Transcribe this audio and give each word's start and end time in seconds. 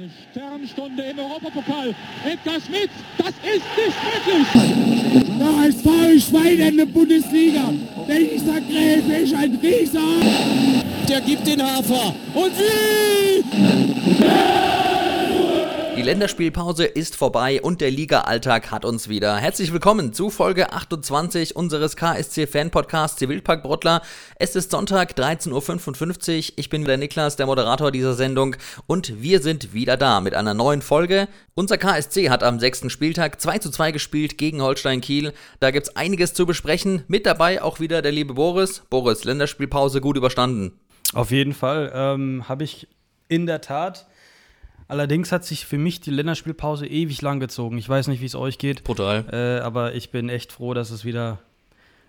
Eine 0.00 0.08
Sternstunde 0.30 1.02
im 1.02 1.18
Europapokal. 1.18 1.94
Edgar 2.24 2.58
Schmidt, 2.58 2.88
das 3.18 3.28
ist 3.28 3.66
nicht 3.76 3.98
möglich. 4.26 4.46
Der 5.38 5.56
HSV 5.58 6.26
Schwein 6.26 6.58
in 6.58 6.76
der 6.78 6.86
Bundesliga. 6.86 7.70
Dieser 8.08 8.60
Gräfe 8.62 9.12
ist 9.24 9.34
ein 9.34 9.58
Rieser. 9.62 10.00
Der 11.06 11.20
gibt 11.20 11.46
den 11.46 11.62
Hafer. 11.62 12.14
Und 12.32 12.52
wie? 12.58 13.44
Die 16.00 16.06
Länderspielpause 16.06 16.86
ist 16.86 17.14
vorbei 17.14 17.60
und 17.60 17.82
der 17.82 17.90
Liga-Alltag 17.90 18.70
hat 18.70 18.86
uns 18.86 19.10
wieder. 19.10 19.36
Herzlich 19.36 19.70
willkommen 19.70 20.14
zu 20.14 20.30
Folge 20.30 20.72
28 20.72 21.54
unseres 21.56 21.94
KSC-Fan-Podcasts 21.94 23.18
Zivilpark 23.18 23.62
Brottler. 23.62 24.00
Es 24.36 24.56
ist 24.56 24.70
Sonntag, 24.70 25.12
13.55 25.12 26.52
Uhr. 26.52 26.54
Ich 26.56 26.70
bin 26.70 26.86
der 26.86 26.96
Niklas, 26.96 27.36
der 27.36 27.44
Moderator 27.44 27.90
dieser 27.90 28.14
Sendung 28.14 28.56
und 28.86 29.20
wir 29.20 29.42
sind 29.42 29.74
wieder 29.74 29.98
da 29.98 30.22
mit 30.22 30.34
einer 30.34 30.54
neuen 30.54 30.80
Folge. 30.80 31.28
Unser 31.54 31.76
KSC 31.76 32.30
hat 32.30 32.44
am 32.44 32.60
sechsten 32.60 32.88
Spieltag 32.88 33.38
2 33.38 33.58
zu 33.58 33.70
2 33.70 33.92
gespielt 33.92 34.38
gegen 34.38 34.62
Holstein 34.62 35.02
Kiel. 35.02 35.34
Da 35.58 35.70
gibt 35.70 35.88
es 35.88 35.96
einiges 35.96 36.32
zu 36.32 36.46
besprechen. 36.46 37.04
Mit 37.08 37.26
dabei 37.26 37.60
auch 37.60 37.78
wieder 37.78 38.00
der 38.00 38.12
liebe 38.12 38.32
Boris. 38.32 38.84
Boris, 38.88 39.24
Länderspielpause 39.24 40.00
gut 40.00 40.16
überstanden. 40.16 40.80
Auf 41.12 41.30
jeden 41.30 41.52
Fall 41.52 41.92
ähm, 41.94 42.48
habe 42.48 42.64
ich 42.64 42.88
in 43.28 43.44
der 43.44 43.60
Tat 43.60 44.06
Allerdings 44.90 45.30
hat 45.30 45.44
sich 45.44 45.66
für 45.66 45.78
mich 45.78 46.00
die 46.00 46.10
Länderspielpause 46.10 46.84
ewig 46.84 47.22
lang 47.22 47.38
gezogen. 47.38 47.78
Ich 47.78 47.88
weiß 47.88 48.08
nicht, 48.08 48.20
wie 48.20 48.26
es 48.26 48.34
euch 48.34 48.58
geht. 48.58 48.82
Brutal. 48.82 49.24
Äh, 49.30 49.62
aber 49.62 49.94
ich 49.94 50.10
bin 50.10 50.28
echt 50.28 50.50
froh, 50.50 50.74
dass 50.74 50.90
es 50.90 51.04
wieder 51.04 51.38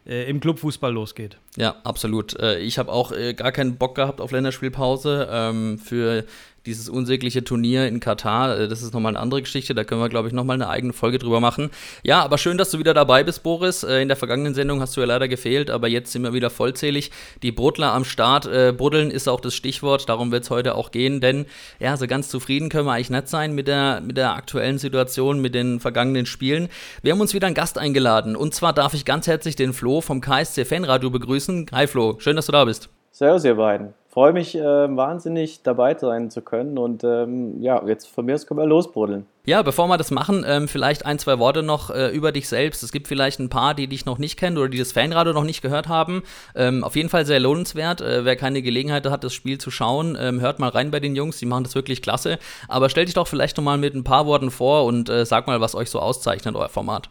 äh, 0.07 0.27
im 0.27 0.39
Clubfußball 0.39 0.91
losgeht. 0.91 1.37
Ja, 1.57 1.75
absolut. 1.83 2.39
Äh, 2.39 2.57
ich 2.57 2.79
habe 2.79 2.91
auch 2.91 3.11
äh, 3.11 3.35
gar 3.35 3.51
keinen 3.51 3.77
Bock 3.77 3.93
gehabt 3.93 4.19
auf 4.19 4.31
Länderspielpause. 4.31 5.27
Ähm, 5.31 5.77
für 5.77 6.25
dieses 6.65 6.89
unsägliche 6.89 7.43
Turnier 7.43 7.87
in 7.87 7.99
Katar, 7.99 8.57
äh, 8.57 8.67
das 8.67 8.81
ist 8.81 8.93
nochmal 8.93 9.11
eine 9.11 9.19
andere 9.19 9.41
Geschichte, 9.41 9.73
da 9.73 9.83
können 9.83 10.01
wir, 10.01 10.09
glaube 10.09 10.27
ich, 10.27 10.33
nochmal 10.33 10.55
eine 10.55 10.69
eigene 10.69 10.93
Folge 10.93 11.17
drüber 11.17 11.39
machen. 11.39 11.71
Ja, 12.03 12.21
aber 12.21 12.37
schön, 12.37 12.57
dass 12.57 12.71
du 12.71 12.79
wieder 12.79 12.93
dabei 12.93 13.23
bist, 13.23 13.43
Boris. 13.43 13.83
Äh, 13.83 14.01
in 14.01 14.07
der 14.07 14.17
vergangenen 14.17 14.53
Sendung 14.53 14.81
hast 14.81 14.95
du 14.95 15.01
ja 15.01 15.07
leider 15.07 15.27
gefehlt, 15.27 15.69
aber 15.69 15.87
jetzt 15.87 16.11
sind 16.11 16.23
wir 16.23 16.33
wieder 16.33 16.49
vollzählig. 16.49 17.11
Die 17.41 17.51
Brotler 17.51 17.93
am 17.93 18.05
Start. 18.05 18.45
Äh, 18.45 18.73
Buddeln 18.75 19.11
ist 19.11 19.27
auch 19.27 19.39
das 19.41 19.55
Stichwort, 19.55 20.07
darum 20.09 20.31
wird 20.31 20.43
es 20.43 20.49
heute 20.49 20.75
auch 20.75 20.91
gehen, 20.91 21.21
denn 21.21 21.45
ja, 21.79 21.97
so 21.97 22.07
ganz 22.07 22.29
zufrieden 22.29 22.69
können 22.69 22.85
wir 22.85 22.93
eigentlich 22.93 23.09
nicht 23.09 23.27
sein 23.27 23.53
mit 23.53 23.67
der, 23.67 24.01
mit 24.01 24.17
der 24.17 24.35
aktuellen 24.35 24.77
Situation, 24.77 25.39
mit 25.39 25.55
den 25.55 25.79
vergangenen 25.79 26.25
Spielen. 26.25 26.69
Wir 27.01 27.13
haben 27.13 27.21
uns 27.21 27.33
wieder 27.33 27.47
einen 27.47 27.55
Gast 27.55 27.77
eingeladen 27.77 28.35
und 28.35 28.53
zwar 28.53 28.73
darf 28.73 28.93
ich 28.93 29.05
ganz 29.05 29.27
herzlich 29.27 29.55
den 29.55 29.73
Flo 29.73 30.01
vom 30.01 30.21
KSC 30.21 30.65
Fanradio 30.65 31.09
begrüßen. 31.09 31.67
Hi 31.71 31.87
Flo, 31.87 32.15
schön, 32.19 32.35
dass 32.35 32.45
du 32.45 32.51
da 32.51 32.65
bist. 32.65 32.89
Servus, 33.11 33.43
ihr 33.43 33.55
beiden 33.55 33.93
freue 34.11 34.33
mich 34.33 34.55
äh, 34.55 34.61
wahnsinnig 34.61 35.63
dabei 35.63 35.97
sein 35.97 36.29
zu 36.29 36.41
können 36.41 36.77
und 36.77 37.03
ähm, 37.03 37.61
ja, 37.61 37.81
jetzt 37.87 38.07
von 38.07 38.25
mir 38.25 38.35
aus 38.35 38.45
können 38.45 38.59
wir 38.59 38.65
losbruddeln. 38.65 39.25
Ja, 39.45 39.61
bevor 39.61 39.87
wir 39.87 39.97
das 39.97 40.11
machen, 40.11 40.45
ähm, 40.45 40.67
vielleicht 40.67 41.05
ein, 41.05 41.17
zwei 41.17 41.39
Worte 41.39 41.63
noch 41.63 41.89
äh, 41.89 42.09
über 42.09 42.31
dich 42.31 42.47
selbst. 42.47 42.83
Es 42.83 42.91
gibt 42.91 43.07
vielleicht 43.07 43.39
ein 43.39 43.49
paar, 43.49 43.73
die 43.73 43.87
dich 43.87 44.05
noch 44.05 44.19
nicht 44.19 44.37
kennen 44.37 44.57
oder 44.57 44.69
die 44.69 44.77
das 44.77 44.91
Fanradio 44.91 45.33
noch 45.33 45.45
nicht 45.45 45.61
gehört 45.61 45.87
haben. 45.87 46.23
Ähm, 46.55 46.83
auf 46.83 46.95
jeden 46.95 47.09
Fall 47.09 47.25
sehr 47.25 47.39
lohnenswert. 47.39 48.01
Äh, 48.01 48.23
wer 48.23 48.35
keine 48.35 48.61
Gelegenheit 48.61 49.07
hat, 49.07 49.23
das 49.23 49.33
Spiel 49.33 49.57
zu 49.57 49.71
schauen, 49.71 50.17
ähm, 50.19 50.41
hört 50.41 50.59
mal 50.59 50.69
rein 50.69 50.91
bei 50.91 50.99
den 50.99 51.15
Jungs, 51.15 51.39
die 51.39 51.47
machen 51.47 51.63
das 51.63 51.73
wirklich 51.73 52.01
klasse. 52.01 52.37
Aber 52.67 52.89
stell 52.89 53.05
dich 53.05 53.15
doch 53.15 53.27
vielleicht 53.27 53.57
noch 53.57 53.63
mal 53.63 53.77
mit 53.77 53.95
ein 53.95 54.03
paar 54.03 54.27
Worten 54.27 54.51
vor 54.51 54.85
und 54.85 55.09
äh, 55.09 55.25
sag 55.25 55.47
mal, 55.47 55.61
was 55.61 55.73
euch 55.73 55.89
so 55.89 55.99
auszeichnet, 55.99 56.55
euer 56.55 56.69
Format. 56.69 57.09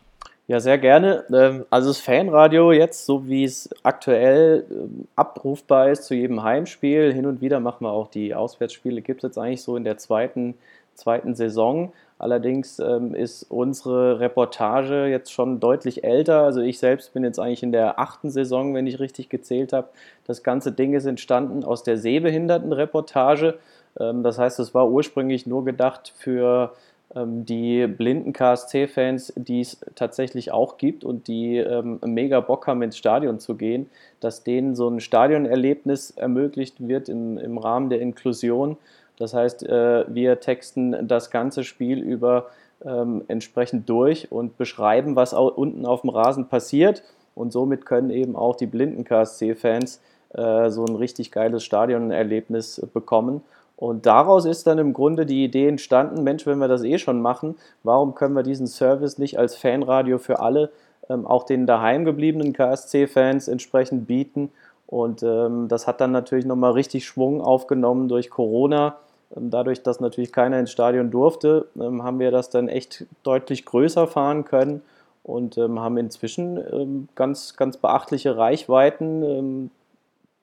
Ja, 0.51 0.59
sehr 0.59 0.79
gerne. 0.79 1.23
Ähm, 1.33 1.65
also 1.71 1.91
das 1.91 2.01
Fanradio 2.01 2.73
jetzt, 2.73 3.07
so 3.07 3.29
wie 3.29 3.45
es 3.45 3.71
aktuell 3.85 4.65
ähm, 4.69 5.07
abrufbar 5.15 5.91
ist 5.91 6.07
zu 6.07 6.15
jedem 6.17 6.43
Heimspiel, 6.43 7.13
hin 7.13 7.27
und 7.27 7.41
wieder 7.41 7.61
machen 7.61 7.85
wir 7.85 7.93
auch 7.93 8.09
die 8.09 8.35
Auswärtsspiele, 8.35 9.01
gibt 9.01 9.23
es 9.23 9.29
jetzt 9.29 9.39
eigentlich 9.39 9.63
so 9.63 9.77
in 9.77 9.85
der 9.85 9.97
zweiten, 9.97 10.55
zweiten 10.97 11.37
Saison. 11.37 11.93
Allerdings 12.19 12.81
ähm, 12.81 13.15
ist 13.15 13.45
unsere 13.45 14.19
Reportage 14.19 15.07
jetzt 15.07 15.33
schon 15.33 15.61
deutlich 15.61 16.03
älter. 16.03 16.43
Also 16.43 16.63
ich 16.63 16.81
selbst 16.81 17.15
bin 17.15 17.23
jetzt 17.23 17.39
eigentlich 17.39 17.63
in 17.63 17.71
der 17.71 18.01
achten 18.01 18.29
Saison, 18.29 18.75
wenn 18.75 18.89
ich 18.89 18.99
richtig 18.99 19.29
gezählt 19.29 19.73
habe. 19.73 19.91
Das 20.27 20.43
ganze 20.43 20.73
Ding 20.73 20.95
ist 20.95 21.07
entstanden 21.07 21.63
aus 21.63 21.85
der 21.85 21.97
Sehbehindertenreportage. 21.97 23.57
das 23.95 24.39
heißt, 24.39 24.59
es 24.59 24.75
war 24.75 24.91
ursprünglich 24.91 25.47
nur 25.47 25.65
gedacht 25.65 26.13
für 26.17 26.73
die 27.15 27.89
blinden 27.89 28.33
KSC-Fans, 28.33 29.33
die 29.35 29.63
es 29.63 29.81
tatsächlich 29.97 30.53
auch 30.53 30.77
gibt 30.79 31.05
und 31.05 31.27
die 31.27 31.57
ähm, 31.57 31.99
mega 32.05 32.39
Bock 32.39 32.69
haben, 32.69 32.83
ins 32.83 32.97
Stadion 32.97 33.41
zu 33.41 33.57
gehen, 33.57 33.91
dass 34.21 34.45
denen 34.45 34.77
so 34.77 34.89
ein 34.89 35.01
Stadionerlebnis 35.01 36.13
ermöglicht 36.13 36.87
wird 36.87 37.09
im, 37.09 37.37
im 37.37 37.59
Rahmen 37.59 37.91
der 37.91 38.01
Inklusion. 38.01 38.77
Das 39.17 39.35
heißt, 39.35 39.65
äh, 39.65 40.05
wir 40.09 40.39
texten 40.39 41.09
das 41.09 41.31
ganze 41.31 41.65
Spiel 41.65 41.99
über 41.99 42.47
ähm, 42.85 43.25
entsprechend 43.27 43.89
durch 43.89 44.31
und 44.31 44.57
beschreiben, 44.57 45.17
was 45.17 45.33
unten 45.33 45.87
auf 45.87 46.03
dem 46.03 46.11
Rasen 46.11 46.47
passiert. 46.47 47.03
Und 47.35 47.53
somit 47.53 47.87
können 47.87 48.11
eben 48.11 48.37
auch 48.37 48.55
die 48.55 48.67
blinden 48.67 49.03
KSC-Fans 49.03 50.01
äh, 50.35 50.71
so 50.71 50.85
ein 50.85 50.95
richtig 50.95 51.33
geiles 51.33 51.65
Stadionerlebnis 51.65 52.87
bekommen. 52.95 53.43
Und 53.81 54.05
daraus 54.05 54.45
ist 54.45 54.67
dann 54.67 54.77
im 54.77 54.93
Grunde 54.93 55.25
die 55.25 55.43
Idee 55.43 55.67
entstanden, 55.67 56.23
Mensch, 56.23 56.47
wenn 56.47 56.59
wir 56.59 56.69
das 56.69 56.85
eh 56.85 56.99
schon 56.99 57.23
machen, 57.23 57.57
warum 57.83 58.15
können 58.15 58.37
wir 58.37 58.43
diesen 58.43 58.67
Service 58.67 59.17
nicht 59.17 59.39
als 59.39 59.57
Fanradio 59.57 60.19
für 60.19 60.41
alle, 60.41 60.71
ähm, 61.09 61.27
auch 61.27 61.45
den 61.45 61.67
daheim 61.67 62.05
gebliebenen 62.05 62.53
KSC-Fans 62.53 63.49
entsprechend 63.49 64.07
bieten? 64.07 64.53
Und 64.87 65.23
ähm, 65.23 65.69
das 65.69 65.87
hat 65.87 66.03
dann 66.03 66.13
natürlich 66.13 66.45
nochmal 66.45 66.73
richtig 66.73 67.07
Schwung 67.07 67.41
aufgenommen 67.41 68.09
durch 68.11 68.29
Corona. 68.29 68.99
Ähm, 69.35 69.49
dadurch, 69.49 69.83
dass 69.83 69.99
natürlich 69.99 70.31
keiner 70.31 70.59
ins 70.59 70.73
Stadion 70.73 71.11
durfte, 71.11 71.67
ähm, 71.81 72.03
haben 72.03 72.19
wir 72.19 72.31
das 72.31 72.51
dann 72.51 72.69
echt 72.69 73.07
deutlich 73.23 73.65
größer 73.65 74.07
fahren 74.07 74.45
können 74.45 74.83
und 75.23 75.57
ähm, 75.57 75.81
haben 75.81 75.97
inzwischen 75.97 77.09
ganz, 77.15 77.57
ganz 77.57 77.79
beachtliche 77.79 78.37
Reichweiten 78.37 79.71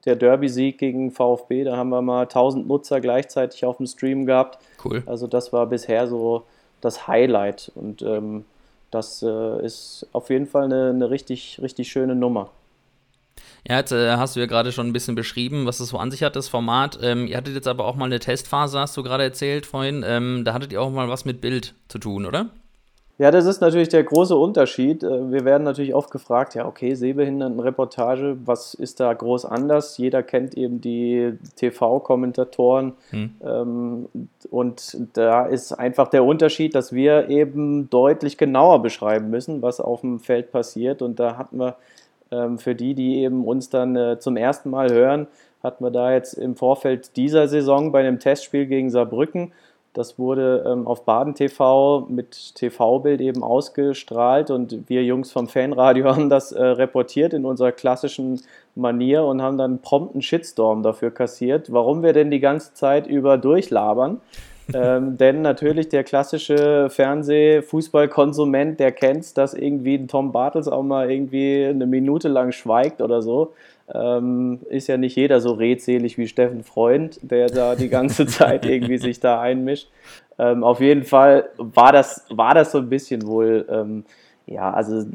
der 0.08 0.16
Derby-Sieg 0.16 0.78
gegen 0.78 1.12
VfB, 1.12 1.66
da 1.66 1.78
haben 1.78 1.90
wir 1.90 2.02
mal 2.02 2.24
1000 2.24 2.68
Nutzer 2.68 3.02
gleichzeitig 3.02 3.66
auf 3.66 3.78
dem 3.78 3.86
Stream 3.86 4.26
gehabt. 4.26 4.58
Cool. 4.84 5.04
Also 5.06 5.28
das 5.28 5.54
war 5.54 5.68
bisher 5.68 6.08
so 6.08 6.44
das 6.82 7.08
Highlight 7.08 7.72
und 7.76 8.02
ähm, 8.02 8.46
das 8.90 9.22
äh, 9.22 9.66
ist 9.66 10.08
auf 10.14 10.30
jeden 10.30 10.48
Fall 10.48 10.66
eine, 10.66 10.90
eine, 10.90 11.10
richtig, 11.10 11.60
richtig 11.62 11.90
schöne 11.90 12.16
Nummer. 12.16 12.50
Ja, 13.68 13.78
jetzt 13.78 13.92
äh, 13.92 14.16
hast 14.16 14.36
du 14.36 14.40
ja 14.40 14.46
gerade 14.46 14.72
schon 14.72 14.88
ein 14.88 14.94
bisschen 14.94 15.16
beschrieben, 15.16 15.66
was 15.66 15.82
es 15.82 15.90
so 15.90 15.98
an 15.98 16.10
sich 16.10 16.24
hat, 16.24 16.36
das 16.38 16.48
Format. 16.48 16.98
Ähm, 17.02 17.28
ihr 17.28 17.36
hattet 17.36 17.54
jetzt 17.54 17.68
aber 17.68 17.86
auch 17.86 17.96
mal 17.96 18.06
eine 18.06 18.20
Testphase, 18.20 18.80
hast 18.80 18.96
du 18.96 19.04
gerade 19.04 19.24
erzählt 19.24 19.66
vorhin. 19.66 20.06
Ähm, 20.08 20.46
da 20.46 20.54
hattet 20.54 20.72
ihr 20.72 20.82
auch 20.82 20.90
mal 20.90 21.10
was 21.10 21.26
mit 21.26 21.42
Bild 21.42 21.74
zu 21.90 22.00
tun, 22.00 22.26
oder? 22.26 22.50
Ja, 23.20 23.32
das 23.32 23.48
ist 23.48 23.62
natürlich 23.62 23.90
der 23.90 24.04
große 24.04 24.36
Unterschied. 24.36 25.04
Äh, 25.04 25.32
wir 25.32 25.44
werden 25.44 25.64
natürlich 25.64 25.96
oft 25.96 26.12
gefragt, 26.12 26.54
ja, 26.54 26.68
okay, 26.68 26.94
Sehbehindertenreportage, 26.94 28.38
was 28.46 28.76
ist 28.76 29.00
da 29.00 29.12
groß 29.12 29.46
anders? 29.46 29.98
Jeder 29.98 30.22
kennt 30.22 30.56
eben 30.56 30.82
die 30.82 31.34
TV-Kommentatoren. 31.56 32.94
Hm. 33.10 33.30
Ähm, 33.44 34.10
und 34.52 34.98
da 35.14 35.46
ist 35.46 35.74
einfach 35.74 36.10
der 36.10 36.24
Unterschied, 36.24 36.76
dass 36.76 36.94
wir 36.94 37.30
eben 37.30 37.90
deutlich 37.90 38.38
genauer 38.38 38.84
beschreiben 38.84 39.32
müssen, 39.32 39.64
was 39.64 39.80
auf 39.80 40.02
dem 40.02 40.20
Feld 40.20 40.52
passiert. 40.52 41.02
Und 41.02 41.20
da 41.20 41.38
hatten 41.38 41.60
wir 41.60 41.76
ähm, 42.32 42.60
für 42.60 42.76
die, 42.76 42.94
die 42.94 43.24
eben 43.24 43.46
uns 43.46 43.70
dann 43.70 43.96
äh, 43.96 44.20
zum 44.20 44.38
ersten 44.38 44.70
Mal 44.70 44.92
hören, 44.92 45.26
hatten 45.64 45.84
wir 45.84 45.92
da 45.92 46.14
jetzt 46.14 46.34
im 46.34 46.56
Vorfeld 46.56 47.18
dieser 47.18 47.48
Saison 47.48 47.92
bei 47.92 48.02
einem 48.02 48.20
Testspiel 48.20 48.68
gegen 48.68 48.92
Saarbrücken 48.92 49.54
das 49.98 50.20
wurde 50.20 50.64
ähm, 50.68 50.86
auf 50.86 51.06
Baden 51.06 51.34
TV 51.34 52.06
mit 52.08 52.54
TV-Bild 52.54 53.20
eben 53.20 53.42
ausgestrahlt 53.42 54.52
und 54.52 54.88
wir 54.88 55.04
Jungs 55.04 55.32
vom 55.32 55.48
Fanradio 55.48 56.06
haben 56.16 56.30
das 56.30 56.52
äh, 56.52 56.64
reportiert 56.64 57.34
in 57.34 57.46
unserer 57.46 57.72
klassischen 57.72 58.40
Manier 58.76 59.24
und 59.24 59.42
haben 59.42 59.58
dann 59.58 59.82
prompt 59.82 60.14
einen 60.14 60.22
Shitstorm 60.22 60.84
dafür 60.84 61.10
kassiert, 61.10 61.74
warum 61.74 62.04
wir 62.04 62.14
denn 62.14 62.30
die 62.30 62.40
ganze 62.40 62.76
Zeit 62.76 63.08
über 63.08 63.40
durchlabern. 63.40 64.22
ähm, 64.74 65.18
denn 65.18 65.42
natürlich 65.42 65.90
der 65.90 66.04
klassische 66.04 66.90
Fernseh-Fußballkonsument, 66.90 68.80
der 68.80 68.92
kennt 68.92 69.38
dass 69.38 69.54
irgendwie 69.54 69.96
ein 69.96 70.08
Tom 70.08 70.32
Bartels 70.32 70.68
auch 70.68 70.84
mal 70.84 71.10
irgendwie 71.10 71.66
eine 71.66 71.88
Minute 71.88 72.28
lang 72.28 72.52
schweigt 72.52 73.02
oder 73.02 73.22
so. 73.22 73.54
Ähm, 73.94 74.60
ist 74.70 74.88
ja 74.88 74.98
nicht 74.98 75.16
jeder 75.16 75.40
so 75.40 75.54
redselig 75.54 76.18
wie 76.18 76.28
Steffen 76.28 76.64
Freund, 76.64 77.20
der 77.22 77.48
da 77.48 77.76
die 77.76 77.90
ganze 77.90 78.26
Zeit 78.28 78.66
irgendwie 78.66 78.98
sich 78.98 79.20
da 79.20 79.40
einmischt. 79.40 79.90
Ähm, 80.38 80.64
auf 80.64 80.82
jeden 80.82 81.04
Fall 81.04 81.50
war 81.58 81.92
das, 81.92 82.26
war 82.30 82.54
das 82.54 82.72
so 82.72 82.80
ein 82.80 82.90
bisschen 82.90 83.26
wohl, 83.26 83.66
ähm, 83.70 84.04
ja, 84.46 84.72
also 84.72 85.06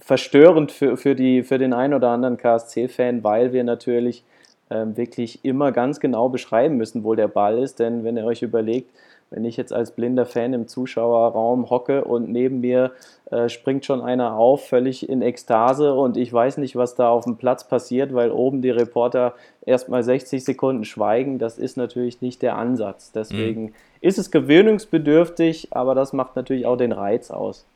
verstörend 0.00 0.72
für, 0.72 0.96
für, 0.96 1.14
die, 1.14 1.42
für 1.42 1.58
den 1.58 1.72
einen 1.72 1.94
oder 1.94 2.10
anderen 2.10 2.36
KSC-Fan, 2.36 3.24
weil 3.24 3.52
wir 3.52 3.64
natürlich 3.64 4.24
ähm, 4.70 4.96
wirklich 4.96 5.44
immer 5.44 5.72
ganz 5.72 6.00
genau 6.00 6.28
beschreiben 6.28 6.76
müssen, 6.76 7.04
wo 7.04 7.14
der 7.14 7.28
Ball 7.28 7.58
ist. 7.58 7.78
Denn 7.78 8.04
wenn 8.04 8.16
ihr 8.16 8.24
euch 8.24 8.42
überlegt, 8.42 8.90
wenn 9.30 9.44
ich 9.44 9.56
jetzt 9.56 9.72
als 9.72 9.90
blinder 9.90 10.26
Fan 10.26 10.52
im 10.52 10.68
Zuschauerraum 10.68 11.68
hocke 11.70 12.04
und 12.04 12.30
neben 12.30 12.60
mir 12.60 12.92
äh, 13.30 13.48
springt 13.48 13.84
schon 13.84 14.00
einer 14.00 14.34
auf, 14.36 14.68
völlig 14.68 15.08
in 15.08 15.22
Ekstase 15.22 15.94
und 15.94 16.16
ich 16.16 16.32
weiß 16.32 16.58
nicht, 16.58 16.76
was 16.76 16.94
da 16.94 17.08
auf 17.08 17.24
dem 17.24 17.36
Platz 17.36 17.68
passiert, 17.68 18.14
weil 18.14 18.30
oben 18.30 18.62
die 18.62 18.70
Reporter 18.70 19.34
erstmal 19.64 20.02
60 20.02 20.44
Sekunden 20.44 20.84
schweigen, 20.84 21.38
das 21.38 21.58
ist 21.58 21.76
natürlich 21.76 22.20
nicht 22.20 22.42
der 22.42 22.56
Ansatz. 22.56 23.12
Deswegen 23.12 23.62
mhm. 23.62 23.74
ist 24.00 24.18
es 24.18 24.30
gewöhnungsbedürftig, 24.30 25.68
aber 25.72 25.94
das 25.94 26.12
macht 26.12 26.36
natürlich 26.36 26.66
auch 26.66 26.76
den 26.76 26.92
Reiz 26.92 27.30
aus. 27.30 27.66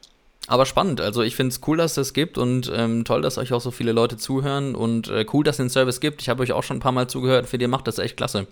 Aber 0.47 0.67
spannend, 0.67 1.01
also 1.01 1.23
ich 1.23 1.37
finde 1.37 1.53
es 1.53 1.61
cool, 1.67 1.77
dass 1.77 1.93
es 1.93 1.95
das 1.97 2.13
gibt 2.13 2.39
und 2.39 2.73
ähm, 2.75 3.05
toll, 3.05 3.23
dass 3.23 3.39
euch 3.39 3.53
auch 3.53 3.61
so 3.61 3.71
viele 3.71 3.93
Leute 3.93 4.17
zuhören 4.17 4.75
und 4.75 5.09
äh, 5.09 5.25
cool, 5.33 5.45
dass 5.45 5.55
es 5.55 5.65
den 5.65 5.69
Service 5.69 6.01
gibt. 6.01 6.23
Ich 6.23 6.29
habe 6.29 6.43
euch 6.43 6.53
auch 6.53 6.63
schon 6.63 6.79
ein 6.79 6.81
paar 6.81 6.93
Mal 6.93 7.09
zugehört, 7.09 7.47
für 7.47 7.57
ihr 7.57 7.69
macht 7.69 7.87
das 7.87 7.99
echt 7.99 8.17
klasse. 8.17 8.47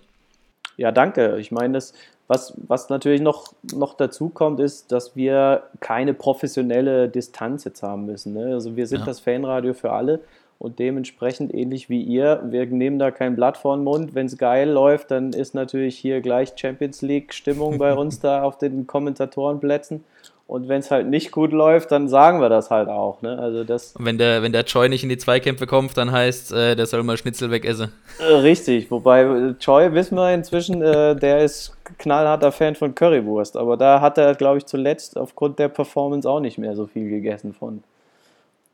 Ja, 0.76 0.92
danke. 0.92 1.38
Ich 1.38 1.50
meine, 1.50 1.74
das, 1.74 1.92
was, 2.28 2.54
was 2.68 2.90
natürlich 2.90 3.22
noch, 3.22 3.54
noch 3.74 3.94
dazu 3.94 4.28
kommt, 4.28 4.60
ist, 4.60 4.92
dass 4.92 5.16
wir 5.16 5.64
keine 5.80 6.12
professionelle 6.14 7.08
Distanz 7.08 7.64
jetzt 7.64 7.82
haben 7.82 8.04
müssen. 8.04 8.34
Ne? 8.34 8.52
Also 8.52 8.76
wir 8.76 8.86
sind 8.86 9.00
ja. 9.00 9.06
das 9.06 9.18
Fanradio 9.18 9.72
für 9.72 9.92
alle 9.92 10.20
und 10.58 10.78
dementsprechend 10.78 11.54
ähnlich 11.54 11.88
wie 11.88 12.02
ihr, 12.02 12.42
wir 12.44 12.66
nehmen 12.66 12.98
da 12.98 13.10
kein 13.10 13.34
Blatt 13.34 13.56
vor 13.56 13.76
den 13.76 13.84
Mund. 13.84 14.14
Wenn 14.14 14.26
es 14.26 14.36
geil 14.36 14.68
läuft, 14.68 15.10
dann 15.10 15.32
ist 15.32 15.54
natürlich 15.54 15.96
hier 15.96 16.20
gleich 16.20 16.52
Champions 16.56 17.00
League-Stimmung 17.00 17.78
bei 17.78 17.94
uns 17.94 18.20
da 18.20 18.42
auf 18.42 18.58
den 18.58 18.86
Kommentatorenplätzen. 18.86 20.04
Und 20.48 20.66
wenn 20.66 20.80
es 20.80 20.90
halt 20.90 21.06
nicht 21.06 21.30
gut 21.30 21.52
läuft, 21.52 21.92
dann 21.92 22.08
sagen 22.08 22.40
wir 22.40 22.48
das 22.48 22.70
halt 22.70 22.88
auch. 22.88 23.20
Ne? 23.20 23.38
Also 23.38 23.64
das 23.64 23.94
wenn 23.98 24.16
der, 24.16 24.42
wenn 24.42 24.50
der 24.50 24.64
Choi 24.64 24.88
nicht 24.88 25.02
in 25.02 25.10
die 25.10 25.18
Zweikämpfe 25.18 25.66
kommt, 25.66 25.94
dann 25.98 26.10
heißt, 26.10 26.52
äh, 26.52 26.74
der 26.74 26.86
soll 26.86 27.02
mal 27.02 27.18
Schnitzel 27.18 27.50
wegessen. 27.50 27.92
Äh, 28.18 28.32
richtig, 28.32 28.90
wobei 28.90 29.24
äh, 29.24 29.54
Choi, 29.58 29.92
wissen 29.92 30.16
wir 30.16 30.32
inzwischen, 30.32 30.80
äh, 30.80 31.14
der 31.14 31.44
ist 31.44 31.76
knallharter 31.98 32.50
Fan 32.50 32.74
von 32.74 32.94
Currywurst. 32.94 33.58
Aber 33.58 33.76
da 33.76 34.00
hat 34.00 34.16
er, 34.16 34.34
glaube 34.34 34.56
ich, 34.56 34.64
zuletzt 34.64 35.18
aufgrund 35.18 35.58
der 35.58 35.68
Performance 35.68 36.26
auch 36.26 36.40
nicht 36.40 36.56
mehr 36.56 36.74
so 36.74 36.86
viel 36.86 37.10
gegessen 37.10 37.52
von. 37.52 37.82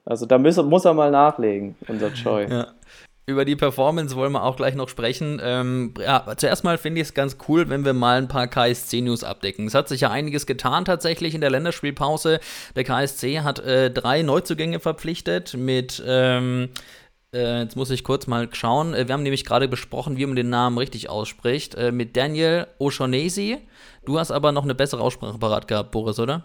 Also 0.04 0.26
da 0.26 0.38
muss, 0.38 0.56
muss 0.62 0.84
er 0.84 0.94
mal 0.94 1.10
nachlegen, 1.10 1.74
unser 1.88 2.14
Choi. 2.14 2.46
Ja. 2.48 2.68
Über 3.26 3.46
die 3.46 3.56
Performance 3.56 4.16
wollen 4.16 4.32
wir 4.32 4.42
auch 4.42 4.56
gleich 4.56 4.74
noch 4.74 4.90
sprechen. 4.90 5.40
Ähm, 5.42 5.94
ja, 5.98 6.34
zuerst 6.36 6.62
mal 6.62 6.76
finde 6.76 7.00
ich 7.00 7.08
es 7.08 7.14
ganz 7.14 7.38
cool, 7.48 7.70
wenn 7.70 7.84
wir 7.84 7.94
mal 7.94 8.18
ein 8.18 8.28
paar 8.28 8.48
KSC-News 8.48 9.24
abdecken. 9.24 9.66
Es 9.66 9.74
hat 9.74 9.88
sich 9.88 10.02
ja 10.02 10.10
einiges 10.10 10.44
getan 10.44 10.84
tatsächlich 10.84 11.34
in 11.34 11.40
der 11.40 11.48
Länderspielpause. 11.48 12.38
Der 12.76 12.84
KSC 12.84 13.40
hat 13.40 13.60
äh, 13.60 13.90
drei 13.90 14.20
Neuzugänge 14.20 14.78
verpflichtet 14.78 15.54
mit. 15.54 16.02
Ähm, 16.06 16.68
äh, 17.32 17.62
jetzt 17.62 17.76
muss 17.76 17.88
ich 17.88 18.04
kurz 18.04 18.26
mal 18.26 18.48
schauen. 18.52 18.92
Äh, 18.92 19.08
wir 19.08 19.14
haben 19.14 19.22
nämlich 19.22 19.46
gerade 19.46 19.68
besprochen, 19.68 20.18
wie 20.18 20.26
man 20.26 20.36
den 20.36 20.50
Namen 20.50 20.76
richtig 20.76 21.08
ausspricht. 21.08 21.74
Äh, 21.76 21.92
mit 21.92 22.18
Daniel 22.18 22.66
O'Shaughnessy. 22.78 23.56
Du 24.04 24.18
hast 24.18 24.32
aber 24.32 24.52
noch 24.52 24.64
eine 24.64 24.74
bessere 24.74 25.00
Aussprache 25.00 25.38
parat 25.38 25.66
gehabt, 25.66 25.92
Boris, 25.92 26.18
oder? 26.18 26.44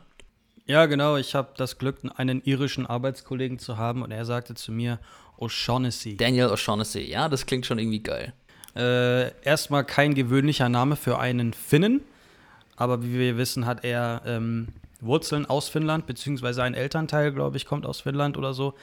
Ja, 0.65 0.85
genau. 0.85 1.17
Ich 1.17 1.35
habe 1.35 1.49
das 1.57 1.77
Glück, 1.77 1.97
einen 2.15 2.41
irischen 2.41 2.85
Arbeitskollegen 2.85 3.59
zu 3.59 3.77
haben 3.77 4.01
und 4.01 4.11
er 4.11 4.23
sagte 4.23 4.55
zu 4.55 4.71
mir 4.71 4.99
O'Shaughnessy. 5.39 6.18
Daniel 6.18 6.47
O'Shaughnessy, 6.47 7.00
ja, 7.01 7.30
das 7.30 7.45
klingt 7.45 7.65
schon 7.65 7.80
irgendwie 7.80 8.03
geil. 8.03 8.33
Äh, 8.75 9.31
erstmal 9.44 9.83
kein 9.83 10.13
gewöhnlicher 10.13 10.69
Name 10.69 10.95
für 10.95 11.19
einen 11.19 11.53
Finnen, 11.53 12.01
aber 12.75 13.03
wie 13.03 13.13
wir 13.13 13.38
wissen, 13.38 13.65
hat 13.65 13.83
er 13.83 14.21
ähm, 14.25 14.68
Wurzeln 15.01 15.45
aus 15.45 15.69
Finnland, 15.69 16.06
beziehungsweise 16.06 16.63
ein 16.63 16.74
Elternteil, 16.74 17.31
glaube 17.31 17.57
ich, 17.57 17.65
kommt 17.65 17.86
aus 17.86 18.01
Finnland 18.01 18.38
oder 18.38 18.53
so. 18.53 18.74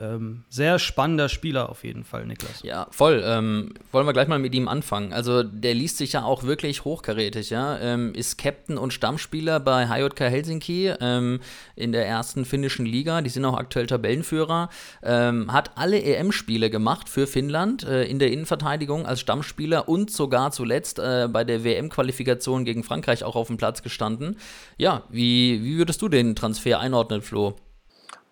Ähm, 0.00 0.44
sehr 0.48 0.78
spannender 0.78 1.28
Spieler 1.28 1.68
auf 1.68 1.82
jeden 1.82 2.04
Fall, 2.04 2.24
Niklas. 2.24 2.62
Ja, 2.62 2.86
voll. 2.90 3.22
Ähm, 3.24 3.74
wollen 3.90 4.06
wir 4.06 4.12
gleich 4.12 4.28
mal 4.28 4.38
mit 4.38 4.54
ihm 4.54 4.68
anfangen. 4.68 5.12
Also 5.12 5.42
der 5.42 5.74
liest 5.74 5.96
sich 5.98 6.12
ja 6.12 6.22
auch 6.22 6.44
wirklich 6.44 6.84
hochkarätig, 6.84 7.50
ja. 7.50 7.78
Ähm, 7.78 8.14
ist 8.14 8.38
Captain 8.38 8.78
und 8.78 8.92
Stammspieler 8.92 9.58
bei 9.60 9.88
HJK 9.88 10.20
Helsinki 10.20 10.92
ähm, 11.00 11.40
in 11.74 11.92
der 11.92 12.06
ersten 12.06 12.44
finnischen 12.44 12.86
Liga. 12.86 13.20
Die 13.22 13.30
sind 13.30 13.44
auch 13.44 13.56
aktuell 13.56 13.86
Tabellenführer. 13.86 14.68
Ähm, 15.02 15.52
hat 15.52 15.76
alle 15.76 16.00
EM-Spiele 16.00 16.70
gemacht 16.70 17.08
für 17.08 17.26
Finnland 17.26 17.84
äh, 17.84 18.04
in 18.04 18.18
der 18.18 18.30
Innenverteidigung 18.30 19.06
als 19.06 19.20
Stammspieler 19.20 19.88
und 19.88 20.10
sogar 20.10 20.52
zuletzt 20.52 20.98
äh, 20.98 21.28
bei 21.30 21.44
der 21.44 21.64
WM-Qualifikation 21.64 22.64
gegen 22.64 22.84
Frankreich 22.84 23.24
auch 23.24 23.36
auf 23.36 23.48
dem 23.48 23.56
Platz 23.56 23.82
gestanden. 23.82 24.36
Ja, 24.76 25.02
wie, 25.08 25.64
wie 25.64 25.78
würdest 25.78 26.00
du 26.02 26.08
den 26.08 26.36
Transfer 26.36 26.78
einordnen, 26.78 27.22
Flo? 27.22 27.56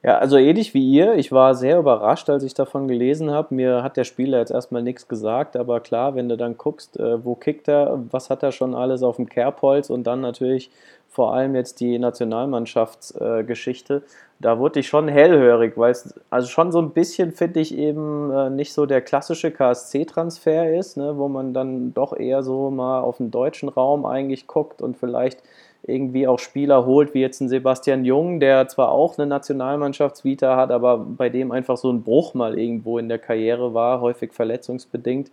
Ja, 0.06 0.19
also 0.19 0.37
ähnlich 0.37 0.73
wie 0.73 0.88
ihr. 0.88 1.17
Ich 1.17 1.32
war 1.32 1.56
sehr 1.56 1.81
überrascht, 1.81 2.31
als 2.31 2.44
ich 2.44 2.55
davon 2.55 2.87
gelesen 2.87 3.32
habe. 3.32 3.53
Mir 3.53 3.82
hat 3.82 3.97
der 3.97 4.05
Spieler 4.05 4.38
jetzt 4.38 4.53
erstmal 4.53 4.82
nichts 4.82 5.08
gesagt, 5.08 5.56
aber 5.56 5.81
klar, 5.81 6.14
wenn 6.14 6.29
du 6.29 6.37
dann 6.37 6.56
guckst, 6.56 6.97
äh, 7.00 7.25
wo 7.25 7.35
kickt 7.35 7.67
er, 7.67 8.05
was 8.12 8.31
hat 8.31 8.44
er 8.44 8.53
schon 8.53 8.76
alles 8.76 9.03
auf 9.03 9.17
dem 9.17 9.29
Kerbholz 9.29 9.91
und 9.91 10.05
dann 10.05 10.20
natürlich 10.20 10.70
vor 11.08 11.35
allem 11.35 11.56
jetzt 11.56 11.81
die 11.81 11.99
Nationalmannschaftsgeschichte, 11.99 14.05
da 14.38 14.61
wurde 14.61 14.79
ich 14.79 14.87
schon 14.87 15.08
hellhörig, 15.08 15.76
weil 15.76 15.91
es 15.91 16.14
also 16.31 16.47
schon 16.47 16.70
so 16.70 16.81
ein 16.81 16.91
bisschen, 16.91 17.32
finde 17.32 17.58
ich, 17.58 17.76
eben 17.76 18.31
äh, 18.31 18.50
nicht 18.50 18.75
so 18.75 18.87
der 18.87 19.00
klassische 19.00 19.50
KSC-Transfer 19.50 20.73
ist, 20.79 20.97
ne, 20.97 21.19
wo 21.19 21.26
man 21.26 21.53
dann 21.53 21.94
doch 21.94 22.17
eher 22.17 22.44
so 22.44 22.70
mal 22.70 23.00
auf 23.00 23.17
den 23.17 23.32
deutschen 23.32 23.69
Raum 23.69 24.06
eigentlich 24.06 24.47
guckt 24.47 24.82
und 24.82 24.97
vielleicht 24.97 25.43
irgendwie 25.86 26.26
auch 26.26 26.38
Spieler 26.38 26.84
holt, 26.84 27.14
wie 27.14 27.20
jetzt 27.20 27.40
ein 27.40 27.48
Sebastian 27.48 28.04
Jung, 28.04 28.40
der 28.40 28.66
zwar 28.68 28.90
auch 28.90 29.18
eine 29.18 29.26
Nationalmannschaftsvita 29.26 30.56
hat, 30.56 30.70
aber 30.70 30.98
bei 30.98 31.28
dem 31.28 31.52
einfach 31.52 31.76
so 31.76 31.92
ein 31.92 32.02
Bruch 32.02 32.34
mal 32.34 32.58
irgendwo 32.58 32.98
in 32.98 33.08
der 33.08 33.18
Karriere 33.18 33.72
war, 33.72 34.00
häufig 34.00 34.32
verletzungsbedingt. 34.32 35.30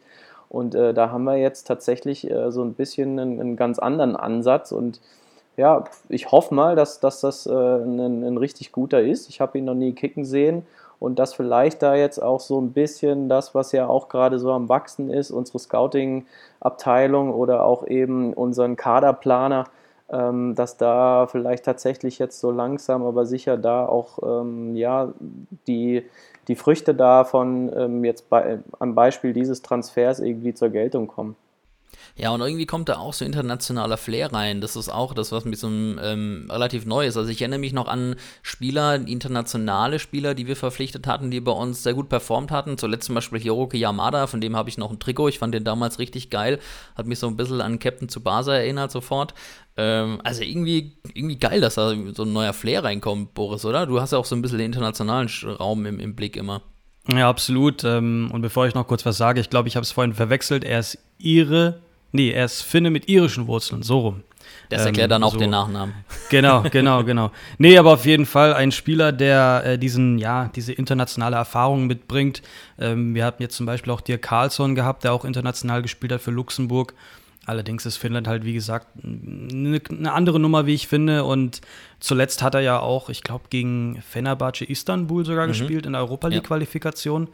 Und 0.50 0.76
äh, 0.76 0.94
da 0.94 1.10
haben 1.10 1.24
wir 1.24 1.38
jetzt 1.38 1.64
tatsächlich 1.64 2.30
äh, 2.30 2.52
so 2.52 2.62
ein 2.64 2.76
bisschen 2.76 3.18
einen, 3.18 3.40
einen, 3.40 3.56
ganz 3.56 3.80
anderen 3.80 4.16
Ansatz. 4.16 4.72
Und 4.72 5.02
ja, 5.58 5.86
ich 6.10 6.32
hoffe 6.32 6.54
mal, 6.54 6.76
dass, 6.76 7.00
dass 7.00 7.22
das 7.22 7.48
äh, 7.48 7.52
ein, 7.52 8.00
ein, 8.24 8.38
richtig 8.38 8.72
guter 8.72 9.02
ist. 9.02 9.30
Ich 9.30 9.42
habe 9.42 9.58
ihn 9.58 9.66
noch 9.66 9.74
nie 9.74 9.94
kicken 9.94 10.26
sehen. 10.26 10.68
Und 11.00 11.18
dass 11.18 11.34
vielleicht 11.34 11.82
da 11.82 11.96
jetzt 11.96 12.22
auch 12.22 12.40
so 12.40 12.62
ein 12.62 12.72
bisschen 12.72 13.30
das, 13.30 13.56
was 13.56 13.72
ja 13.72 13.88
auch 13.88 14.10
gerade 14.10 14.38
so 14.38 14.52
am 14.52 14.70
Wachsen 14.70 15.10
ist, 15.10 15.32
unsere 15.32 15.58
Scouting-Abteilung 15.58 17.34
oder 17.34 17.66
auch 17.66 17.88
eben 17.88 18.34
unseren 18.34 18.76
Kaderplaner, 18.76 19.66
dass 20.08 20.78
da 20.78 21.28
vielleicht 21.28 21.66
tatsächlich 21.66 22.20
jetzt 22.20 22.40
so 22.40 22.52
langsam, 22.52 23.04
aber 23.04 23.26
sicher 23.26 23.58
da 23.58 23.86
auch 23.86 24.20
ähm, 24.42 24.76
ja, 24.76 25.14
die, 25.68 26.04
die 26.48 26.56
Früchte 26.56 26.94
davon 26.94 27.72
ähm, 27.76 28.04
jetzt 28.04 28.30
bei, 28.30 28.60
am 28.80 28.96
Beispiel 28.96 29.34
dieses 29.34 29.62
Transfers 29.62 30.20
irgendwie 30.20 30.54
zur 30.54 30.70
Geltung 30.70 31.08
kommen. 31.08 31.36
Ja, 32.16 32.30
und 32.30 32.42
irgendwie 32.42 32.68
kommt 32.68 32.90
da 32.90 32.98
auch 32.98 33.14
so 33.14 33.26
internationaler 33.26 33.98
Flair 33.98 34.32
rein. 34.32 34.62
Das 34.62 34.76
ist 34.76 34.88
auch 34.88 35.16
das, 35.16 35.32
was 35.32 35.46
mir 35.46 35.56
so 35.56 35.68
ähm, 35.68 36.48
relativ 36.50 36.86
neu 36.86 37.08
ist. 37.08 37.18
Also 37.18 37.32
ich 37.32 37.42
erinnere 37.42 37.60
mich 37.60 37.74
noch 37.74 37.88
an 37.88 38.16
Spieler, 38.44 38.96
internationale 38.96 39.98
Spieler, 39.98 40.36
die 40.36 40.46
wir 40.46 40.56
verpflichtet 40.56 41.08
hatten, 41.08 41.32
die 41.32 41.42
bei 41.42 41.52
uns 41.52 41.82
sehr 41.82 41.96
gut 41.96 42.10
performt 42.10 42.52
hatten. 42.52 42.78
Zuletzt 42.78 43.08
zum 43.08 43.16
Beispiel 43.16 43.40
Hiroki 43.40 43.78
Yamada, 43.78 44.28
von 44.28 44.42
dem 44.42 44.56
habe 44.56 44.70
ich 44.70 44.78
noch 44.78 44.92
ein 44.92 45.00
Trikot. 45.00 45.30
Ich 45.30 45.40
fand 45.40 45.56
den 45.56 45.64
damals 45.64 45.98
richtig 45.98 46.30
geil. 46.30 46.60
Hat 46.96 47.08
mich 47.08 47.18
so 47.18 47.28
ein 47.28 47.36
bisschen 47.36 47.62
an 47.62 47.80
Captain 47.80 48.08
Tsubasa 48.08 48.54
erinnert 48.54 48.92
sofort. 48.92 49.34
Ähm, 49.76 50.22
also 50.24 50.44
irgendwie, 50.44 50.98
irgendwie 51.16 51.40
geil, 51.40 51.62
dass 51.62 51.76
da 51.76 51.96
so 52.14 52.24
ein 52.24 52.34
neuer 52.34 52.54
Flair 52.54 52.84
reinkommt, 52.84 53.34
Boris, 53.34 53.66
oder? 53.66 53.88
Du 53.88 54.00
hast 54.00 54.12
ja 54.12 54.20
auch 54.20 54.26
so 54.26 54.36
ein 54.36 54.44
bisschen 54.44 54.60
den 54.60 54.68
internationalen 54.68 55.30
Raum 55.46 55.88
im, 55.88 56.00
im 56.00 56.16
Blick 56.16 56.38
immer. 56.38 56.62
Ja, 57.08 57.28
absolut. 57.28 57.84
Ähm, 57.84 58.30
und 58.32 58.42
bevor 58.42 58.68
ich 58.68 58.76
noch 58.76 58.88
kurz 58.88 59.04
was 59.04 59.18
sage, 59.18 59.42
ich 59.42 59.50
glaube, 59.50 59.68
ich 59.68 59.76
habe 59.76 59.84
es 59.84 59.92
vorhin 59.92 60.14
verwechselt. 60.14 60.64
Er 60.64 60.80
ist 60.80 61.00
ihre 61.18 61.82
Nee, 62.14 62.32
er 62.32 62.46
ist 62.46 62.62
Finne 62.62 62.90
mit 62.90 63.10
irischen 63.10 63.48
Wurzeln, 63.48 63.84
so 63.84 64.00
rum. 64.00 64.24
Das 64.70 64.86
erklärt 64.86 65.08
ähm, 65.08 65.10
dann 65.10 65.24
auch 65.24 65.34
so. 65.34 65.40
den 65.40 65.50
Nachnamen. 65.50 65.94
Genau, 66.30 66.64
genau, 66.64 67.04
genau. 67.04 67.32
Nee, 67.58 67.78
aber 67.78 67.94
auf 67.94 68.06
jeden 68.06 68.26
Fall 68.26 68.54
ein 68.54 68.72
Spieler, 68.72 69.12
der 69.12 69.64
äh, 69.66 69.78
diesen, 69.78 70.18
ja, 70.18 70.50
diese 70.56 70.74
internationale 70.74 71.36
Erfahrung 71.36 71.86
mitbringt. 71.86 72.42
Ähm, 72.80 73.14
wir 73.14 73.26
hatten 73.26 73.42
jetzt 73.44 73.56
zum 73.56 73.66
Beispiel 73.66 73.92
auch 73.92 74.02
Dirk 74.02 74.24
Carlsson 74.24 74.74
gehabt, 74.74 75.04
der 75.04 75.14
auch 75.14 75.26
international 75.26 75.82
gespielt 75.82 76.12
hat 76.12 76.22
für 76.22 76.32
Luxemburg. 76.32 76.96
Allerdings 77.46 77.86
ist 77.86 77.98
Finnland 77.98 78.28
halt, 78.28 78.46
wie 78.46 78.54
gesagt, 78.54 78.88
eine, 79.04 79.82
eine 79.90 80.14
andere 80.14 80.40
Nummer, 80.40 80.66
wie 80.66 80.74
ich 80.74 80.88
finde. 80.88 81.24
Und 81.26 81.62
zuletzt 82.00 82.42
hat 82.42 82.56
er 82.56 82.62
ja 82.62 82.80
auch, 82.80 83.10
ich 83.10 83.22
glaube, 83.22 83.46
gegen 83.50 84.02
Fenerbahce 84.02 84.66
Istanbul 84.66 85.26
sogar 85.26 85.46
mhm. 85.46 85.50
gespielt 85.50 85.86
in 85.86 85.94
der 85.94 86.02
Europa 86.02 86.30
League-Qualifikation. 86.30 87.28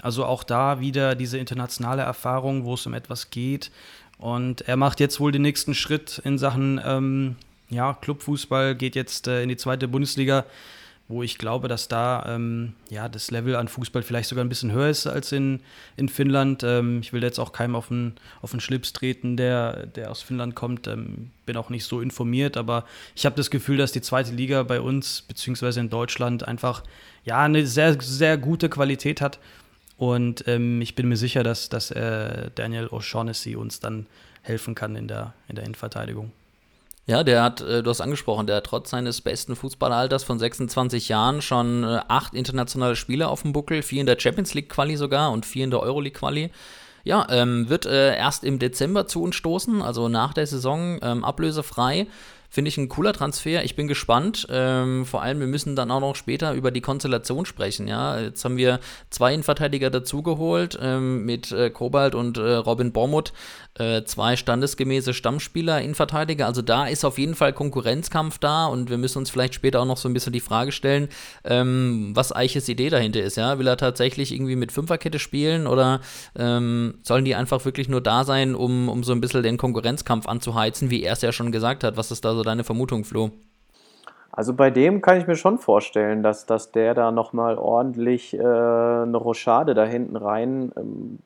Also 0.00 0.24
auch 0.24 0.44
da 0.44 0.80
wieder 0.80 1.14
diese 1.14 1.38
internationale 1.38 2.02
Erfahrung, 2.02 2.64
wo 2.64 2.74
es 2.74 2.86
um 2.86 2.94
etwas 2.94 3.30
geht. 3.30 3.70
Und 4.18 4.62
er 4.62 4.76
macht 4.76 5.00
jetzt 5.00 5.20
wohl 5.20 5.32
den 5.32 5.42
nächsten 5.42 5.74
Schritt 5.74 6.20
in 6.24 6.38
Sachen 6.38 6.80
ähm, 6.84 7.36
ja, 7.70 7.94
Clubfußball, 7.94 8.74
geht 8.74 8.94
jetzt 8.94 9.28
äh, 9.28 9.42
in 9.42 9.48
die 9.48 9.56
zweite 9.56 9.88
Bundesliga, 9.88 10.44
wo 11.06 11.22
ich 11.22 11.36
glaube, 11.36 11.68
dass 11.68 11.88
da 11.88 12.24
ähm, 12.26 12.72
ja, 12.88 13.08
das 13.08 13.30
Level 13.30 13.56
an 13.56 13.68
Fußball 13.68 14.02
vielleicht 14.02 14.28
sogar 14.28 14.44
ein 14.44 14.48
bisschen 14.48 14.72
höher 14.72 14.88
ist 14.88 15.06
als 15.06 15.32
in, 15.32 15.60
in 15.96 16.08
Finnland. 16.08 16.62
Ähm, 16.62 17.00
ich 17.02 17.12
will 17.12 17.22
jetzt 17.22 17.38
auch 17.38 17.52
keinem 17.52 17.76
auf 17.76 17.88
den, 17.88 18.14
auf 18.40 18.52
den 18.52 18.60
Schlips 18.60 18.94
treten, 18.94 19.36
der, 19.36 19.86
der 19.86 20.10
aus 20.10 20.22
Finnland 20.22 20.54
kommt. 20.54 20.86
Ähm, 20.86 21.30
bin 21.44 21.58
auch 21.58 21.68
nicht 21.68 21.84
so 21.84 22.00
informiert, 22.00 22.56
aber 22.56 22.84
ich 23.14 23.26
habe 23.26 23.36
das 23.36 23.50
Gefühl, 23.50 23.76
dass 23.76 23.92
die 23.92 24.00
zweite 24.00 24.32
Liga 24.32 24.62
bei 24.62 24.80
uns, 24.80 25.22
beziehungsweise 25.22 25.80
in 25.80 25.90
Deutschland, 25.90 26.48
einfach 26.48 26.82
ja, 27.24 27.42
eine 27.42 27.66
sehr, 27.66 28.00
sehr 28.00 28.38
gute 28.38 28.70
Qualität 28.70 29.20
hat. 29.20 29.38
Und 29.96 30.46
ähm, 30.48 30.80
ich 30.80 30.94
bin 30.94 31.08
mir 31.08 31.16
sicher, 31.16 31.42
dass, 31.42 31.68
dass 31.68 31.90
äh, 31.90 32.50
Daniel 32.54 32.86
O'Shaughnessy 32.86 33.56
uns 33.56 33.80
dann 33.80 34.06
helfen 34.42 34.74
kann 34.74 34.96
in 34.96 35.08
der, 35.08 35.34
in 35.48 35.56
der 35.56 35.64
Innenverteidigung. 35.64 36.32
Ja, 37.06 37.22
der 37.22 37.42
hat, 37.42 37.60
äh, 37.60 37.82
du 37.82 37.90
hast 37.90 38.00
angesprochen, 38.00 38.46
der 38.46 38.56
hat 38.56 38.64
trotz 38.64 38.90
seines 38.90 39.20
besten 39.20 39.56
Fußballalters 39.56 40.24
von 40.24 40.38
26 40.38 41.10
Jahren 41.10 41.42
schon 41.42 41.84
äh, 41.84 42.00
acht 42.08 42.34
internationale 42.34 42.96
Spiele 42.96 43.28
auf 43.28 43.42
dem 43.42 43.52
Buckel, 43.52 43.82
vier 43.82 44.00
in 44.00 44.06
der 44.06 44.18
Champions 44.18 44.54
League 44.54 44.70
Quali 44.70 44.96
sogar 44.96 45.30
und 45.30 45.44
vier 45.44 45.64
in 45.64 45.70
der 45.70 45.80
Euroleague 45.80 46.18
Quali. 46.18 46.50
Ja, 47.04 47.26
ähm, 47.28 47.68
wird 47.68 47.84
äh, 47.84 48.16
erst 48.16 48.44
im 48.44 48.58
Dezember 48.58 49.06
zu 49.06 49.22
uns 49.22 49.36
stoßen, 49.36 49.82
also 49.82 50.08
nach 50.08 50.32
der 50.32 50.46
Saison 50.46 50.98
ähm, 51.02 51.22
ablösefrei. 51.22 52.06
Finde 52.54 52.68
ich 52.68 52.78
ein 52.78 52.88
cooler 52.88 53.12
Transfer. 53.12 53.64
Ich 53.64 53.74
bin 53.74 53.88
gespannt. 53.88 54.46
Ähm, 54.48 55.06
vor 55.06 55.22
allem, 55.22 55.40
wir 55.40 55.48
müssen 55.48 55.74
dann 55.74 55.90
auch 55.90 55.98
noch 55.98 56.14
später 56.14 56.52
über 56.52 56.70
die 56.70 56.80
Konstellation 56.80 57.46
sprechen. 57.46 57.88
Ja, 57.88 58.20
jetzt 58.20 58.44
haben 58.44 58.56
wir 58.56 58.78
zwei 59.10 59.34
Innenverteidiger 59.34 59.90
dazugeholt 59.90 60.78
ähm, 60.80 61.24
mit 61.24 61.50
äh, 61.50 61.70
Kobalt 61.70 62.14
und 62.14 62.38
äh, 62.38 62.54
Robin 62.54 62.92
Bormuth. 62.92 63.32
Äh, 63.76 64.04
zwei 64.04 64.36
standesgemäße 64.36 65.14
Stammspieler, 65.14 65.82
Innenverteidiger. 65.82 66.46
Also 66.46 66.62
da 66.62 66.86
ist 66.86 67.04
auf 67.04 67.18
jeden 67.18 67.34
Fall 67.34 67.52
Konkurrenzkampf 67.52 68.38
da 68.38 68.66
und 68.66 68.88
wir 68.88 68.98
müssen 68.98 69.18
uns 69.18 69.30
vielleicht 69.30 69.54
später 69.54 69.80
auch 69.80 69.84
noch 69.84 69.96
so 69.96 70.08
ein 70.08 70.14
bisschen 70.14 70.32
die 70.32 70.38
Frage 70.38 70.70
stellen, 70.70 71.08
ähm, 71.42 72.12
was 72.14 72.30
Eiches 72.30 72.68
Idee 72.68 72.88
dahinter 72.88 73.20
ist. 73.20 73.36
Ja, 73.36 73.58
will 73.58 73.66
er 73.66 73.76
tatsächlich 73.76 74.32
irgendwie 74.32 74.54
mit 74.54 74.70
Fünferkette 74.70 75.18
spielen 75.18 75.66
oder 75.66 76.00
ähm, 76.38 76.98
sollen 77.02 77.24
die 77.24 77.34
einfach 77.34 77.64
wirklich 77.64 77.88
nur 77.88 78.00
da 78.00 78.22
sein, 78.22 78.54
um, 78.54 78.88
um 78.88 79.02
so 79.02 79.10
ein 79.10 79.20
bisschen 79.20 79.42
den 79.42 79.56
Konkurrenzkampf 79.56 80.28
anzuheizen, 80.28 80.90
wie 80.90 81.02
er 81.02 81.14
es 81.14 81.22
ja 81.22 81.32
schon 81.32 81.50
gesagt 81.50 81.82
hat? 81.82 81.96
Was 81.96 82.12
ist 82.12 82.24
da 82.24 82.32
so 82.36 82.43
deine 82.44 82.64
Vermutung, 82.64 83.04
Flo? 83.04 83.30
Also 84.32 84.52
bei 84.52 84.70
dem 84.70 85.00
kann 85.00 85.18
ich 85.18 85.26
mir 85.28 85.36
schon 85.36 85.58
vorstellen, 85.58 86.24
dass, 86.24 86.44
dass 86.44 86.72
der 86.72 86.94
da 86.94 87.12
nochmal 87.12 87.56
ordentlich 87.56 88.34
äh, 88.34 88.40
eine 88.40 89.16
Rochade 89.16 89.74
da 89.74 89.84
hinten 89.84 90.16
rein 90.16 90.72
ähm, 90.76 91.18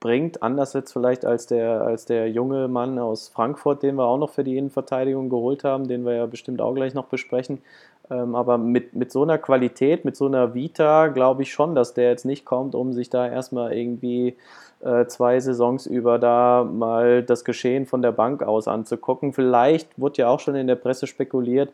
bringt. 0.00 0.42
Anders 0.42 0.72
jetzt 0.72 0.92
vielleicht 0.92 1.24
als 1.24 1.46
der, 1.46 1.82
als 1.82 2.04
der 2.04 2.30
junge 2.30 2.66
Mann 2.68 2.98
aus 2.98 3.28
Frankfurt, 3.28 3.82
den 3.82 3.96
wir 3.96 4.06
auch 4.06 4.18
noch 4.18 4.30
für 4.30 4.44
die 4.44 4.56
Innenverteidigung 4.56 5.28
geholt 5.28 5.64
haben, 5.64 5.86
den 5.86 6.04
wir 6.04 6.14
ja 6.14 6.26
bestimmt 6.26 6.60
auch 6.60 6.74
gleich 6.74 6.94
noch 6.94 7.06
besprechen. 7.06 7.62
Ähm, 8.10 8.34
aber 8.34 8.58
mit, 8.58 8.94
mit 8.94 9.12
so 9.12 9.22
einer 9.22 9.38
Qualität, 9.38 10.04
mit 10.04 10.16
so 10.16 10.26
einer 10.26 10.54
Vita, 10.54 11.08
glaube 11.08 11.42
ich 11.42 11.52
schon, 11.52 11.74
dass 11.74 11.94
der 11.94 12.10
jetzt 12.10 12.24
nicht 12.24 12.44
kommt, 12.44 12.74
um 12.74 12.92
sich 12.92 13.10
da 13.10 13.28
erstmal 13.28 13.72
irgendwie 13.72 14.36
zwei 15.06 15.40
Saisons 15.40 15.86
über 15.86 16.18
da 16.18 16.64
mal 16.64 17.22
das 17.22 17.44
Geschehen 17.44 17.86
von 17.86 18.02
der 18.02 18.12
Bank 18.12 18.42
aus 18.42 18.68
anzugucken. 18.68 19.32
Vielleicht 19.32 19.88
wurde 19.98 20.22
ja 20.22 20.28
auch 20.28 20.40
schon 20.40 20.54
in 20.54 20.66
der 20.68 20.76
Presse 20.76 21.06
spekuliert, 21.06 21.70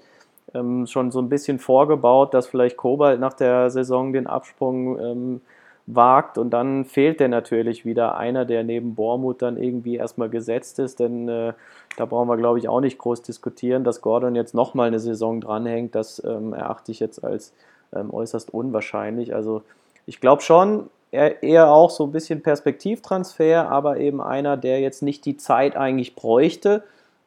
ähm, 0.54 0.86
schon 0.86 1.10
so 1.10 1.20
ein 1.20 1.28
bisschen 1.28 1.58
vorgebaut, 1.58 2.32
dass 2.32 2.46
vielleicht 2.46 2.76
Kobalt 2.76 3.20
nach 3.20 3.34
der 3.34 3.70
Saison 3.70 4.12
den 4.12 4.26
Absprung 4.26 4.98
ähm, 4.98 5.40
wagt 5.86 6.38
und 6.38 6.50
dann 6.50 6.86
fehlt 6.86 7.20
der 7.20 7.28
natürlich 7.28 7.84
wieder 7.84 8.16
einer, 8.16 8.46
der 8.46 8.64
neben 8.64 8.94
Bormuth 8.94 9.42
dann 9.42 9.58
irgendwie 9.58 9.96
erstmal 9.96 10.30
gesetzt 10.30 10.78
ist, 10.78 10.98
denn 10.98 11.28
äh, 11.28 11.52
da 11.96 12.06
brauchen 12.06 12.28
wir 12.28 12.38
glaube 12.38 12.58
ich 12.58 12.68
auch 12.68 12.80
nicht 12.80 12.96
groß 12.96 13.20
diskutieren, 13.20 13.84
dass 13.84 14.00
Gordon 14.00 14.34
jetzt 14.34 14.54
nochmal 14.54 14.88
eine 14.88 14.98
Saison 14.98 15.42
dranhängt, 15.42 15.94
das 15.94 16.22
ähm, 16.24 16.54
erachte 16.54 16.90
ich 16.90 17.00
jetzt 17.00 17.22
als 17.22 17.52
ähm, 17.94 18.12
äußerst 18.12 18.52
unwahrscheinlich. 18.54 19.34
Also 19.34 19.62
ich 20.06 20.20
glaube 20.20 20.40
schon, 20.42 20.88
eher 21.14 21.70
auch 21.70 21.90
so 21.90 22.04
ein 22.04 22.12
bisschen 22.12 22.42
Perspektivtransfer, 22.42 23.70
aber 23.70 23.98
eben 23.98 24.20
einer, 24.20 24.56
der 24.56 24.80
jetzt 24.80 25.02
nicht 25.02 25.24
die 25.24 25.36
Zeit 25.36 25.76
eigentlich 25.76 26.14
bräuchte, 26.14 26.82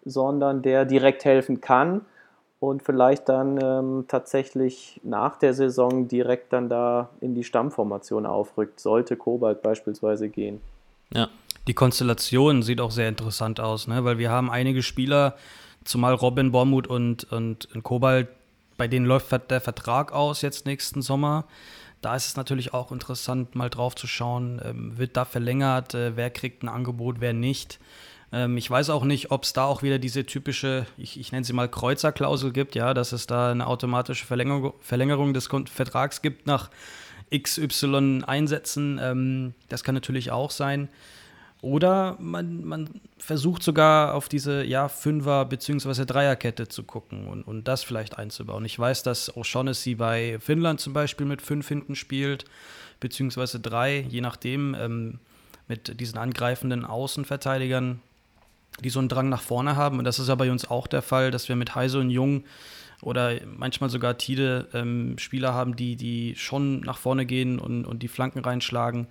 sondern 0.05 0.61
der 0.61 0.85
direkt 0.85 1.25
helfen 1.25 1.61
kann 1.61 2.01
und 2.59 2.83
vielleicht 2.83 3.29
dann 3.29 3.59
ähm, 3.61 4.05
tatsächlich 4.07 4.99
nach 5.03 5.37
der 5.37 5.53
Saison 5.53 6.07
direkt 6.07 6.53
dann 6.53 6.69
da 6.69 7.09
in 7.21 7.35
die 7.35 7.43
Stammformation 7.43 8.25
aufrückt, 8.25 8.79
sollte 8.79 9.15
Kobalt 9.15 9.61
beispielsweise 9.61 10.29
gehen. 10.29 10.61
Ja. 11.13 11.29
Die 11.67 11.73
Konstellation 11.73 12.63
sieht 12.63 12.79
auch 12.79 12.91
sehr 12.91 13.09
interessant 13.09 13.59
aus, 13.59 13.87
ne? 13.87 14.05
weil 14.05 14.17
wir 14.17 14.31
haben 14.31 14.49
einige 14.49 14.81
Spieler, 14.81 15.35
zumal 15.83 16.13
Robin 16.13 16.51
Bormuth 16.51 16.87
und, 16.87 17.29
und, 17.31 17.67
und 17.73 17.83
Kobalt, 17.83 18.29
bei 18.77 18.87
denen 18.87 19.05
läuft 19.05 19.31
der 19.51 19.59
Vertrag 19.59 20.13
aus 20.13 20.41
jetzt 20.41 20.65
nächsten 20.65 21.01
Sommer. 21.01 21.45
Da 22.01 22.15
ist 22.15 22.27
es 22.27 22.35
natürlich 22.35 22.73
auch 22.73 22.91
interessant, 22.91 23.55
mal 23.55 23.69
drauf 23.69 23.95
zu 23.95 24.07
schauen, 24.07 24.61
ähm, 24.63 24.97
wird 24.97 25.17
da 25.17 25.25
verlängert, 25.25 25.93
äh, 25.93 26.15
wer 26.15 26.29
kriegt 26.29 26.63
ein 26.63 26.69
Angebot, 26.69 27.17
wer 27.19 27.33
nicht. 27.33 27.79
Ähm, 28.31 28.57
ich 28.57 28.69
weiß 28.69 28.89
auch 28.89 29.03
nicht, 29.03 29.31
ob 29.31 29.43
es 29.43 29.53
da 29.53 29.65
auch 29.65 29.83
wieder 29.83 29.99
diese 29.99 30.25
typische, 30.25 30.85
ich, 30.97 31.19
ich 31.19 31.31
nenne 31.31 31.45
sie 31.45 31.53
mal 31.53 31.69
Kreuzerklausel 31.69 32.51
gibt, 32.51 32.75
ja, 32.75 32.93
dass 32.93 33.11
es 33.13 33.25
da 33.25 33.51
eine 33.51 33.67
automatische 33.67 34.25
Verlängerung, 34.25 34.73
Verlängerung 34.79 35.33
des 35.33 35.47
Vertrags 35.47 36.21
gibt 36.21 36.45
nach 36.45 36.69
XY 37.35 38.23
Einsätzen. 38.25 38.99
Ähm, 39.01 39.53
das 39.69 39.83
kann 39.83 39.95
natürlich 39.95 40.31
auch 40.31 40.51
sein. 40.51 40.89
Oder 41.61 42.17
man, 42.19 42.63
man 42.63 42.89
versucht 43.17 43.63
sogar 43.63 44.13
auf 44.13 44.29
diese 44.29 44.63
ja, 44.63 44.87
Fünfer- 44.87 45.45
bzw. 45.45 46.05
Dreierkette 46.05 46.67
zu 46.67 46.83
gucken 46.83 47.27
und, 47.27 47.43
und 47.43 47.67
das 47.67 47.83
vielleicht 47.83 48.17
einzubauen. 48.17 48.63
Ich 48.65 48.77
weiß, 48.77 49.03
dass 49.03 49.33
O'Shaughnessy 49.35 49.97
bei 49.97 50.37
Finnland 50.39 50.79
zum 50.79 50.93
Beispiel 50.93 51.25
mit 51.25 51.41
fünf 51.41 51.67
hinten 51.67 51.95
spielt, 51.95 52.45
beziehungsweise 52.99 53.59
drei, 53.59 54.05
je 54.07 54.21
nachdem, 54.21 54.75
ähm, 54.75 55.19
mit 55.67 55.99
diesen 55.99 56.17
angreifenden 56.17 56.85
Außenverteidigern 56.85 58.01
die 58.83 58.89
so 58.89 58.99
einen 58.99 59.09
Drang 59.09 59.29
nach 59.29 59.41
vorne 59.41 59.75
haben. 59.75 59.99
Und 59.99 60.05
das 60.05 60.19
ist 60.19 60.29
ja 60.29 60.35
bei 60.35 60.51
uns 60.51 60.69
auch 60.69 60.87
der 60.87 61.01
Fall, 61.01 61.31
dass 61.31 61.49
wir 61.49 61.55
mit 61.55 61.75
Heise 61.75 61.99
und 61.99 62.09
Jung 62.09 62.43
oder 63.01 63.33
manchmal 63.45 63.89
sogar 63.89 64.17
Tide 64.17 64.67
ähm, 64.73 65.17
Spieler 65.19 65.53
haben, 65.53 65.75
die, 65.75 65.95
die 65.95 66.35
schon 66.35 66.81
nach 66.81 66.97
vorne 66.97 67.25
gehen 67.25 67.59
und, 67.59 67.85
und 67.85 68.01
die 68.01 68.07
Flanken 68.07 68.39
reinschlagen. 68.39 69.07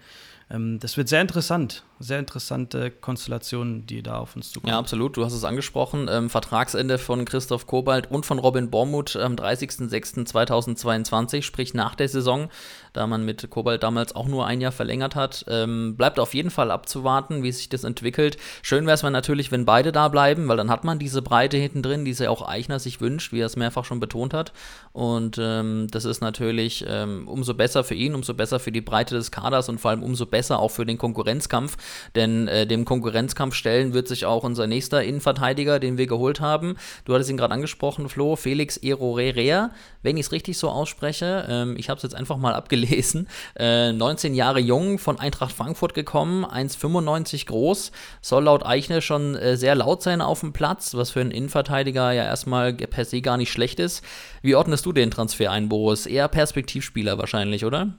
Ähm, 0.50 0.78
das 0.80 0.96
wird 0.96 1.08
sehr 1.08 1.20
interessant 1.20 1.84
sehr 1.98 2.18
interessante 2.18 2.90
Konstellationen, 2.90 3.86
die 3.86 4.02
da 4.02 4.18
auf 4.18 4.36
uns 4.36 4.52
zukommen. 4.52 4.70
Ja, 4.70 4.78
absolut. 4.78 5.16
Du 5.16 5.24
hast 5.24 5.32
es 5.32 5.44
angesprochen. 5.44 6.08
Ähm, 6.10 6.28
Vertragsende 6.28 6.98
von 6.98 7.24
Christoph 7.24 7.66
Kobalt 7.66 8.10
und 8.10 8.26
von 8.26 8.38
Robin 8.38 8.68
Bormuth 8.70 9.16
am 9.16 9.34
30.06.2022, 9.34 11.40
sprich 11.42 11.72
nach 11.72 11.94
der 11.94 12.08
Saison, 12.08 12.50
da 12.92 13.06
man 13.06 13.24
mit 13.24 13.48
Kobalt 13.48 13.82
damals 13.82 14.14
auch 14.14 14.26
nur 14.26 14.46
ein 14.46 14.60
Jahr 14.60 14.72
verlängert 14.72 15.16
hat. 15.16 15.46
Ähm, 15.48 15.96
bleibt 15.96 16.18
auf 16.18 16.34
jeden 16.34 16.50
Fall 16.50 16.70
abzuwarten, 16.70 17.42
wie 17.42 17.52
sich 17.52 17.70
das 17.70 17.84
entwickelt. 17.84 18.36
Schön 18.60 18.84
wäre 18.86 18.94
es 18.94 19.02
natürlich, 19.02 19.50
wenn 19.50 19.64
beide 19.64 19.90
da 19.90 20.08
bleiben, 20.08 20.48
weil 20.48 20.58
dann 20.58 20.70
hat 20.70 20.84
man 20.84 20.98
diese 20.98 21.22
Breite 21.22 21.56
hinten 21.56 21.82
drin, 21.82 22.04
die 22.04 22.12
sich 22.12 22.28
auch 22.28 22.46
Eichner 22.46 22.78
sich 22.78 23.00
wünscht, 23.00 23.32
wie 23.32 23.40
er 23.40 23.46
es 23.46 23.56
mehrfach 23.56 23.86
schon 23.86 24.00
betont 24.00 24.34
hat. 24.34 24.52
Und 24.92 25.38
ähm, 25.40 25.88
das 25.90 26.04
ist 26.04 26.20
natürlich 26.20 26.84
ähm, 26.86 27.26
umso 27.26 27.54
besser 27.54 27.84
für 27.84 27.94
ihn, 27.94 28.14
umso 28.14 28.34
besser 28.34 28.60
für 28.60 28.72
die 28.72 28.82
Breite 28.82 29.14
des 29.14 29.30
Kaders 29.30 29.70
und 29.70 29.78
vor 29.78 29.92
allem 29.92 30.02
umso 30.02 30.26
besser 30.26 30.58
auch 30.58 30.70
für 30.70 30.84
den 30.84 30.98
Konkurrenzkampf 30.98 31.78
denn 32.14 32.48
äh, 32.48 32.66
dem 32.66 32.84
Konkurrenzkampf 32.84 33.54
stellen 33.54 33.94
wird 33.94 34.08
sich 34.08 34.26
auch 34.26 34.44
unser 34.44 34.66
nächster 34.66 35.02
Innenverteidiger, 35.02 35.78
den 35.78 35.98
wir 35.98 36.06
geholt 36.06 36.40
haben. 36.40 36.76
Du 37.04 37.14
hattest 37.14 37.30
ihn 37.30 37.36
gerade 37.36 37.54
angesprochen, 37.54 38.08
Flo, 38.08 38.36
Felix 38.36 38.76
Erorerea, 38.76 39.70
wenn 40.02 40.16
ich 40.16 40.26
es 40.26 40.32
richtig 40.32 40.58
so 40.58 40.68
ausspreche. 40.68 41.46
Ähm, 41.48 41.76
ich 41.76 41.88
habe 41.88 41.96
es 41.96 42.02
jetzt 42.02 42.14
einfach 42.14 42.36
mal 42.36 42.54
abgelesen. 42.54 43.28
Äh, 43.58 43.92
19 43.92 44.34
Jahre 44.34 44.60
jung, 44.60 44.98
von 44.98 45.18
Eintracht 45.18 45.52
Frankfurt 45.52 45.94
gekommen, 45.94 46.44
1,95 46.44 47.46
groß, 47.46 47.92
soll 48.20 48.44
laut 48.44 48.66
Eichner 48.66 49.00
schon 49.00 49.34
äh, 49.34 49.56
sehr 49.56 49.74
laut 49.74 50.02
sein 50.02 50.20
auf 50.20 50.40
dem 50.40 50.52
Platz, 50.52 50.94
was 50.94 51.10
für 51.10 51.20
einen 51.20 51.30
Innenverteidiger 51.30 52.12
ja 52.12 52.24
erstmal 52.24 52.74
per 52.74 53.04
se 53.04 53.20
gar 53.20 53.36
nicht 53.36 53.50
schlecht 53.50 53.80
ist. 53.80 54.04
Wie 54.42 54.54
ordnest 54.54 54.84
du 54.84 54.92
den 54.92 55.10
Transfer 55.10 55.50
ein, 55.50 55.68
Boris? 55.68 56.06
Eher 56.06 56.28
Perspektivspieler 56.28 57.18
wahrscheinlich, 57.18 57.64
oder? 57.64 57.94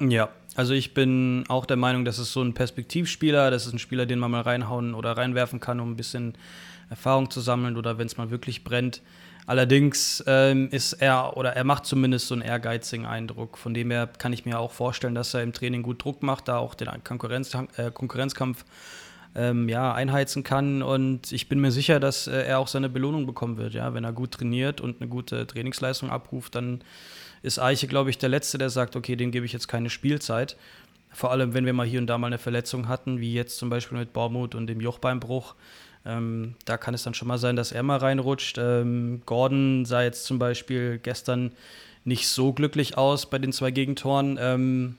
Ja, 0.00 0.28
also 0.58 0.74
ich 0.74 0.92
bin 0.92 1.44
auch 1.46 1.66
der 1.66 1.76
Meinung, 1.76 2.04
das 2.04 2.18
ist 2.18 2.32
so 2.32 2.42
ein 2.42 2.52
Perspektivspieler, 2.52 3.52
das 3.52 3.68
ist 3.68 3.74
ein 3.74 3.78
Spieler, 3.78 4.06
den 4.06 4.18
man 4.18 4.32
mal 4.32 4.40
reinhauen 4.40 4.92
oder 4.92 5.16
reinwerfen 5.16 5.60
kann, 5.60 5.78
um 5.78 5.92
ein 5.92 5.96
bisschen 5.96 6.34
Erfahrung 6.90 7.30
zu 7.30 7.40
sammeln 7.40 7.76
oder 7.76 7.96
wenn 7.96 8.08
es 8.08 8.16
mal 8.16 8.32
wirklich 8.32 8.64
brennt. 8.64 9.00
Allerdings 9.46 10.20
ähm, 10.26 10.68
ist 10.72 10.94
er 10.94 11.36
oder 11.36 11.52
er 11.52 11.62
macht 11.62 11.86
zumindest 11.86 12.26
so 12.26 12.34
einen 12.34 12.42
ehrgeizigen 12.42 13.06
Eindruck. 13.06 13.56
Von 13.56 13.72
dem 13.72 13.92
her 13.92 14.08
kann 14.08 14.32
ich 14.32 14.46
mir 14.46 14.58
auch 14.58 14.72
vorstellen, 14.72 15.14
dass 15.14 15.32
er 15.32 15.44
im 15.44 15.52
Training 15.52 15.84
gut 15.84 16.02
Druck 16.02 16.24
macht, 16.24 16.48
da 16.48 16.58
auch 16.58 16.74
den 16.74 16.88
Konkurrenz, 17.04 17.54
äh, 17.76 17.92
Konkurrenzkampf 17.92 18.64
ähm, 19.36 19.68
ja, 19.68 19.94
einheizen 19.94 20.42
kann. 20.42 20.82
Und 20.82 21.30
ich 21.30 21.48
bin 21.48 21.60
mir 21.60 21.70
sicher, 21.70 22.00
dass 22.00 22.26
äh, 22.26 22.32
er 22.32 22.58
auch 22.58 22.66
seine 22.66 22.88
Belohnung 22.88 23.26
bekommen 23.26 23.58
wird. 23.58 23.74
Ja? 23.74 23.94
Wenn 23.94 24.02
er 24.02 24.12
gut 24.12 24.32
trainiert 24.32 24.80
und 24.80 25.00
eine 25.00 25.08
gute 25.08 25.46
Trainingsleistung 25.46 26.10
abruft, 26.10 26.56
dann 26.56 26.82
ist 27.42 27.58
Eiche, 27.58 27.86
glaube 27.86 28.10
ich, 28.10 28.18
der 28.18 28.28
Letzte, 28.28 28.58
der 28.58 28.70
sagt, 28.70 28.96
okay, 28.96 29.16
dem 29.16 29.30
gebe 29.30 29.46
ich 29.46 29.52
jetzt 29.52 29.68
keine 29.68 29.90
Spielzeit. 29.90 30.56
Vor 31.10 31.30
allem, 31.30 31.54
wenn 31.54 31.66
wir 31.66 31.72
mal 31.72 31.86
hier 31.86 32.00
und 32.00 32.06
da 32.06 32.18
mal 32.18 32.26
eine 32.26 32.38
Verletzung 32.38 32.88
hatten, 32.88 33.20
wie 33.20 33.32
jetzt 33.32 33.58
zum 33.58 33.70
Beispiel 33.70 33.98
mit 33.98 34.12
Baumut 34.12 34.54
und 34.54 34.66
dem 34.66 34.80
Jochbeinbruch. 34.80 35.54
Ähm, 36.04 36.54
da 36.64 36.76
kann 36.76 36.94
es 36.94 37.02
dann 37.02 37.14
schon 37.14 37.28
mal 37.28 37.38
sein, 37.38 37.56
dass 37.56 37.72
er 37.72 37.82
mal 37.82 37.98
reinrutscht. 37.98 38.58
Ähm, 38.58 39.22
Gordon 39.26 39.84
sah 39.84 40.02
jetzt 40.02 40.24
zum 40.24 40.38
Beispiel 40.38 40.98
gestern 40.98 41.52
nicht 42.04 42.28
so 42.28 42.52
glücklich 42.52 42.96
aus 42.96 43.26
bei 43.26 43.38
den 43.38 43.52
zwei 43.52 43.70
Gegentoren. 43.70 44.38
Ähm, 44.40 44.96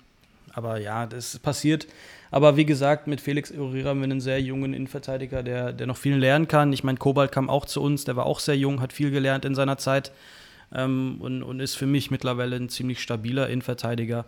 aber 0.54 0.80
ja, 0.80 1.06
das 1.06 1.38
passiert. 1.40 1.88
Aber 2.32 2.58
wie 2.58 2.66
gesagt, 2.66 3.08
mit 3.08 3.22
Felix 3.22 3.52
Eurira 3.52 3.90
haben 3.90 4.00
wir 4.00 4.06
einen 4.06 4.22
sehr 4.22 4.42
jungen 4.42 4.74
Innenverteidiger, 4.74 5.42
der, 5.42 5.74
der 5.74 5.88
noch 5.88 5.98
viel 5.98 6.16
lernen 6.16 6.48
kann. 6.48 6.74
Ich 6.74 6.84
meine, 6.84 6.98
Kobalt 6.98 7.32
kam 7.32 7.50
auch 7.50 7.66
zu 7.66 7.82
uns, 7.82 8.04
der 8.04 8.16
war 8.16 8.26
auch 8.26 8.40
sehr 8.40 8.58
jung, 8.58 8.82
hat 8.82 8.94
viel 8.94 9.10
gelernt 9.10 9.46
in 9.46 9.56
seiner 9.56 9.78
Zeit 9.78 10.12
ähm, 10.74 11.18
und, 11.20 11.44
und 11.44 11.60
ist 11.60 11.76
für 11.76 11.86
mich 11.86 12.12
mittlerweile 12.12 12.56
ein 12.56 12.70
ziemlich 12.70 13.00
stabiler 13.00 13.50
Innenverteidiger. 13.50 14.26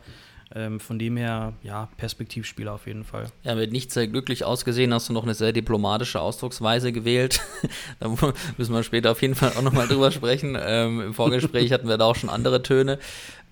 Ähm, 0.53 0.81
von 0.81 1.00
dem 1.00 1.15
her, 1.15 1.53
ja, 1.63 1.88
Perspektivspieler 1.95 2.74
auf 2.74 2.86
jeden 2.86 3.05
Fall. 3.05 3.27
Ja, 3.43 3.55
mit 3.55 3.71
nicht 3.71 3.89
sehr 3.89 4.07
glücklich 4.07 4.43
ausgesehen 4.43 4.93
hast 4.93 5.07
du 5.07 5.13
noch 5.13 5.24
eine 5.24 5.33
sehr 5.33 5.53
diplomatische 5.53 6.19
Ausdrucksweise 6.19 6.91
gewählt. 6.91 7.39
da 8.01 8.10
müssen 8.57 8.74
wir 8.74 8.83
später 8.83 9.12
auf 9.12 9.21
jeden 9.21 9.36
Fall 9.36 9.53
auch 9.57 9.62
nochmal 9.62 9.88
drüber 9.88 10.12
sprechen. 10.12 10.57
Ähm, 10.60 11.00
Im 11.00 11.13
Vorgespräch 11.13 11.71
hatten 11.71 11.88
wir 11.88 11.98
da 11.98 12.03
auch 12.03 12.17
schon 12.17 12.29
andere 12.29 12.62
Töne. 12.63 13.00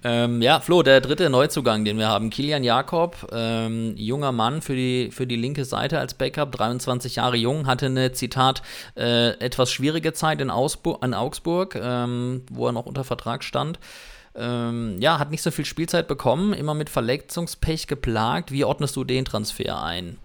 Ähm, 0.01 0.41
ja, 0.41 0.61
Flo, 0.61 0.81
der 0.81 1.01
dritte 1.01 1.29
Neuzugang, 1.29 1.83
den 1.83 1.97
wir 1.97 2.07
haben, 2.07 2.29
Kilian 2.29 2.63
Jakob, 2.63 3.27
ähm, 3.33 3.95
junger 3.97 4.31
Mann 4.31 4.61
für 4.61 4.73
die, 4.73 5.09
für 5.11 5.27
die 5.27 5.35
linke 5.35 5.65
Seite 5.65 5.99
als 5.99 6.13
Backup, 6.13 6.53
23 6.53 7.17
Jahre 7.17 7.35
jung, 7.35 7.67
hatte 7.67 7.87
eine, 7.87 8.13
Zitat, 8.13 8.61
äh, 8.95 9.31
etwas 9.39 9.73
schwierige 9.73 10.13
Zeit 10.13 10.39
in, 10.39 10.49
Ausbu 10.49 10.95
in 11.03 11.13
Augsburg, 11.13 11.75
ähm, 11.75 12.43
wo 12.49 12.67
er 12.67 12.71
noch 12.71 12.85
unter 12.85 13.03
Vertrag 13.03 13.43
stand. 13.43 13.77
Ähm, 14.35 14.95
ja, 15.01 15.19
hat 15.19 15.31
nicht 15.31 15.41
so 15.41 15.51
viel 15.51 15.65
Spielzeit 15.65 16.07
bekommen, 16.07 16.53
immer 16.53 16.75
mit 16.75 16.89
Verletzungspech 16.89 17.87
geplagt. 17.87 18.53
Wie 18.53 18.63
ordnest 18.63 18.95
du 18.95 19.03
den 19.03 19.25
Transfer 19.25 19.83
ein? 19.83 20.17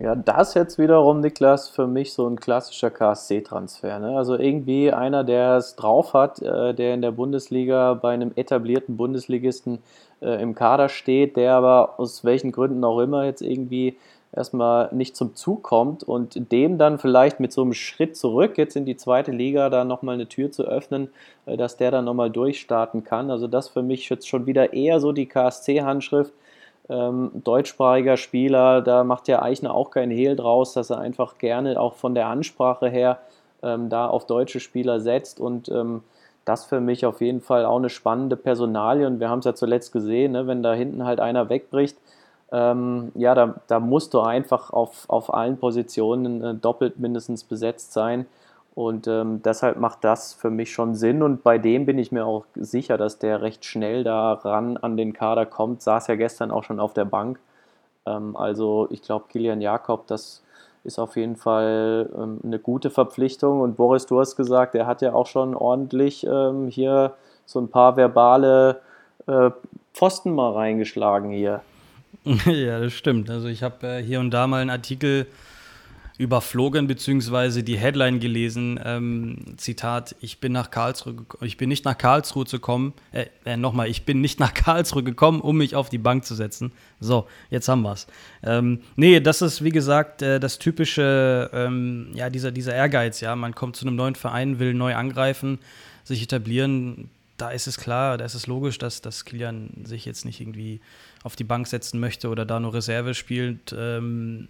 Ja, 0.00 0.14
das 0.14 0.54
jetzt 0.54 0.78
wiederum, 0.78 1.18
Niklas, 1.18 1.68
für 1.68 1.88
mich 1.88 2.12
so 2.12 2.28
ein 2.28 2.38
klassischer 2.38 2.88
KSC-Transfer. 2.88 3.98
Ne? 3.98 4.16
Also 4.16 4.38
irgendwie 4.38 4.92
einer, 4.92 5.24
der 5.24 5.56
es 5.56 5.74
drauf 5.74 6.14
hat, 6.14 6.40
äh, 6.40 6.72
der 6.72 6.94
in 6.94 7.02
der 7.02 7.10
Bundesliga 7.10 7.94
bei 7.94 8.14
einem 8.14 8.30
etablierten 8.36 8.96
Bundesligisten 8.96 9.80
äh, 10.22 10.40
im 10.40 10.54
Kader 10.54 10.88
steht, 10.88 11.36
der 11.36 11.54
aber 11.54 11.98
aus 11.98 12.22
welchen 12.24 12.52
Gründen 12.52 12.84
auch 12.84 13.00
immer 13.00 13.24
jetzt 13.24 13.42
irgendwie 13.42 13.96
erstmal 14.30 14.88
nicht 14.94 15.16
zum 15.16 15.34
Zug 15.34 15.64
kommt 15.64 16.04
und 16.04 16.52
dem 16.52 16.78
dann 16.78 17.00
vielleicht 17.00 17.40
mit 17.40 17.52
so 17.52 17.62
einem 17.62 17.72
Schritt 17.72 18.16
zurück 18.16 18.56
jetzt 18.56 18.76
in 18.76 18.84
die 18.84 18.96
zweite 18.96 19.32
Liga 19.32 19.68
da 19.68 19.84
nochmal 19.84 20.14
eine 20.14 20.28
Tür 20.28 20.52
zu 20.52 20.62
öffnen, 20.62 21.10
äh, 21.46 21.56
dass 21.56 21.76
der 21.76 21.90
dann 21.90 22.04
nochmal 22.04 22.30
durchstarten 22.30 23.02
kann. 23.02 23.32
Also 23.32 23.48
das 23.48 23.68
für 23.68 23.82
mich 23.82 24.08
jetzt 24.08 24.28
schon 24.28 24.46
wieder 24.46 24.72
eher 24.72 25.00
so 25.00 25.10
die 25.10 25.26
KSC-Handschrift 25.26 26.32
ähm, 26.88 27.30
deutschsprachiger 27.34 28.16
Spieler, 28.16 28.80
da 28.80 29.04
macht 29.04 29.28
ja 29.28 29.42
Eichner 29.42 29.74
auch 29.74 29.90
keinen 29.90 30.10
Hehl 30.10 30.36
draus, 30.36 30.72
dass 30.72 30.90
er 30.90 30.98
einfach 30.98 31.38
gerne 31.38 31.78
auch 31.80 31.94
von 31.94 32.14
der 32.14 32.28
Ansprache 32.28 32.88
her 32.88 33.18
ähm, 33.62 33.88
da 33.88 34.06
auf 34.06 34.26
deutsche 34.26 34.60
Spieler 34.60 35.00
setzt. 35.00 35.40
Und 35.40 35.68
ähm, 35.68 36.02
das 36.44 36.64
für 36.64 36.80
mich 36.80 37.04
auf 37.04 37.20
jeden 37.20 37.42
Fall 37.42 37.66
auch 37.66 37.76
eine 37.76 37.90
spannende 37.90 38.36
Personalie. 38.36 39.06
Und 39.06 39.20
wir 39.20 39.28
haben 39.28 39.40
es 39.40 39.44
ja 39.44 39.54
zuletzt 39.54 39.92
gesehen, 39.92 40.32
ne, 40.32 40.46
wenn 40.46 40.62
da 40.62 40.72
hinten 40.72 41.04
halt 41.04 41.20
einer 41.20 41.50
wegbricht, 41.50 41.98
ähm, 42.50 43.12
ja, 43.14 43.34
da, 43.34 43.56
da 43.66 43.78
musst 43.78 44.14
du 44.14 44.20
einfach 44.20 44.70
auf, 44.70 45.04
auf 45.08 45.34
allen 45.34 45.58
Positionen 45.58 46.42
äh, 46.42 46.54
doppelt 46.54 46.98
mindestens 46.98 47.44
besetzt 47.44 47.92
sein 47.92 48.24
und 48.78 49.08
ähm, 49.08 49.42
deshalb 49.42 49.80
macht 49.80 50.04
das 50.04 50.34
für 50.34 50.50
mich 50.50 50.72
schon 50.72 50.94
Sinn. 50.94 51.24
Und 51.24 51.42
bei 51.42 51.58
dem 51.58 51.84
bin 51.84 51.98
ich 51.98 52.12
mir 52.12 52.24
auch 52.24 52.44
sicher, 52.54 52.96
dass 52.96 53.18
der 53.18 53.42
recht 53.42 53.64
schnell 53.64 54.04
daran 54.04 54.76
an 54.76 54.96
den 54.96 55.14
Kader 55.14 55.46
kommt. 55.46 55.82
Saß 55.82 56.06
ja 56.06 56.14
gestern 56.14 56.52
auch 56.52 56.62
schon 56.62 56.78
auf 56.78 56.94
der 56.94 57.04
Bank. 57.04 57.40
Ähm, 58.06 58.36
also 58.36 58.86
ich 58.92 59.02
glaube, 59.02 59.24
Kilian 59.30 59.60
Jakob, 59.60 60.06
das 60.06 60.44
ist 60.84 61.00
auf 61.00 61.16
jeden 61.16 61.34
Fall 61.34 62.08
ähm, 62.16 62.38
eine 62.44 62.60
gute 62.60 62.90
Verpflichtung. 62.90 63.62
Und 63.62 63.76
Boris, 63.76 64.06
du 64.06 64.20
hast 64.20 64.36
gesagt, 64.36 64.76
er 64.76 64.86
hat 64.86 65.02
ja 65.02 65.12
auch 65.12 65.26
schon 65.26 65.56
ordentlich 65.56 66.24
ähm, 66.24 66.68
hier 66.68 67.14
so 67.46 67.58
ein 67.58 67.66
paar 67.66 67.96
verbale 67.96 68.80
äh, 69.26 69.50
Pfosten 69.92 70.32
mal 70.36 70.52
reingeschlagen 70.52 71.32
hier. 71.32 71.62
ja, 72.44 72.78
das 72.78 72.92
stimmt. 72.92 73.28
Also 73.28 73.48
ich 73.48 73.64
habe 73.64 73.84
äh, 73.88 74.02
hier 74.04 74.20
und 74.20 74.30
da 74.30 74.46
mal 74.46 74.60
einen 74.60 74.70
Artikel 74.70 75.26
überflogen 76.18 76.88
beziehungsweise 76.88 77.62
die 77.62 77.78
Headline 77.78 78.18
gelesen. 78.18 78.78
Ähm, 78.84 79.36
Zitat: 79.56 80.16
Ich 80.20 80.40
bin 80.40 80.52
nach 80.52 80.70
Karlsruhe, 80.70 81.14
ich 81.40 81.56
bin 81.56 81.68
nicht 81.68 81.84
nach 81.84 81.96
Karlsruhe 81.96 82.44
zu 82.44 82.58
kommen. 82.58 82.92
Äh, 83.12 83.26
äh, 83.44 83.56
nochmal, 83.56 83.88
ich 83.88 84.04
bin 84.04 84.20
nicht 84.20 84.40
nach 84.40 84.52
Karlsruhe 84.54 85.04
gekommen, 85.04 85.40
um 85.40 85.56
mich 85.56 85.76
auf 85.76 85.88
die 85.88 85.98
Bank 85.98 86.24
zu 86.24 86.34
setzen. 86.34 86.72
So, 86.98 87.28
jetzt 87.50 87.68
haben 87.68 87.82
wir's. 87.82 88.08
Ähm, 88.42 88.80
nee, 88.96 89.20
das 89.20 89.40
ist 89.42 89.62
wie 89.62 89.70
gesagt 89.70 90.20
äh, 90.20 90.40
das 90.40 90.58
typische, 90.58 91.50
ähm, 91.52 92.08
ja 92.14 92.28
dieser 92.30 92.50
dieser 92.50 92.74
Ehrgeiz. 92.74 93.20
Ja, 93.20 93.36
man 93.36 93.54
kommt 93.54 93.76
zu 93.76 93.86
einem 93.86 93.94
neuen 93.94 94.16
Verein, 94.16 94.58
will 94.58 94.74
neu 94.74 94.96
angreifen, 94.96 95.60
sich 96.02 96.22
etablieren. 96.22 97.10
Da 97.36 97.50
ist 97.50 97.68
es 97.68 97.78
klar, 97.78 98.18
da 98.18 98.24
ist 98.24 98.34
es 98.34 98.48
logisch, 98.48 98.78
dass, 98.78 99.00
dass 99.00 99.24
Kilian 99.24 99.70
sich 99.84 100.04
jetzt 100.04 100.24
nicht 100.24 100.40
irgendwie 100.40 100.80
auf 101.22 101.36
die 101.36 101.44
Bank 101.44 101.68
setzen 101.68 102.00
möchte 102.00 102.30
oder 102.30 102.44
da 102.44 102.58
nur 102.58 102.74
Reserve 102.74 103.14
spielt. 103.14 103.72
Ähm, 103.78 104.48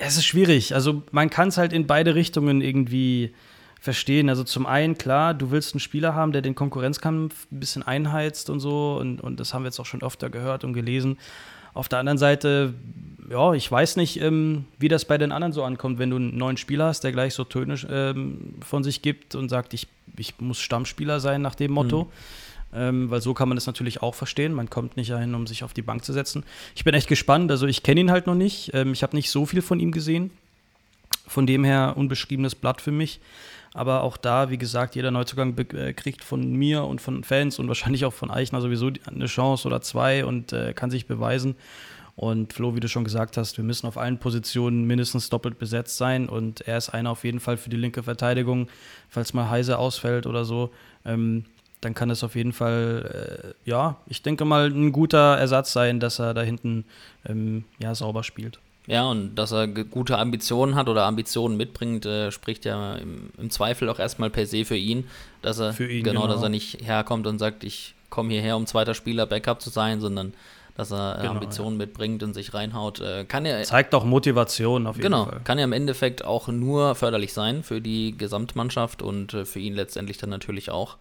es 0.00 0.16
ist 0.16 0.24
schwierig. 0.24 0.74
Also 0.74 1.02
man 1.12 1.30
kann 1.30 1.48
es 1.48 1.58
halt 1.58 1.72
in 1.72 1.86
beide 1.86 2.14
Richtungen 2.14 2.62
irgendwie 2.62 3.34
verstehen. 3.80 4.28
Also 4.28 4.44
zum 4.44 4.66
einen, 4.66 4.96
klar, 4.98 5.34
du 5.34 5.50
willst 5.50 5.74
einen 5.74 5.80
Spieler 5.80 6.14
haben, 6.14 6.32
der 6.32 6.42
den 6.42 6.54
Konkurrenzkampf 6.54 7.46
ein 7.52 7.60
bisschen 7.60 7.82
einheizt 7.82 8.50
und 8.50 8.60
so. 8.60 8.96
Und, 8.98 9.20
und 9.20 9.38
das 9.38 9.54
haben 9.54 9.62
wir 9.62 9.68
jetzt 9.68 9.78
auch 9.78 9.86
schon 9.86 10.02
öfter 10.02 10.30
gehört 10.30 10.64
und 10.64 10.72
gelesen. 10.72 11.18
Auf 11.74 11.88
der 11.88 12.00
anderen 12.00 12.18
Seite, 12.18 12.74
ja, 13.30 13.52
ich 13.52 13.70
weiß 13.70 13.96
nicht, 13.96 14.20
ähm, 14.20 14.64
wie 14.78 14.88
das 14.88 15.04
bei 15.04 15.18
den 15.18 15.32
anderen 15.32 15.52
so 15.52 15.62
ankommt, 15.62 15.98
wenn 15.98 16.10
du 16.10 16.16
einen 16.16 16.36
neuen 16.36 16.56
Spieler 16.56 16.86
hast, 16.86 17.04
der 17.04 17.12
gleich 17.12 17.34
so 17.34 17.44
Töne 17.44 17.76
ähm, 17.88 18.54
von 18.66 18.82
sich 18.82 19.02
gibt 19.02 19.34
und 19.34 19.50
sagt, 19.50 19.74
ich, 19.74 19.86
ich 20.16 20.40
muss 20.40 20.60
Stammspieler 20.60 21.20
sein 21.20 21.42
nach 21.42 21.54
dem 21.54 21.72
Motto. 21.72 22.04
Mhm 22.04 22.10
ähm, 22.74 23.10
weil 23.10 23.20
so 23.20 23.34
kann 23.34 23.48
man 23.48 23.56
das 23.56 23.66
natürlich 23.66 24.02
auch 24.02 24.14
verstehen. 24.14 24.52
Man 24.52 24.70
kommt 24.70 24.96
nicht 24.96 25.10
dahin, 25.10 25.34
um 25.34 25.46
sich 25.46 25.64
auf 25.64 25.72
die 25.72 25.82
Bank 25.82 26.04
zu 26.04 26.12
setzen. 26.12 26.44
Ich 26.74 26.84
bin 26.84 26.94
echt 26.94 27.08
gespannt. 27.08 27.50
Also 27.50 27.66
ich 27.66 27.82
kenne 27.82 28.00
ihn 28.00 28.10
halt 28.10 28.26
noch 28.26 28.34
nicht. 28.34 28.70
Ähm, 28.74 28.92
ich 28.92 29.02
habe 29.02 29.16
nicht 29.16 29.30
so 29.30 29.46
viel 29.46 29.62
von 29.62 29.80
ihm 29.80 29.92
gesehen. 29.92 30.30
Von 31.26 31.46
dem 31.46 31.64
her 31.64 31.94
unbeschriebenes 31.96 32.54
Blatt 32.54 32.80
für 32.80 32.92
mich. 32.92 33.20
Aber 33.72 34.02
auch 34.02 34.16
da, 34.16 34.50
wie 34.50 34.58
gesagt, 34.58 34.96
jeder 34.96 35.10
Neuzugang 35.10 35.56
äh, 35.58 35.92
kriegt 35.92 36.24
von 36.24 36.52
mir 36.52 36.84
und 36.84 37.00
von 37.00 37.22
Fans 37.24 37.58
und 37.58 37.68
wahrscheinlich 37.68 38.04
auch 38.04 38.12
von 38.12 38.30
Eichner 38.30 38.60
sowieso 38.60 38.90
eine 39.06 39.26
Chance 39.26 39.66
oder 39.66 39.80
zwei 39.80 40.24
und 40.24 40.52
äh, 40.52 40.72
kann 40.72 40.90
sich 40.90 41.06
beweisen. 41.06 41.56
Und 42.16 42.52
Flo, 42.52 42.74
wie 42.74 42.80
du 42.80 42.88
schon 42.88 43.04
gesagt 43.04 43.36
hast, 43.36 43.56
wir 43.56 43.64
müssen 43.64 43.86
auf 43.86 43.96
allen 43.96 44.18
Positionen 44.18 44.84
mindestens 44.86 45.30
doppelt 45.30 45.58
besetzt 45.58 45.96
sein. 45.96 46.28
Und 46.28 46.60
er 46.62 46.76
ist 46.76 46.90
einer 46.90 47.10
auf 47.10 47.24
jeden 47.24 47.40
Fall 47.40 47.56
für 47.56 47.70
die 47.70 47.76
linke 47.76 48.02
Verteidigung, 48.02 48.68
falls 49.08 49.32
mal 49.32 49.48
Heise 49.48 49.78
ausfällt 49.78 50.26
oder 50.26 50.44
so. 50.44 50.70
Ähm, 51.06 51.46
dann 51.80 51.94
kann 51.94 52.10
es 52.10 52.22
auf 52.22 52.34
jeden 52.34 52.52
Fall, 52.52 53.54
äh, 53.64 53.68
ja, 53.68 53.96
ich 54.06 54.22
denke 54.22 54.44
mal, 54.44 54.66
ein 54.66 54.92
guter 54.92 55.38
Ersatz 55.38 55.72
sein, 55.72 56.00
dass 56.00 56.18
er 56.18 56.34
da 56.34 56.42
hinten 56.42 56.84
ähm, 57.26 57.64
ja, 57.78 57.94
sauber 57.94 58.22
spielt. 58.22 58.58
Ja, 58.86 59.08
und 59.08 59.36
dass 59.36 59.52
er 59.52 59.68
gute 59.68 60.18
Ambitionen 60.18 60.74
hat 60.74 60.88
oder 60.88 61.04
Ambitionen 61.04 61.56
mitbringt, 61.56 62.06
äh, 62.06 62.32
spricht 62.32 62.64
ja 62.64 62.94
im, 62.96 63.30
im, 63.38 63.50
Zweifel 63.50 63.88
auch 63.88 63.98
erstmal 63.98 64.30
per 64.30 64.46
se 64.46 64.64
für 64.64 64.76
ihn, 64.76 65.08
dass 65.42 65.58
er 65.58 65.72
für 65.72 65.90
ihn, 65.90 66.02
genau, 66.02 66.22
genau, 66.22 66.32
dass 66.32 66.42
er 66.42 66.48
nicht 66.48 66.84
herkommt 66.84 67.26
und 67.26 67.38
sagt, 67.38 67.62
ich 67.62 67.94
komme 68.08 68.32
hierher, 68.32 68.56
um 68.56 68.66
zweiter 68.66 68.94
Spieler 68.94 69.26
Backup 69.26 69.62
zu 69.62 69.70
sein, 69.70 70.00
sondern 70.00 70.34
dass 70.76 70.90
er 70.90 71.18
genau, 71.20 71.32
Ambitionen 71.32 71.78
ja. 71.78 71.86
mitbringt 71.86 72.22
und 72.22 72.34
sich 72.34 72.54
reinhaut. 72.54 73.00
Äh, 73.00 73.24
kann 73.26 73.44
er, 73.44 73.62
Zeigt 73.62 73.94
auch 73.94 74.04
Motivation 74.04 74.86
auf 74.86 74.96
jeden 74.96 75.04
genau, 75.04 75.24
Fall. 75.24 75.32
Genau, 75.34 75.44
kann 75.44 75.58
ja 75.58 75.64
im 75.64 75.72
Endeffekt 75.72 76.24
auch 76.24 76.48
nur 76.48 76.94
förderlich 76.94 77.32
sein 77.32 77.62
für 77.62 77.80
die 77.80 78.16
Gesamtmannschaft 78.16 79.02
und 79.02 79.34
äh, 79.34 79.44
für 79.44 79.60
ihn 79.60 79.74
letztendlich 79.74 80.18
dann 80.18 80.30
natürlich 80.30 80.70
auch. 80.70 80.96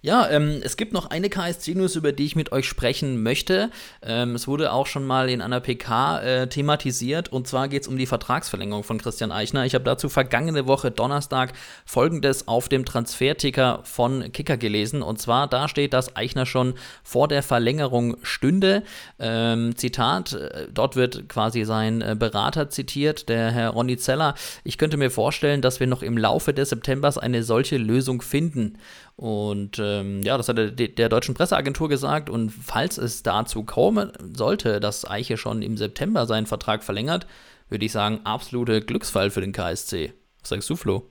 Ja, 0.00 0.30
ähm, 0.30 0.60
es 0.62 0.76
gibt 0.76 0.92
noch 0.92 1.10
eine 1.10 1.28
KSC-News, 1.28 1.96
über 1.96 2.12
die 2.12 2.24
ich 2.24 2.36
mit 2.36 2.52
euch 2.52 2.68
sprechen 2.68 3.20
möchte. 3.20 3.68
Ähm, 4.00 4.36
es 4.36 4.46
wurde 4.46 4.72
auch 4.72 4.86
schon 4.86 5.04
mal 5.04 5.28
in 5.28 5.40
einer 5.40 5.58
PK 5.58 6.20
äh, 6.20 6.48
thematisiert 6.48 7.32
und 7.32 7.48
zwar 7.48 7.66
geht 7.66 7.82
es 7.82 7.88
um 7.88 7.98
die 7.98 8.06
Vertragsverlängerung 8.06 8.84
von 8.84 8.98
Christian 8.98 9.32
Eichner. 9.32 9.66
Ich 9.66 9.74
habe 9.74 9.82
dazu 9.82 10.08
vergangene 10.08 10.68
Woche 10.68 10.92
Donnerstag 10.92 11.52
folgendes 11.84 12.46
auf 12.46 12.68
dem 12.68 12.84
Transferticker 12.84 13.80
von 13.82 14.30
Kicker 14.30 14.56
gelesen 14.56 15.02
und 15.02 15.20
zwar 15.20 15.48
da 15.48 15.66
steht, 15.66 15.92
dass 15.94 16.14
Eichner 16.14 16.46
schon 16.46 16.74
vor 17.02 17.26
der 17.26 17.42
Verlängerung 17.42 18.18
stünde. 18.22 18.84
Ähm, 19.18 19.74
Zitat, 19.74 20.32
äh, 20.32 20.68
dort 20.72 20.94
wird 20.94 21.28
quasi 21.28 21.64
sein 21.64 22.02
äh, 22.02 22.14
Berater 22.16 22.70
zitiert, 22.70 23.28
der 23.28 23.50
Herr 23.50 23.70
Ronny 23.70 23.96
Zeller. 23.96 24.36
Ich 24.62 24.78
könnte 24.78 24.96
mir 24.96 25.10
vorstellen, 25.10 25.60
dass 25.60 25.80
wir 25.80 25.88
noch 25.88 26.04
im 26.04 26.16
Laufe 26.16 26.54
des 26.54 26.68
Septembers 26.68 27.18
eine 27.18 27.42
solche 27.42 27.78
Lösung 27.78 28.22
finden. 28.22 28.78
Und 29.18 29.80
ähm, 29.80 30.22
ja, 30.22 30.36
das 30.36 30.48
hat 30.48 30.58
er 30.58 30.70
der 30.70 31.08
deutschen 31.08 31.34
Presseagentur 31.34 31.88
gesagt. 31.88 32.30
Und 32.30 32.50
falls 32.50 32.98
es 32.98 33.24
dazu 33.24 33.64
kommen 33.64 34.12
sollte, 34.32 34.78
dass 34.78 35.10
Eiche 35.10 35.36
schon 35.36 35.60
im 35.60 35.76
September 35.76 36.24
seinen 36.24 36.46
Vertrag 36.46 36.84
verlängert, 36.84 37.26
würde 37.68 37.84
ich 37.84 37.90
sagen, 37.90 38.20
absolute 38.22 38.80
Glücksfall 38.80 39.30
für 39.30 39.40
den 39.40 39.50
KSC. 39.50 40.12
Was 40.40 40.50
sagst 40.50 40.70
du, 40.70 40.76
Flo? 40.76 41.02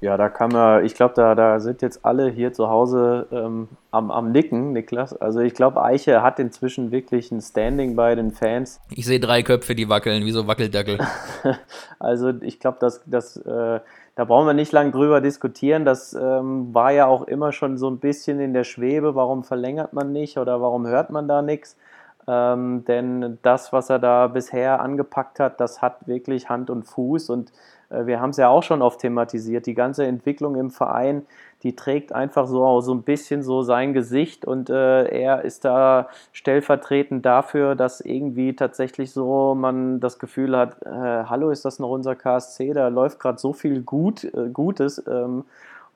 Ja, 0.00 0.16
da 0.16 0.28
kann 0.28 0.50
man, 0.50 0.84
ich 0.84 0.94
glaube, 0.94 1.14
da, 1.14 1.36
da 1.36 1.60
sind 1.60 1.80
jetzt 1.80 2.04
alle 2.04 2.28
hier 2.28 2.52
zu 2.52 2.68
Hause 2.68 3.28
ähm, 3.30 3.68
am, 3.92 4.10
am 4.10 4.32
Nicken, 4.32 4.72
Niklas. 4.72 5.12
Also 5.12 5.38
ich 5.38 5.54
glaube, 5.54 5.82
Eiche 5.82 6.22
hat 6.22 6.40
inzwischen 6.40 6.90
wirklich 6.90 7.30
ein 7.30 7.40
Standing 7.40 7.94
bei 7.94 8.16
den 8.16 8.32
Fans. 8.32 8.80
Ich 8.90 9.06
sehe 9.06 9.20
drei 9.20 9.44
Köpfe, 9.44 9.76
die 9.76 9.88
wackeln, 9.88 10.24
wie 10.24 10.32
so 10.32 10.48
Wackeldackel. 10.48 10.98
also 12.00 12.32
ich 12.40 12.58
glaube, 12.58 12.78
dass 12.80 13.00
das 13.06 13.36
äh, 13.38 13.78
da 14.18 14.24
brauchen 14.24 14.48
wir 14.48 14.52
nicht 14.52 14.72
lange 14.72 14.90
drüber 14.90 15.20
diskutieren. 15.20 15.84
Das 15.84 16.12
ähm, 16.12 16.74
war 16.74 16.90
ja 16.90 17.06
auch 17.06 17.22
immer 17.22 17.52
schon 17.52 17.78
so 17.78 17.88
ein 17.88 18.00
bisschen 18.00 18.40
in 18.40 18.52
der 18.52 18.64
Schwebe. 18.64 19.14
Warum 19.14 19.44
verlängert 19.44 19.92
man 19.92 20.10
nicht 20.10 20.38
oder 20.38 20.60
warum 20.60 20.88
hört 20.88 21.10
man 21.10 21.28
da 21.28 21.40
nichts? 21.40 21.76
Ähm, 22.26 22.84
denn 22.84 23.38
das, 23.42 23.72
was 23.72 23.90
er 23.90 24.00
da 24.00 24.26
bisher 24.26 24.80
angepackt 24.80 25.38
hat, 25.38 25.60
das 25.60 25.82
hat 25.82 26.08
wirklich 26.08 26.48
Hand 26.48 26.68
und 26.68 26.82
Fuß. 26.82 27.30
Und 27.30 27.52
wir 27.90 28.20
haben 28.20 28.30
es 28.30 28.36
ja 28.36 28.48
auch 28.48 28.62
schon 28.62 28.82
oft 28.82 29.00
thematisiert, 29.00 29.66
die 29.66 29.74
ganze 29.74 30.04
Entwicklung 30.06 30.56
im 30.56 30.70
Verein, 30.70 31.26
die 31.62 31.74
trägt 31.74 32.12
einfach 32.12 32.46
so, 32.46 32.80
so 32.80 32.94
ein 32.94 33.02
bisschen 33.02 33.42
so 33.42 33.62
sein 33.62 33.92
Gesicht 33.92 34.44
und 34.44 34.70
äh, 34.70 35.04
er 35.08 35.42
ist 35.42 35.64
da 35.64 36.08
stellvertretend 36.32 37.24
dafür, 37.26 37.74
dass 37.74 38.00
irgendwie 38.00 38.54
tatsächlich 38.54 39.12
so 39.12 39.54
man 39.54 40.00
das 40.00 40.18
Gefühl 40.18 40.56
hat, 40.56 40.82
äh, 40.82 40.90
hallo, 40.90 41.50
ist 41.50 41.64
das 41.64 41.78
noch 41.78 41.90
unser 41.90 42.14
KSC, 42.14 42.74
da 42.74 42.88
läuft 42.88 43.18
gerade 43.18 43.38
so 43.38 43.52
viel 43.52 43.82
gut, 43.82 44.24
äh, 44.24 44.50
Gutes 44.52 45.02
ähm, 45.08 45.44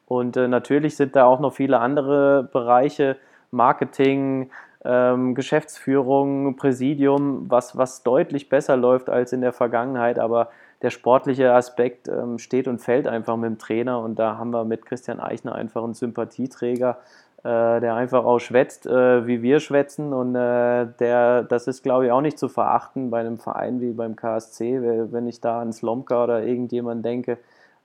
und 0.06 0.36
äh, 0.36 0.48
natürlich 0.48 0.96
sind 0.96 1.14
da 1.14 1.24
auch 1.26 1.40
noch 1.40 1.54
viele 1.54 1.78
andere 1.78 2.48
Bereiche, 2.52 3.16
Marketing, 3.50 4.50
ähm, 4.84 5.34
Geschäftsführung, 5.34 6.56
Präsidium, 6.56 7.46
was, 7.48 7.76
was 7.76 8.02
deutlich 8.02 8.48
besser 8.48 8.76
läuft 8.76 9.08
als 9.08 9.32
in 9.32 9.42
der 9.42 9.52
Vergangenheit, 9.52 10.18
aber 10.18 10.48
der 10.82 10.90
sportliche 10.90 11.52
Aspekt 11.52 12.08
ähm, 12.08 12.38
steht 12.38 12.68
und 12.68 12.80
fällt 12.80 13.06
einfach 13.06 13.36
mit 13.36 13.50
dem 13.50 13.58
Trainer 13.58 14.00
und 14.00 14.18
da 14.18 14.36
haben 14.36 14.50
wir 14.50 14.64
mit 14.64 14.84
Christian 14.84 15.20
Eichner 15.20 15.54
einfach 15.54 15.82
einen 15.84 15.94
Sympathieträger, 15.94 16.98
äh, 17.44 17.80
der 17.80 17.94
einfach 17.94 18.24
auch 18.24 18.38
schwätzt, 18.38 18.86
äh, 18.86 19.26
wie 19.26 19.42
wir 19.42 19.60
schwätzen 19.60 20.12
und 20.12 20.34
äh, 20.34 20.86
der, 20.98 21.44
das 21.44 21.66
ist 21.68 21.82
glaube 21.82 22.06
ich 22.06 22.12
auch 22.12 22.20
nicht 22.20 22.38
zu 22.38 22.48
verachten 22.48 23.10
bei 23.10 23.20
einem 23.20 23.38
Verein 23.38 23.80
wie 23.80 23.92
beim 23.92 24.16
KSC, 24.16 25.08
wenn 25.12 25.26
ich 25.26 25.40
da 25.40 25.60
an 25.60 25.72
Slomka 25.72 26.24
oder 26.24 26.42
irgendjemand 26.42 27.04
denke, 27.04 27.38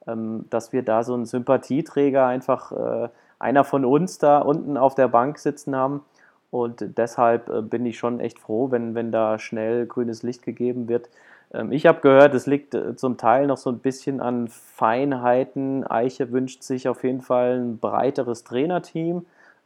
ähm, 0.08 0.46
dass 0.50 0.74
wir 0.74 0.84
da 0.84 1.04
so 1.04 1.14
einen 1.14 1.26
Sympathieträger 1.26 2.26
einfach 2.26 2.72
äh, 2.72 3.10
einer 3.40 3.64
von 3.64 3.86
uns 3.86 4.18
da 4.18 4.40
unten 4.40 4.78
auf 4.78 4.96
der 4.96 5.08
Bank 5.08 5.38
sitzen 5.38 5.76
haben. 5.76 6.02
Und 6.50 6.98
deshalb 6.98 7.50
äh, 7.50 7.62
bin 7.62 7.86
ich 7.86 7.98
schon 7.98 8.20
echt 8.20 8.40
froh, 8.40 8.72
wenn, 8.72 8.96
wenn 8.96 9.12
da 9.12 9.38
schnell 9.38 9.86
grünes 9.86 10.24
Licht 10.24 10.44
gegeben 10.44 10.88
wird. 10.88 11.10
Ähm, 11.54 11.72
ich 11.72 11.86
habe 11.86 12.02
gehört, 12.02 12.34
es 12.34 12.46
liegt 12.46 12.76
äh, 12.76 12.96
zum 12.96 13.18
Teil 13.18 13.48
noch 13.48 13.58
so 13.58 13.70
ein 13.70 13.80
bisschen 13.80 14.22
an 14.22 14.48
Feinheiten. 14.48 15.86
Eiche 15.86 16.32
wünscht 16.32 16.64
sich 16.64 16.88
auf 16.88 17.04
jeden 17.04 17.22
Fall 17.22 17.60
ein 17.60 17.78
breiteres 17.80 18.44
Trainerteam. 18.44 19.26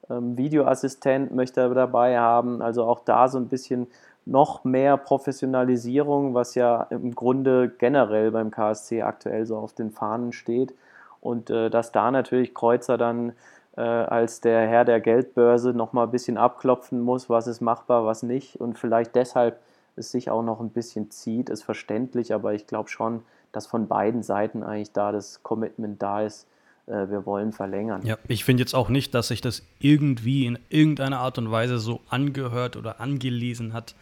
Ähm, 0.10 0.38
Videoassistent 0.38 1.34
möchte 1.34 1.62
er 1.62 1.70
dabei 1.74 2.20
haben. 2.20 2.62
Also 2.62 2.84
auch 2.84 3.02
da 3.04 3.28
so 3.28 3.38
ein 3.38 3.48
bisschen 3.48 3.88
noch 4.26 4.63
mehr 4.63 4.98
Professionalisierung, 4.98 6.34
was 6.34 6.56
ja 6.56 6.84
im 6.89 7.15
Grunde 7.15 7.70
generell 7.70 8.32
beim 8.32 8.52
KSC 8.52 9.02
aktuell 9.02 9.46
so 9.46 9.58
auf 9.58 9.74
den 9.74 9.91
Fahnen 9.91 10.32
steht. 10.32 10.76
Und 11.22 11.50
äh, 11.50 11.70
dass 11.70 11.91
da 11.91 12.12
natürlich 12.12 12.54
Kreuzer 12.54 12.98
dann 12.98 13.34
äh, 13.78 13.82
als 13.82 14.41
der 14.41 14.67
Herr 14.67 14.86
der 14.86 15.00
Geldbörse 15.00 15.74
nochmal 15.74 16.08
ein 16.08 16.12
bisschen 16.12 16.38
abklopfen 16.38 17.02
muss, 17.02 17.30
was 17.30 17.48
ist 17.48 17.62
machbar, 17.62 18.06
was 18.06 18.24
nicht. 18.24 18.60
Und 18.60 18.78
vielleicht 18.78 19.15
deshalb 19.15 19.60
es 19.95 20.12
sich 20.12 20.30
auch 20.30 20.43
noch 20.43 20.60
ein 20.60 20.69
bisschen 20.69 21.12
zieht, 21.12 21.49
ist 21.49 21.63
verständlich, 21.63 22.34
aber 22.34 22.54
ich 22.54 22.67
glaube 22.67 22.89
schon, 22.89 23.23
dass 23.51 23.67
von 23.67 23.88
beiden 23.88 24.23
Seiten 24.23 24.63
eigentlich 24.63 24.91
da 24.91 25.12
das 25.12 25.43
Commitment 25.43 26.01
da 26.01 26.21
ist, 26.21 26.47
äh, 26.88 27.10
wir 27.10 27.25
wollen 27.25 27.51
verlängern. 27.51 28.06
Ja, 28.06 28.17
ich 28.27 28.43
finde 28.43 28.62
jetzt 28.62 28.73
auch 28.73 28.89
nicht, 28.89 29.13
dass 29.13 29.30
sich 29.30 29.41
das 29.41 29.63
irgendwie 29.80 30.45
in 30.45 30.58
irgendeiner 30.69 31.19
Art 31.19 31.38
und 31.38 31.51
Weise 31.51 31.80
so 31.80 32.01
angehört 32.10 32.75
oder 32.77 32.99
angelesen 33.01 33.73
hat, 33.73 33.95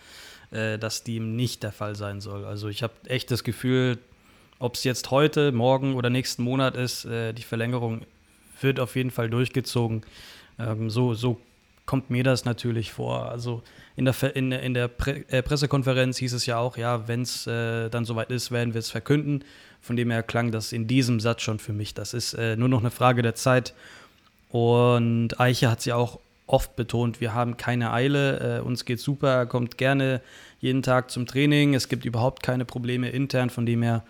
äh, 0.51 0.77
dass 0.77 1.03
dem 1.03 1.35
nicht 1.35 1.63
der 1.63 1.71
Fall 1.71 1.95
sein 1.95 2.21
soll. 2.21 2.45
Also 2.45 2.67
ich 2.67 2.83
habe 2.83 2.93
echt 3.05 3.31
das 3.31 3.43
Gefühl, 3.43 3.97
ob 4.59 4.75
es 4.75 4.83
jetzt 4.83 5.09
heute, 5.11 5.51
morgen 5.51 5.95
oder 5.95 6.09
nächsten 6.09 6.43
Monat 6.43 6.75
ist, 6.75 7.05
äh, 7.05 7.33
die 7.33 7.43
Verlängerung 7.43 8.01
wird 8.61 8.79
auf 8.79 8.95
jeden 8.95 9.11
Fall 9.11 9.29
durchgezogen. 9.29 10.01
Ähm, 10.59 10.89
so, 10.89 11.13
so 11.13 11.39
kommt 11.89 12.11
mir 12.11 12.23
das 12.23 12.45
natürlich 12.45 12.91
vor. 12.91 13.31
Also 13.31 13.63
in 13.95 14.05
der, 14.05 14.35
in, 14.35 14.51
in 14.51 14.75
der 14.75 14.87
Pre 14.87 15.27
äh, 15.29 15.41
Pressekonferenz 15.41 16.19
hieß 16.19 16.33
es 16.33 16.45
ja 16.45 16.59
auch, 16.59 16.77
ja, 16.77 17.07
wenn 17.07 17.23
es 17.23 17.47
äh, 17.47 17.89
dann 17.89 18.05
soweit 18.05 18.29
ist, 18.29 18.51
werden 18.51 18.75
wir 18.75 18.79
es 18.79 18.91
verkünden. 18.91 19.43
Von 19.81 19.95
dem 19.95 20.11
her 20.11 20.21
klang 20.21 20.51
das 20.51 20.71
in 20.71 20.85
diesem 20.85 21.19
Satz 21.19 21.41
schon 21.41 21.57
für 21.57 21.73
mich. 21.73 21.95
Das 21.95 22.13
ist 22.13 22.35
äh, 22.35 22.55
nur 22.55 22.69
noch 22.69 22.81
eine 22.81 22.91
Frage 22.91 23.23
der 23.23 23.33
Zeit. 23.33 23.73
Und 24.51 25.39
Eiche 25.39 25.71
hat 25.71 25.79
es 25.79 25.85
ja 25.85 25.95
auch 25.95 26.19
oft 26.45 26.75
betont, 26.75 27.21
wir 27.21 27.33
haben 27.33 27.57
keine 27.57 27.91
Eile, 27.91 28.59
äh, 28.59 28.61
uns 28.61 28.85
geht 28.85 28.99
super, 28.99 29.29
er 29.29 29.45
kommt 29.47 29.79
gerne 29.79 30.21
jeden 30.59 30.83
Tag 30.83 31.09
zum 31.09 31.25
Training, 31.25 31.73
es 31.73 31.89
gibt 31.89 32.05
überhaupt 32.05 32.43
keine 32.43 32.65
Probleme 32.65 33.09
intern, 33.09 33.49
von 33.49 33.65
dem 33.65 33.81
her 33.81 34.03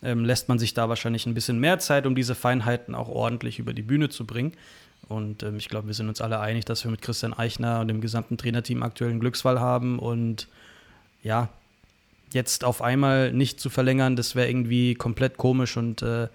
ähm, 0.00 0.24
lässt 0.24 0.48
man 0.48 0.60
sich 0.60 0.74
da 0.74 0.88
wahrscheinlich 0.88 1.26
ein 1.26 1.34
bisschen 1.34 1.58
mehr 1.58 1.80
Zeit, 1.80 2.06
um 2.06 2.14
diese 2.14 2.36
Feinheiten 2.36 2.94
auch 2.94 3.08
ordentlich 3.08 3.58
über 3.58 3.72
die 3.72 3.82
Bühne 3.82 4.10
zu 4.10 4.26
bringen. 4.26 4.52
Und 5.08 5.42
ähm, 5.42 5.56
ich 5.56 5.68
glaube, 5.68 5.86
wir 5.86 5.94
sind 5.94 6.08
uns 6.08 6.20
alle 6.20 6.40
einig, 6.40 6.64
dass 6.64 6.84
wir 6.84 6.90
mit 6.90 7.02
Christian 7.02 7.32
Eichner 7.32 7.80
und 7.80 7.88
dem 7.88 8.00
gesamten 8.00 8.36
Trainerteam 8.38 8.82
aktuell 8.82 9.10
einen 9.10 9.20
Glücksfall 9.20 9.60
haben. 9.60 9.98
Und 9.98 10.48
ja, 11.22 11.48
jetzt 12.32 12.64
auf 12.64 12.82
einmal 12.82 13.32
nicht 13.32 13.60
zu 13.60 13.70
verlängern, 13.70 14.16
das 14.16 14.34
wäre 14.34 14.48
irgendwie 14.48 14.94
komplett 14.94 15.36
komisch 15.36 15.76
und 15.76 16.02
äh, 16.02 16.28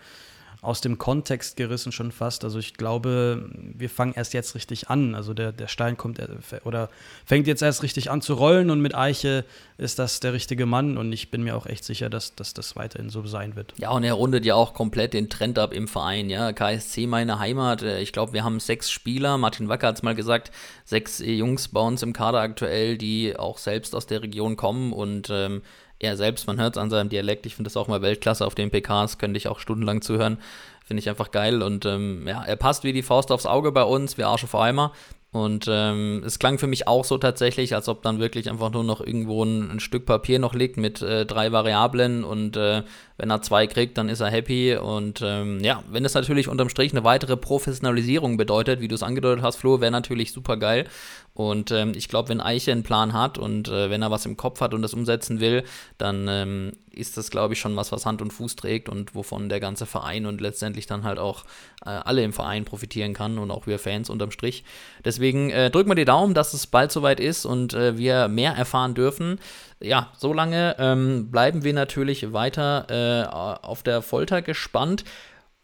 aus 0.61 0.79
dem 0.79 0.99
Kontext 0.99 1.57
gerissen 1.57 1.91
schon 1.91 2.11
fast. 2.11 2.43
Also 2.43 2.59
ich 2.59 2.75
glaube, 2.75 3.49
wir 3.51 3.89
fangen 3.89 4.13
erst 4.15 4.35
jetzt 4.35 4.53
richtig 4.53 4.89
an. 4.89 5.15
Also 5.15 5.33
der, 5.33 5.51
der 5.51 5.67
Stein 5.67 5.97
kommt 5.97 6.19
äh, 6.19 6.27
oder 6.63 6.89
fängt 7.25 7.47
jetzt 7.47 7.63
erst 7.63 7.81
richtig 7.81 8.11
an 8.11 8.21
zu 8.21 8.35
rollen 8.35 8.69
und 8.69 8.79
mit 8.79 8.93
Eiche 8.93 9.43
ist 9.79 9.97
das 9.97 10.19
der 10.19 10.33
richtige 10.33 10.67
Mann 10.67 10.99
und 10.99 11.11
ich 11.11 11.31
bin 11.31 11.41
mir 11.41 11.57
auch 11.57 11.65
echt 11.65 11.83
sicher, 11.83 12.11
dass, 12.11 12.35
dass 12.35 12.53
das 12.53 12.75
weiterhin 12.75 13.09
so 13.09 13.25
sein 13.25 13.55
wird. 13.55 13.73
Ja, 13.77 13.89
und 13.89 14.03
er 14.03 14.13
rundet 14.13 14.45
ja 14.45 14.53
auch 14.53 14.75
komplett 14.75 15.15
den 15.15 15.31
Trend 15.31 15.57
ab 15.57 15.73
im 15.73 15.87
Verein. 15.87 16.29
Ja, 16.29 16.53
KSC 16.53 17.07
meine 17.07 17.39
Heimat. 17.39 17.81
Äh, 17.81 17.99
ich 17.99 18.13
glaube, 18.13 18.33
wir 18.33 18.43
haben 18.43 18.59
sechs 18.59 18.91
Spieler. 18.91 19.39
Martin 19.39 19.67
Wacker 19.67 19.87
hat 19.87 19.95
es 19.95 20.03
mal 20.03 20.13
gesagt, 20.13 20.51
sechs 20.85 21.17
Jungs 21.25 21.69
bei 21.69 21.81
uns 21.81 22.03
im 22.03 22.13
Kader 22.13 22.39
aktuell, 22.39 22.99
die 22.99 23.35
auch 23.35 23.57
selbst 23.57 23.95
aus 23.95 24.05
der 24.05 24.21
Region 24.21 24.57
kommen 24.57 24.93
und 24.93 25.29
ähm, 25.31 25.63
er 26.01 26.17
selbst, 26.17 26.47
man 26.47 26.59
hört 26.59 26.75
es 26.75 26.81
an 26.81 26.89
seinem 26.89 27.09
Dialekt, 27.09 27.45
ich 27.45 27.55
finde 27.55 27.69
das 27.69 27.77
auch 27.77 27.87
mal 27.87 28.01
Weltklasse 28.01 28.45
auf 28.45 28.55
den 28.55 28.71
PKs, 28.71 29.17
könnte 29.17 29.37
ich 29.37 29.47
auch 29.47 29.59
stundenlang 29.59 30.01
zuhören. 30.01 30.39
Finde 30.83 30.99
ich 30.99 31.09
einfach 31.09 31.31
geil 31.31 31.61
und 31.61 31.85
ähm, 31.85 32.27
ja, 32.27 32.43
er 32.43 32.55
passt 32.57 32.83
wie 32.83 32.91
die 32.91 33.03
Faust 33.03 33.31
aufs 33.31 33.45
Auge 33.45 33.71
bei 33.71 33.83
uns, 33.83 34.17
wie 34.17 34.23
Arsch 34.23 34.43
auf 34.43 34.55
Eimer. 34.55 34.91
Und 35.31 35.65
ähm, 35.69 36.23
es 36.25 36.39
klang 36.39 36.57
für 36.57 36.67
mich 36.67 36.89
auch 36.89 37.05
so 37.05 37.17
tatsächlich, 37.17 37.73
als 37.73 37.87
ob 37.87 38.01
dann 38.01 38.19
wirklich 38.19 38.49
einfach 38.49 38.69
nur 38.69 38.83
noch 38.83 38.99
irgendwo 38.99 39.45
ein, 39.45 39.71
ein 39.71 39.79
Stück 39.79 40.05
Papier 40.05 40.39
noch 40.39 40.53
liegt 40.53 40.75
mit 40.75 41.01
äh, 41.01 41.25
drei 41.25 41.53
Variablen 41.53 42.25
und 42.25 42.57
äh, 42.57 42.83
wenn 43.21 43.29
er 43.29 43.43
zwei 43.43 43.67
kriegt, 43.67 43.99
dann 43.99 44.09
ist 44.09 44.19
er 44.19 44.31
happy. 44.31 44.75
Und 44.75 45.21
ähm, 45.23 45.59
ja, 45.63 45.83
wenn 45.91 46.03
es 46.05 46.15
natürlich 46.15 46.47
unterm 46.47 46.69
Strich 46.69 46.91
eine 46.91 47.03
weitere 47.03 47.37
Professionalisierung 47.37 48.35
bedeutet, 48.35 48.81
wie 48.81 48.87
du 48.87 48.95
es 48.95 49.03
angedeutet 49.03 49.43
hast, 49.43 49.57
Flo, 49.57 49.79
wäre 49.79 49.91
natürlich 49.91 50.31
super 50.33 50.57
geil. 50.57 50.87
Und 51.35 51.69
ähm, 51.69 51.93
ich 51.95 52.09
glaube, 52.09 52.29
wenn 52.29 52.41
Eiche 52.41 52.71
einen 52.71 52.81
Plan 52.81 53.13
hat 53.13 53.37
und 53.37 53.69
äh, 53.69 53.91
wenn 53.91 54.01
er 54.01 54.09
was 54.09 54.25
im 54.25 54.37
Kopf 54.37 54.59
hat 54.59 54.73
und 54.73 54.81
das 54.81 54.95
umsetzen 54.95 55.39
will, 55.39 55.63
dann 55.99 56.27
ähm, 56.27 56.71
ist 56.91 57.15
das, 57.15 57.29
glaube 57.29 57.53
ich, 57.53 57.59
schon 57.59 57.75
was, 57.75 57.91
was 57.91 58.05
Hand 58.07 58.21
und 58.21 58.33
Fuß 58.33 58.55
trägt 58.55 58.89
und 58.89 59.13
wovon 59.15 59.49
der 59.49 59.59
ganze 59.59 59.85
Verein 59.85 60.25
und 60.25 60.41
letztendlich 60.41 60.87
dann 60.87 61.03
halt 61.03 61.19
auch 61.19 61.45
äh, 61.85 61.89
alle 61.89 62.23
im 62.23 62.33
Verein 62.33 62.65
profitieren 62.65 63.13
kann 63.13 63.37
und 63.37 63.51
auch 63.51 63.67
wir 63.67 63.79
Fans 63.79 64.09
unterm 64.09 64.31
Strich. 64.31 64.63
Deswegen 65.05 65.51
äh, 65.51 65.69
drücken 65.69 65.89
wir 65.89 65.95
die 65.95 66.05
Daumen, 66.05 66.33
dass 66.33 66.53
es 66.53 66.67
bald 66.67 66.91
soweit 66.91 67.19
ist 67.19 67.45
und 67.45 67.73
äh, 67.75 67.97
wir 67.97 68.27
mehr 68.27 68.53
erfahren 68.53 68.93
dürfen. 68.93 69.39
Ja, 69.81 70.11
solange 70.17 70.75
ähm, 70.79 71.31
bleiben 71.31 71.63
wir 71.63 71.73
natürlich 71.73 72.33
weiter 72.33 72.85
äh, 72.89 73.27
auf 73.27 73.83
der 73.83 74.01
Folter 74.01 74.41
gespannt. 74.41 75.03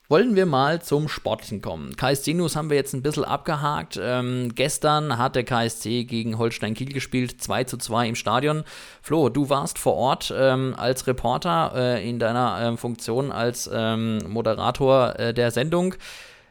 Wollen 0.10 0.38
wir 0.38 0.46
mal 0.46 0.82
zum 0.82 1.10
Sportlichen 1.10 1.62
kommen. 1.62 1.98
KSC 1.98 2.34
News 2.34 2.56
haben 2.56 2.70
wir 2.70 2.78
jetzt 2.78 2.94
ein 2.94 3.02
bisschen 3.02 3.26
abgehakt. 3.26 4.00
Ähm, 4.02 4.56
gestern 4.56 5.18
hat 5.18 5.36
der 5.36 5.44
KSC 5.44 6.06
gegen 6.06 6.38
Holstein 6.38 6.76
Kiel 6.76 6.94
gespielt, 6.94 7.42
2 7.42 7.66
zu 7.66 7.78
2 7.78 8.08
im 8.08 8.16
Stadion. 8.16 8.64
Flo, 9.02 9.28
du 9.28 9.50
warst 9.50 9.78
vor 9.78 9.96
Ort 9.96 10.34
ähm, 10.36 10.76
als 10.78 11.08
Reporter 11.08 11.74
äh, 11.76 12.10
in 12.10 12.20
deiner 12.20 12.74
äh, 12.74 12.78
Funktion 12.78 13.34
als 13.34 13.70
ähm, 13.72 14.20
Moderator 14.30 15.20
äh, 15.20 15.34
der 15.34 15.52
Sendung. 15.52 15.96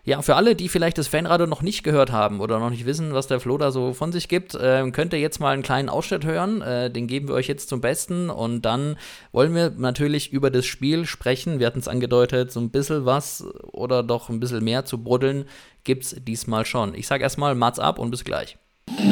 Ja, 0.06 0.22
für 0.22 0.36
alle, 0.36 0.54
die 0.54 0.68
vielleicht 0.68 0.98
das 0.98 1.08
Fanradio 1.08 1.48
noch 1.48 1.62
nicht 1.62 1.82
gehört 1.82 2.12
haben 2.12 2.38
oder 2.38 2.60
noch 2.60 2.70
nicht 2.70 2.86
wissen, 2.86 3.12
was 3.12 3.26
der 3.26 3.40
Flo 3.40 3.58
da 3.58 3.72
so 3.72 3.92
von 3.92 4.12
sich 4.12 4.28
gibt, 4.28 4.54
äh, 4.54 4.88
könnt 4.92 5.12
ihr 5.12 5.18
jetzt 5.18 5.40
mal 5.40 5.52
einen 5.52 5.64
kleinen 5.64 5.88
Ausschnitt 5.88 6.24
hören. 6.24 6.62
Äh, 6.62 6.92
den 6.92 7.08
geben 7.08 7.26
wir 7.26 7.34
euch 7.34 7.48
jetzt 7.48 7.68
zum 7.68 7.80
Besten. 7.80 8.30
Und 8.30 8.62
dann 8.62 8.96
wollen 9.32 9.52
wir 9.52 9.70
natürlich 9.70 10.32
über 10.32 10.52
das 10.52 10.64
Spiel 10.64 11.06
sprechen. 11.06 11.58
Wir 11.58 11.66
hatten 11.66 11.80
es 11.80 11.88
angedeutet, 11.88 12.52
so 12.52 12.60
ein 12.60 12.70
bisschen 12.70 13.04
was 13.04 13.44
oder 13.62 14.04
doch 14.04 14.28
ein 14.28 14.38
bisschen 14.38 14.62
mehr 14.62 14.84
zu 14.84 15.02
bruddeln 15.02 15.48
es 15.88 16.14
diesmal 16.20 16.66
schon. 16.66 16.94
Ich 16.94 17.08
sage 17.08 17.24
erstmal 17.24 17.56
Mats 17.56 17.80
ab 17.80 17.98
und 17.98 18.12
bis 18.12 18.22
gleich. 18.22 18.58
Kieler, 18.86 19.02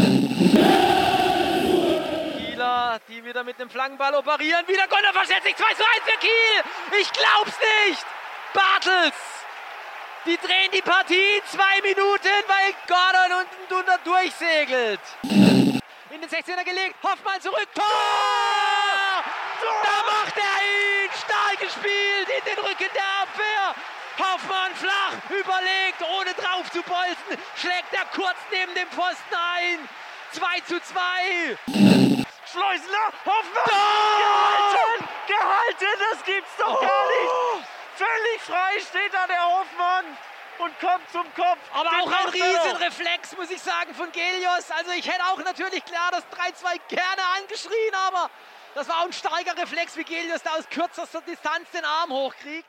die 3.08 3.24
wieder 3.24 3.42
mit 3.42 3.58
dem 3.58 3.68
Flankenball 3.68 4.14
operieren. 4.14 4.62
Wieder 4.68 4.86
Gunnar 4.88 5.12
verstellt 5.12 5.42
sich 5.42 5.56
2 5.56 5.74
zu 5.74 5.82
1 5.82 5.88
für 6.04 6.20
Kiel. 6.20 6.62
Ich 7.00 7.10
glaub's 7.12 7.58
nicht. 7.88 8.06
Bartels 8.54 9.33
die 10.24 10.36
drehen 10.38 10.70
die 10.72 10.82
Partie 10.82 11.36
in 11.36 11.42
zwei 11.46 11.80
Minuten, 11.82 12.36
weil 12.48 12.72
Gordon 12.88 13.44
unten 13.44 13.68
drunter 13.68 13.98
durchsegelt. 14.04 15.00
In 15.22 16.20
den 16.20 16.30
16er 16.30 16.64
gelegt, 16.64 16.96
Hoffmann 17.02 17.40
zurück, 17.40 17.68
Tor! 17.74 17.84
Da 19.82 19.96
macht 20.06 20.36
er 20.36 20.56
ihn! 20.64 21.10
Stark 21.12 21.60
gespielt 21.60 22.28
in 22.38 22.44
den 22.44 22.58
Rücken 22.64 22.90
der 22.94 23.08
Abwehr. 23.22 23.74
Hoffmann 24.18 24.74
flach, 24.76 25.14
überlegt, 25.28 26.00
ohne 26.02 26.32
drauf 26.34 26.70
zu 26.70 26.82
bolzen, 26.82 27.42
schlägt 27.56 27.92
er 27.92 28.04
kurz 28.14 28.36
neben 28.50 28.74
dem 28.74 28.88
Pfosten 28.88 29.34
ein. 29.34 29.88
2 30.32 30.60
zu 30.60 30.80
2. 30.80 31.58
Schleusener, 32.50 33.06
Hoffmann! 33.26 33.64
Tor! 33.66 34.18
Gehalten! 34.18 35.08
Gehalten, 35.26 35.98
das 36.10 36.24
gibt's 36.24 36.56
doch 36.58 36.80
gar 36.80 37.06
nicht! 37.06 37.83
Völlig 37.96 38.42
frei 38.42 38.80
steht 38.80 39.12
da 39.14 39.26
der 39.26 39.44
Hofmann 39.44 40.04
und 40.58 40.80
kommt 40.80 41.10
zum 41.12 41.22
Kopf. 41.34 41.58
Aber 41.72 41.90
Den 41.90 42.00
auch 42.00 42.12
ein. 42.12 42.28
Riesenreflex, 42.28 43.36
muss 43.36 43.50
ich 43.50 43.62
sagen, 43.62 43.94
von 43.94 44.10
Gelios. 44.12 44.70
Also 44.76 44.90
ich 44.92 45.06
hätte 45.06 45.24
auch 45.26 45.38
natürlich 45.38 45.84
klar 45.84 46.10
das 46.10 46.24
3-2 46.24 46.80
gerne 46.88 47.22
angeschrien, 47.38 47.94
aber 48.08 48.30
das 48.74 48.88
war 48.88 49.00
auch 49.00 49.06
ein 49.06 49.12
starker 49.12 49.56
Reflex, 49.56 49.96
wie 49.96 50.04
Gelios 50.04 50.42
da 50.42 50.50
aus 50.54 50.68
kürzester 50.68 51.20
Distanz 51.20 51.70
den 51.72 51.84
Arm 51.84 52.10
hochkriegt. 52.10 52.66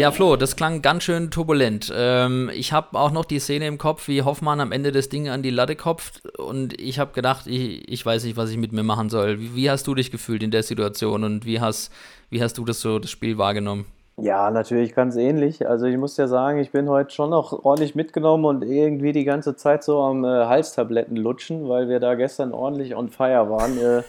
Ja, 0.00 0.12
Flo, 0.12 0.36
das 0.36 0.56
klang 0.56 0.80
ganz 0.80 1.02
schön 1.02 1.30
turbulent. 1.30 1.92
Ähm, 1.94 2.50
ich 2.54 2.72
habe 2.72 2.98
auch 2.98 3.10
noch 3.10 3.26
die 3.26 3.38
Szene 3.38 3.66
im 3.66 3.76
Kopf, 3.76 4.08
wie 4.08 4.22
Hoffmann 4.22 4.58
am 4.58 4.72
Ende 4.72 4.92
das 4.92 5.10
Ding 5.10 5.28
an 5.28 5.42
die 5.42 5.50
Latte 5.50 5.76
kopft 5.76 6.26
und 6.38 6.80
ich 6.80 6.98
habe 6.98 7.12
gedacht, 7.12 7.46
ich, 7.46 7.86
ich 7.86 8.06
weiß 8.06 8.24
nicht, 8.24 8.38
was 8.38 8.48
ich 8.48 8.56
mit 8.56 8.72
mir 8.72 8.82
machen 8.82 9.10
soll. 9.10 9.38
Wie, 9.40 9.54
wie 9.54 9.70
hast 9.70 9.86
du 9.86 9.94
dich 9.94 10.10
gefühlt 10.10 10.42
in 10.42 10.50
der 10.50 10.62
Situation 10.62 11.22
und 11.22 11.44
wie 11.44 11.60
hast, 11.60 11.92
wie 12.30 12.42
hast 12.42 12.56
du 12.56 12.64
das 12.64 12.80
so, 12.80 12.98
das 12.98 13.10
Spiel 13.10 13.36
wahrgenommen? 13.36 13.84
Ja, 14.16 14.50
natürlich 14.50 14.94
ganz 14.94 15.16
ähnlich. 15.16 15.68
Also 15.68 15.84
ich 15.84 15.98
muss 15.98 16.16
ja 16.16 16.28
sagen, 16.28 16.60
ich 16.60 16.70
bin 16.70 16.88
heute 16.88 17.10
schon 17.10 17.28
noch 17.28 17.52
ordentlich 17.62 17.94
mitgenommen 17.94 18.46
und 18.46 18.62
irgendwie 18.62 19.12
die 19.12 19.24
ganze 19.24 19.54
Zeit 19.54 19.84
so 19.84 20.00
am 20.00 20.24
äh, 20.24 20.28
Halstabletten 20.28 21.18
lutschen, 21.18 21.68
weil 21.68 21.90
wir 21.90 22.00
da 22.00 22.14
gestern 22.14 22.52
ordentlich 22.54 22.96
on 22.96 23.10
fire 23.10 23.50
waren. 23.50 23.76
Äh, 23.76 24.02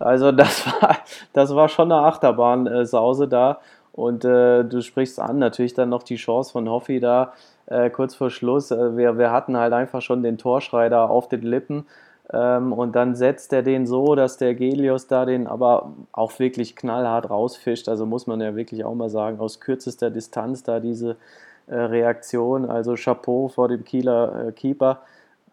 also 0.00 0.32
das 0.32 0.66
war, 0.82 0.96
das 1.32 1.54
war 1.54 1.68
schon 1.68 1.92
eine 1.92 2.02
Achterbahn-Sause 2.02 3.28
da. 3.28 3.60
Und 3.98 4.24
äh, 4.24 4.62
du 4.62 4.80
sprichst 4.80 5.18
an, 5.18 5.40
natürlich 5.40 5.74
dann 5.74 5.88
noch 5.88 6.04
die 6.04 6.14
Chance 6.14 6.52
von 6.52 6.68
Hoffi 6.68 7.00
da 7.00 7.32
äh, 7.66 7.90
kurz 7.90 8.14
vor 8.14 8.30
Schluss. 8.30 8.70
Äh, 8.70 8.96
wir, 8.96 9.18
wir 9.18 9.32
hatten 9.32 9.56
halt 9.56 9.72
einfach 9.72 10.02
schon 10.02 10.22
den 10.22 10.38
Torschrei 10.38 10.88
da 10.88 11.04
auf 11.04 11.28
den 11.28 11.42
Lippen. 11.42 11.84
Ähm, 12.32 12.72
und 12.72 12.94
dann 12.94 13.16
setzt 13.16 13.52
er 13.52 13.64
den 13.64 13.88
so, 13.88 14.14
dass 14.14 14.36
der 14.36 14.54
Gelios 14.54 15.08
da 15.08 15.24
den 15.24 15.48
aber 15.48 15.90
auch 16.12 16.38
wirklich 16.38 16.76
knallhart 16.76 17.28
rausfischt. 17.28 17.88
Also 17.88 18.06
muss 18.06 18.28
man 18.28 18.40
ja 18.40 18.54
wirklich 18.54 18.84
auch 18.84 18.94
mal 18.94 19.10
sagen, 19.10 19.40
aus 19.40 19.58
kürzester 19.58 20.10
Distanz 20.10 20.62
da 20.62 20.78
diese 20.78 21.16
äh, 21.66 21.74
Reaktion. 21.74 22.70
Also 22.70 22.94
Chapeau 22.94 23.48
vor 23.48 23.66
dem 23.66 23.84
Kieler 23.84 24.46
äh, 24.46 24.52
Keeper. 24.52 25.00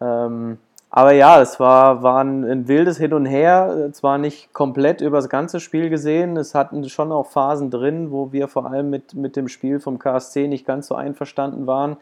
Ähm, 0.00 0.58
aber 0.90 1.12
ja, 1.12 1.40
es 1.42 1.60
war, 1.60 2.02
war 2.02 2.22
ein, 2.22 2.68
wildes 2.68 2.98
Hin 2.98 3.12
und 3.12 3.26
Her. 3.26 3.90
Zwar 3.92 4.18
nicht 4.18 4.52
komplett 4.52 5.00
über 5.00 5.18
das 5.18 5.28
ganze 5.28 5.60
Spiel 5.60 5.90
gesehen. 5.90 6.36
Es 6.36 6.54
hatten 6.54 6.88
schon 6.88 7.12
auch 7.12 7.26
Phasen 7.26 7.70
drin, 7.70 8.10
wo 8.10 8.32
wir 8.32 8.48
vor 8.48 8.70
allem 8.70 8.90
mit, 8.90 9.14
mit 9.14 9.36
dem 9.36 9.48
Spiel 9.48 9.80
vom 9.80 9.98
KSC 9.98 10.48
nicht 10.48 10.66
ganz 10.66 10.86
so 10.86 10.94
einverstanden 10.94 11.66
waren. 11.66 11.96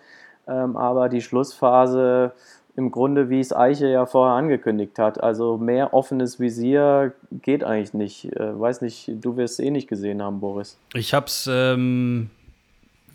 Ähm, 0.46 0.76
aber 0.76 1.08
die 1.08 1.22
Schlussphase 1.22 2.32
im 2.76 2.90
Grunde, 2.90 3.30
wie 3.30 3.40
es 3.40 3.54
Eiche 3.54 3.86
ja 3.88 4.04
vorher 4.04 4.34
angekündigt 4.34 4.98
hat. 4.98 5.22
Also 5.22 5.56
mehr 5.56 5.94
offenes 5.94 6.40
Visier 6.40 7.12
geht 7.30 7.62
eigentlich 7.62 7.94
nicht. 7.94 8.36
Äh, 8.36 8.58
weiß 8.58 8.80
nicht, 8.80 9.10
du 9.20 9.36
wirst 9.36 9.60
es 9.60 9.64
eh 9.64 9.70
nicht 9.70 9.88
gesehen 9.88 10.22
haben, 10.22 10.40
Boris. 10.40 10.76
Ich 10.92 11.14
habe 11.14 11.26
es 11.26 11.48
ähm, 11.50 12.30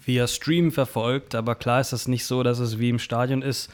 via 0.04 0.28
Stream 0.28 0.72
verfolgt, 0.72 1.36
aber 1.36 1.56
klar 1.56 1.82
ist 1.82 1.94
das 1.94 2.08
nicht 2.08 2.26
so, 2.26 2.42
dass 2.42 2.60
es 2.60 2.80
wie 2.80 2.90
im 2.90 3.00
Stadion 3.00 3.42
ist. 3.42 3.70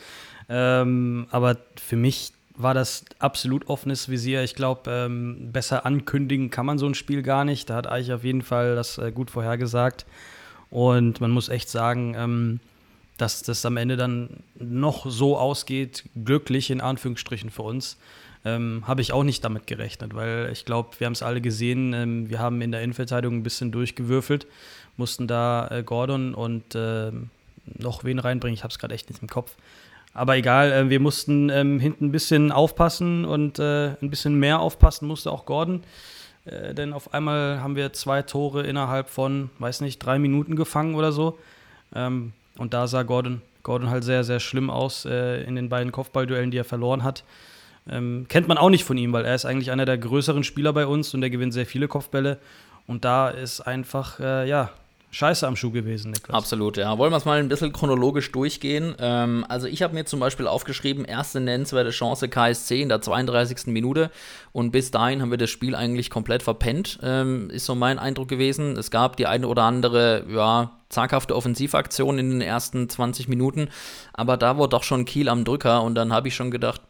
Ähm, 0.49 1.27
aber 1.31 1.57
für 1.77 1.95
mich 1.95 2.31
war 2.57 2.73
das 2.73 3.05
absolut 3.19 3.67
offenes 3.67 4.09
Visier. 4.09 4.43
Ich 4.43 4.55
glaube, 4.55 4.89
ähm, 4.89 5.51
besser 5.51 5.85
ankündigen 5.85 6.49
kann 6.49 6.65
man 6.65 6.77
so 6.77 6.85
ein 6.85 6.95
Spiel 6.95 7.21
gar 7.21 7.45
nicht. 7.45 7.69
Da 7.69 7.75
hat 7.75 7.87
Eich 7.87 8.11
auf 8.13 8.23
jeden 8.23 8.41
Fall 8.41 8.75
das 8.75 8.97
äh, 8.97 9.11
gut 9.11 9.31
vorhergesagt. 9.31 10.05
Und 10.69 11.21
man 11.21 11.31
muss 11.31 11.49
echt 11.49 11.69
sagen, 11.69 12.15
ähm, 12.17 12.59
dass 13.17 13.43
das 13.43 13.65
am 13.65 13.77
Ende 13.77 13.97
dann 13.97 14.29
noch 14.55 15.09
so 15.09 15.37
ausgeht, 15.37 16.03
glücklich 16.23 16.69
in 16.69 16.81
Anführungsstrichen 16.81 17.49
für 17.49 17.61
uns, 17.63 17.97
ähm, 18.43 18.83
habe 18.85 19.01
ich 19.01 19.11
auch 19.13 19.23
nicht 19.23 19.43
damit 19.43 19.67
gerechnet, 19.67 20.13
weil 20.13 20.49
ich 20.51 20.65
glaube, 20.65 20.91
wir 20.99 21.05
haben 21.05 21.13
es 21.13 21.23
alle 21.23 21.41
gesehen, 21.41 21.93
ähm, 21.93 22.29
wir 22.29 22.39
haben 22.39 22.61
in 22.61 22.71
der 22.71 22.81
Innenverteidigung 22.81 23.37
ein 23.37 23.43
bisschen 23.43 23.71
durchgewürfelt, 23.71 24.45
mussten 24.97 25.27
da 25.27 25.67
äh, 25.69 25.83
Gordon 25.83 26.35
und 26.35 26.75
äh, 26.75 27.11
noch 27.65 28.03
wen 28.03 28.19
reinbringen, 28.19 28.53
ich 28.53 28.63
habe 28.63 28.71
es 28.71 28.79
gerade 28.79 28.93
echt 28.93 29.09
nicht 29.09 29.21
im 29.21 29.29
Kopf. 29.29 29.55
Aber 30.15 30.37
egal, 30.37 30.71
äh, 30.71 30.89
wir 30.89 31.01
mussten 31.01 31.49
ähm, 31.49 31.79
hinten 31.79 32.05
ein 32.05 32.11
bisschen 32.11 32.51
aufpassen 32.51 33.25
und 33.25 33.59
äh, 33.59 33.89
ein 34.01 34.09
bisschen 34.09 34.39
mehr 34.39 34.61
aufpassen 34.61 35.07
musste 35.07 35.29
auch 35.31 35.45
Gordon. 35.45 35.83
Äh, 36.45 36.73
denn 36.73 36.93
auf 36.93 37.13
einmal 37.13 37.61
haben 37.61 37.75
wir 37.75 37.91
zwei 37.91 38.21
Tore 38.21 38.63
innerhalb 38.63 39.09
von, 39.09 39.49
weiß 39.59 39.81
nicht, 39.81 39.99
drei 39.99 40.17
Minuten 40.17 40.55
gefangen 40.55 40.95
oder 40.95 41.11
so. 41.11 41.37
Ähm, 41.93 42.31
und 42.57 42.73
da 42.73 42.87
sah 42.87 43.03
Gordon, 43.03 43.41
Gordon 43.61 43.89
halt 43.89 44.05
sehr, 44.05 44.23
sehr 44.23 44.39
schlimm 44.39 44.69
aus 44.69 45.03
äh, 45.03 45.43
in 45.43 45.55
den 45.55 45.67
beiden 45.67 45.91
Kopfballduellen, 45.91 46.49
die 46.49 46.57
er 46.57 46.63
verloren 46.63 47.03
hat. 47.03 47.25
Ähm, 47.89 48.25
kennt 48.29 48.47
man 48.47 48.57
auch 48.57 48.69
nicht 48.69 48.85
von 48.85 48.97
ihm, 48.97 49.11
weil 49.11 49.25
er 49.25 49.35
ist 49.35 49.45
eigentlich 49.45 49.69
einer 49.69 49.85
der 49.85 49.97
größeren 49.97 50.45
Spieler 50.45 50.71
bei 50.71 50.87
uns 50.87 51.13
und 51.13 51.23
er 51.23 51.29
gewinnt 51.29 51.53
sehr 51.53 51.65
viele 51.65 51.89
Kopfbälle. 51.89 52.39
Und 52.87 53.03
da 53.03 53.29
ist 53.29 53.59
einfach, 53.59 54.21
äh, 54.21 54.47
ja, 54.47 54.71
Scheiße 55.15 55.47
am 55.47 55.55
Schuh 55.55 55.71
gewesen, 55.71 56.11
Niklas. 56.11 56.35
Absolut, 56.35 56.75
ja. 56.75 56.97
Wollen 56.97 57.13
wir 57.13 57.15
es 57.15 57.23
mal 57.23 57.39
ein 57.39 57.47
bisschen 57.47 57.71
chronologisch 57.71 58.33
durchgehen? 58.33 58.95
Ähm, 58.99 59.45
also 59.47 59.65
ich 59.65 59.81
habe 59.81 59.93
mir 59.93 60.03
zum 60.03 60.19
Beispiel 60.19 60.45
aufgeschrieben, 60.45 61.05
erste 61.05 61.39
nennenswerte 61.39 61.91
Chance 61.91 62.27
KSC 62.27 62.81
in 62.81 62.89
der 62.89 62.99
32. 62.99 63.67
Minute 63.67 64.11
und 64.51 64.71
bis 64.71 64.91
dahin 64.91 65.21
haben 65.21 65.31
wir 65.31 65.37
das 65.37 65.49
Spiel 65.49 65.73
eigentlich 65.73 66.09
komplett 66.09 66.43
verpennt, 66.43 66.99
ähm, 67.01 67.49
ist 67.49 67.65
so 67.65 67.75
mein 67.75 67.97
Eindruck 67.97 68.27
gewesen. 68.27 68.75
Es 68.75 68.91
gab 68.91 69.15
die 69.15 69.25
eine 69.25 69.47
oder 69.47 69.63
andere, 69.63 70.25
ja, 70.27 70.73
zaghafte 70.89 71.33
Offensivaktion 71.33 72.19
in 72.19 72.31
den 72.31 72.41
ersten 72.41 72.89
20 72.89 73.29
Minuten, 73.29 73.69
aber 74.11 74.35
da 74.35 74.57
war 74.57 74.67
doch 74.67 74.83
schon 74.83 75.05
Kiel 75.05 75.29
am 75.29 75.45
Drücker 75.45 75.81
und 75.83 75.95
dann 75.95 76.11
habe 76.11 76.27
ich 76.27 76.35
schon 76.35 76.51
gedacht, 76.51 76.81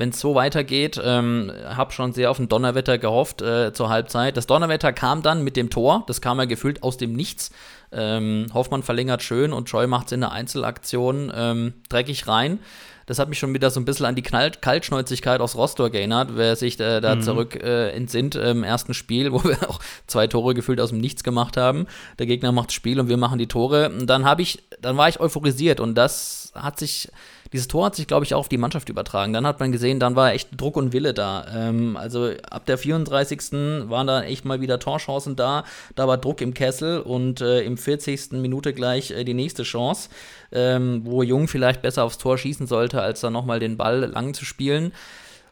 wenn 0.00 0.08
es 0.08 0.18
so 0.18 0.34
weitergeht. 0.34 1.00
Ähm, 1.02 1.52
habe 1.68 1.92
schon 1.92 2.12
sehr 2.12 2.30
auf 2.30 2.38
ein 2.38 2.48
Donnerwetter 2.48 2.98
gehofft 2.98 3.42
äh, 3.42 3.72
zur 3.72 3.90
Halbzeit. 3.90 4.36
Das 4.36 4.46
Donnerwetter 4.46 4.92
kam 4.92 5.22
dann 5.22 5.44
mit 5.44 5.56
dem 5.56 5.70
Tor. 5.70 6.04
Das 6.08 6.20
kam 6.20 6.38
ja 6.38 6.46
gefühlt 6.46 6.82
aus 6.82 6.96
dem 6.96 7.12
Nichts. 7.12 7.50
Ähm, 7.92 8.46
Hoffmann 8.54 8.82
verlängert 8.82 9.22
schön 9.22 9.52
und 9.52 9.68
Troy 9.68 9.86
macht 9.86 10.06
es 10.06 10.12
in 10.12 10.20
der 10.20 10.32
Einzelaktion 10.32 11.30
ähm, 11.34 11.74
dreckig 11.88 12.26
rein. 12.26 12.60
Das 13.06 13.18
hat 13.18 13.28
mich 13.28 13.40
schon 13.40 13.52
wieder 13.52 13.70
so 13.70 13.80
ein 13.80 13.84
bisschen 13.84 14.06
an 14.06 14.14
die 14.14 14.22
Knall 14.22 14.52
Kaltschnäuzigkeit 14.52 15.40
aus 15.40 15.56
Rostock 15.56 15.94
erinnert, 15.94 16.36
wer 16.36 16.54
sich 16.54 16.78
äh, 16.78 17.00
da 17.00 17.16
mhm. 17.16 17.22
zurück 17.22 17.56
äh, 17.56 17.90
entsinnt 17.90 18.36
im 18.36 18.62
ersten 18.62 18.94
Spiel, 18.94 19.32
wo 19.32 19.42
wir 19.44 19.68
auch 19.68 19.80
zwei 20.06 20.28
Tore 20.28 20.54
gefühlt 20.54 20.80
aus 20.80 20.90
dem 20.90 20.98
Nichts 21.00 21.24
gemacht 21.24 21.56
haben. 21.56 21.86
Der 22.18 22.26
Gegner 22.26 22.52
macht 22.52 22.68
das 22.68 22.74
Spiel 22.74 23.00
und 23.00 23.08
wir 23.08 23.16
machen 23.16 23.38
die 23.38 23.48
Tore. 23.48 23.90
Und 23.90 24.06
dann 24.06 24.24
habe 24.24 24.42
ich, 24.42 24.62
dann 24.80 24.96
war 24.96 25.08
ich 25.08 25.20
euphorisiert 25.20 25.80
und 25.80 25.96
das 25.96 26.52
hat 26.54 26.78
sich 26.78 27.10
dieses 27.52 27.66
Tor 27.68 27.86
hat 27.86 27.96
sich, 27.96 28.06
glaube 28.06 28.24
ich, 28.24 28.34
auch 28.34 28.40
auf 28.40 28.48
die 28.48 28.58
Mannschaft 28.58 28.88
übertragen. 28.88 29.32
Dann 29.32 29.46
hat 29.46 29.58
man 29.58 29.72
gesehen, 29.72 29.98
dann 29.98 30.14
war 30.14 30.32
echt 30.32 30.50
Druck 30.56 30.76
und 30.76 30.92
Wille 30.92 31.12
da. 31.12 31.46
Ähm, 31.52 31.96
also 31.96 32.30
ab 32.48 32.66
der 32.66 32.78
34. 32.78 33.88
waren 33.88 34.06
da 34.06 34.22
echt 34.22 34.44
mal 34.44 34.60
wieder 34.60 34.78
Torchancen 34.78 35.34
da. 35.34 35.64
Da 35.96 36.06
war 36.06 36.18
Druck 36.18 36.40
im 36.40 36.54
Kessel 36.54 37.00
und 37.00 37.40
äh, 37.40 37.62
im 37.62 37.76
40. 37.76 38.32
Minute 38.32 38.72
gleich 38.72 39.10
äh, 39.10 39.24
die 39.24 39.34
nächste 39.34 39.64
Chance, 39.64 40.10
ähm, 40.52 41.02
wo 41.04 41.22
Jung 41.22 41.48
vielleicht 41.48 41.82
besser 41.82 42.04
aufs 42.04 42.18
Tor 42.18 42.38
schießen 42.38 42.66
sollte, 42.68 43.02
als 43.02 43.20
dann 43.20 43.32
nochmal 43.32 43.58
den 43.58 43.76
Ball 43.76 44.06
lang 44.06 44.32
zu 44.32 44.44
spielen. 44.44 44.92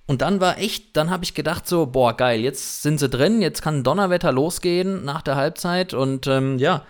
Und 0.06 0.22
dann 0.22 0.40
war 0.40 0.58
echt, 0.58 0.96
dann 0.96 1.10
habe 1.10 1.24
ich 1.24 1.34
gedacht 1.34 1.66
so, 1.66 1.84
boah, 1.86 2.16
geil, 2.16 2.40
jetzt 2.40 2.82
sind 2.82 2.98
sie 2.98 3.10
drin, 3.10 3.42
jetzt 3.42 3.60
kann 3.60 3.84
Donnerwetter 3.84 4.32
losgehen 4.32 5.04
nach 5.04 5.20
der 5.20 5.36
Halbzeit 5.36 5.92
und 5.92 6.26
ähm, 6.28 6.58
ja, 6.58 6.86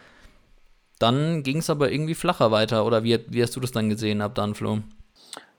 dann 0.98 1.42
ging 1.42 1.58
es 1.58 1.70
aber 1.70 1.90
irgendwie 1.90 2.14
flacher 2.14 2.50
weiter. 2.50 2.84
Oder 2.84 3.04
wie, 3.04 3.18
wie 3.28 3.42
hast 3.42 3.56
du 3.56 3.60
das 3.60 3.72
dann 3.72 3.88
gesehen 3.88 4.20
ab 4.20 4.34
dann, 4.34 4.54
Flo? 4.54 4.80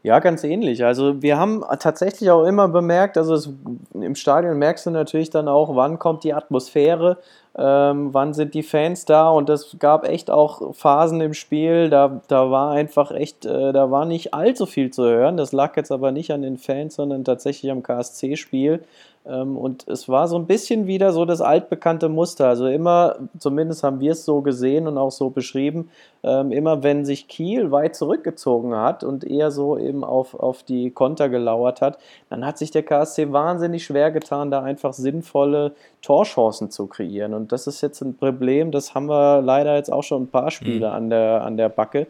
Ja, 0.01 0.19
ganz 0.19 0.45
ähnlich. 0.45 0.85
Also 0.85 1.21
wir 1.21 1.37
haben 1.37 1.61
tatsächlich 1.79 2.31
auch 2.31 2.45
immer 2.45 2.69
bemerkt, 2.69 3.17
also 3.17 3.33
es, 3.33 3.49
im 3.93 4.15
Stadion 4.15 4.57
merkst 4.57 4.85
du 4.85 4.91
natürlich 4.91 5.29
dann 5.29 5.49
auch, 5.49 5.75
wann 5.75 5.99
kommt 5.99 6.23
die 6.23 6.33
Atmosphäre, 6.33 7.17
ähm, 7.57 8.13
wann 8.13 8.33
sind 8.33 8.53
die 8.53 8.63
Fans 8.63 9.03
da 9.03 9.29
und 9.29 9.49
es 9.49 9.75
gab 9.77 10.07
echt 10.07 10.31
auch 10.31 10.73
Phasen 10.73 11.19
im 11.19 11.33
Spiel, 11.33 11.89
da, 11.89 12.21
da 12.29 12.49
war 12.49 12.71
einfach 12.71 13.11
echt, 13.11 13.45
äh, 13.45 13.73
da 13.73 13.91
war 13.91 14.05
nicht 14.05 14.33
allzu 14.33 14.65
viel 14.65 14.89
zu 14.89 15.03
hören. 15.03 15.35
Das 15.35 15.51
lag 15.51 15.75
jetzt 15.75 15.91
aber 15.91 16.13
nicht 16.13 16.31
an 16.31 16.43
den 16.43 16.57
Fans, 16.57 16.95
sondern 16.95 17.25
tatsächlich 17.25 17.69
am 17.69 17.83
KSC-Spiel. 17.83 18.81
Ähm, 19.25 19.57
und 19.57 19.87
es 19.87 20.07
war 20.07 20.27
so 20.27 20.37
ein 20.37 20.45
bisschen 20.45 20.87
wieder 20.87 21.11
so 21.11 21.25
das 21.25 21.41
altbekannte 21.41 22.09
Muster. 22.09 22.47
Also 22.47 22.67
immer, 22.67 23.15
zumindest 23.37 23.83
haben 23.83 23.99
wir 23.99 24.13
es 24.13 24.25
so 24.25 24.41
gesehen 24.41 24.87
und 24.87 24.97
auch 24.97 25.11
so 25.11 25.29
beschrieben, 25.29 25.89
ähm, 26.23 26.51
immer 26.51 26.83
wenn 26.83 27.05
sich 27.05 27.27
Kiel 27.27 27.71
weit 27.71 27.95
zurückgezogen 27.95 28.75
hat 28.75 29.03
und 29.03 29.23
eher 29.23 29.51
so 29.51 29.77
eben 29.77 30.03
auf, 30.03 30.33
auf 30.33 30.63
die 30.63 30.91
Konter 30.91 31.29
gelauert 31.29 31.81
hat, 31.81 31.97
dann 32.29 32.45
hat 32.45 32.57
sich 32.57 32.71
der 32.71 32.83
KSC 32.83 33.31
wahnsinnig 33.31 33.83
schwer 33.83 34.11
getan, 34.11 34.51
da 34.51 34.63
einfach 34.63 34.93
sinnvolle 34.93 35.73
Torchancen 36.01 36.71
zu 36.71 36.87
kreieren. 36.87 37.33
Und 37.33 37.51
das 37.51 37.67
ist 37.67 37.81
jetzt 37.81 38.01
ein 38.01 38.15
Problem, 38.15 38.71
das 38.71 38.95
haben 38.95 39.07
wir 39.07 39.41
leider 39.41 39.75
jetzt 39.75 39.91
auch 39.91 40.03
schon 40.03 40.23
ein 40.23 40.27
paar 40.27 40.51
Spiele 40.51 40.87
mhm. 40.87 40.93
an, 40.93 41.09
der, 41.09 41.43
an 41.43 41.57
der 41.57 41.69
Backe. 41.69 42.07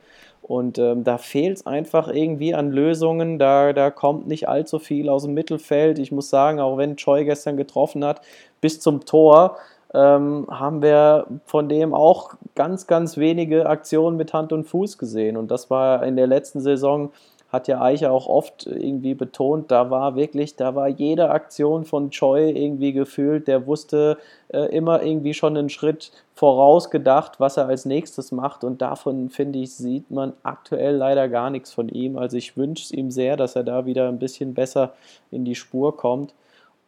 Und 0.50 0.80
ähm, 0.80 1.04
da 1.04 1.20
fehlt 1.20 1.58
es 1.58 1.68
einfach 1.68 2.08
irgendwie 2.08 2.56
an 2.56 2.72
Lösungen. 2.72 3.38
Da, 3.38 3.72
da 3.72 3.92
kommt 3.92 4.28
nicht 4.28 4.50
allzu 4.50 4.80
viel 4.80 5.08
aus 5.08 5.22
dem 5.22 5.36
Mittelfeld. 5.36 6.00
Ich 6.00 6.12
muss 6.12 6.32
sagen, 6.32 6.60
auch 6.60 6.76
wenn 6.76 6.98
Choi 6.98 7.24
gestern 7.24 7.56
getroffen 7.56 8.04
hat, 8.04 8.22
bis 8.60 8.80
zum 8.80 9.06
Tor 9.06 9.58
ähm, 9.94 10.48
haben 10.50 10.82
wir 10.82 11.28
von 11.46 11.70
dem 11.70 11.94
auch 11.94 12.34
ganz, 12.56 12.88
ganz 12.88 13.16
wenige 13.18 13.68
Aktionen 13.68 14.18
mit 14.18 14.34
Hand 14.34 14.52
und 14.52 14.64
Fuß 14.64 14.98
gesehen. 14.98 15.38
Und 15.38 15.52
das 15.52 15.70
war 15.70 16.04
in 16.04 16.16
der 16.16 16.26
letzten 16.26 16.62
Saison 16.62 17.12
hat 17.52 17.68
ja 17.68 17.82
Eicher 17.82 18.12
auch 18.12 18.28
oft 18.28 18.68
irgendwie 18.68 19.16
betont, 19.16 19.72
da 19.72 19.90
war 19.90 20.16
wirklich, 20.16 20.56
da 20.56 20.76
war 20.76 20.88
jede 20.88 21.32
Aktion 21.32 21.84
von 21.84 22.12
Choi 22.12 22.52
irgendwie 22.52 22.94
gefühlt, 22.94 23.48
der 23.48 23.66
wusste 23.66 24.18
äh, 24.50 24.66
immer 24.76 25.02
irgendwie 25.02 25.34
schon 25.34 25.58
einen 25.58 25.70
Schritt 25.70 26.12
vorausgedacht, 26.36 27.40
was 27.40 27.58
er 27.58 27.68
als 27.68 27.86
nächstes 27.86 28.32
macht 28.32 28.64
und 28.64 28.82
davon, 28.82 29.30
finde 29.30 29.60
ich, 29.60 29.76
sieht 29.76 30.12
man 30.12 30.34
aktuell 30.44 30.96
leider 30.96 31.28
gar 31.28 31.50
nichts 31.50 31.74
von 31.74 31.90
ihm. 31.90 32.18
Also 32.18 32.38
ich 32.38 32.56
wünsche 32.56 32.84
es 32.84 32.92
ihm 32.92 33.12
sehr, 33.12 33.36
dass 33.36 33.56
er 33.56 33.64
da 33.64 33.86
wieder 33.86 34.08
ein 34.08 34.20
bisschen 34.20 34.54
besser 34.54 34.94
in 35.32 35.44
die 35.44 35.56
Spur 35.56 35.98
kommt. 35.98 36.34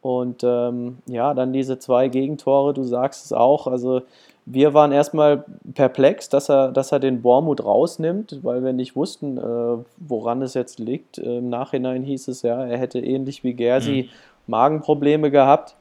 Und 0.00 0.42
ähm, 0.42 0.98
ja, 1.06 1.32
dann 1.32 1.52
diese 1.52 1.78
zwei 1.78 2.08
Gegentore, 2.08 2.74
du 2.74 2.82
sagst 2.82 3.24
es 3.24 3.32
auch, 3.32 3.68
also 3.68 4.02
wir 4.44 4.74
waren 4.74 4.92
erstmal 4.92 5.44
perplex, 5.74 6.28
dass 6.28 6.48
er, 6.50 6.72
dass 6.72 6.92
er 6.92 6.98
den 6.98 7.22
Bormut 7.22 7.64
rausnimmt, 7.64 8.40
weil 8.42 8.64
wir 8.64 8.72
nicht 8.72 8.96
wussten, 8.96 9.38
äh, 9.38 9.84
woran 9.98 10.42
es 10.42 10.54
jetzt 10.54 10.78
liegt. 10.78 11.18
Im 11.18 11.48
Nachhinein 11.48 12.02
hieß 12.02 12.28
es 12.28 12.42
ja, 12.42 12.64
er 12.64 12.78
hätte 12.78 12.98
ähnlich 12.98 13.44
wie 13.44 13.54
Gersi 13.54 14.08
mhm. 14.08 14.16
Magenprobleme 14.48 15.30
gehabt. 15.30 15.76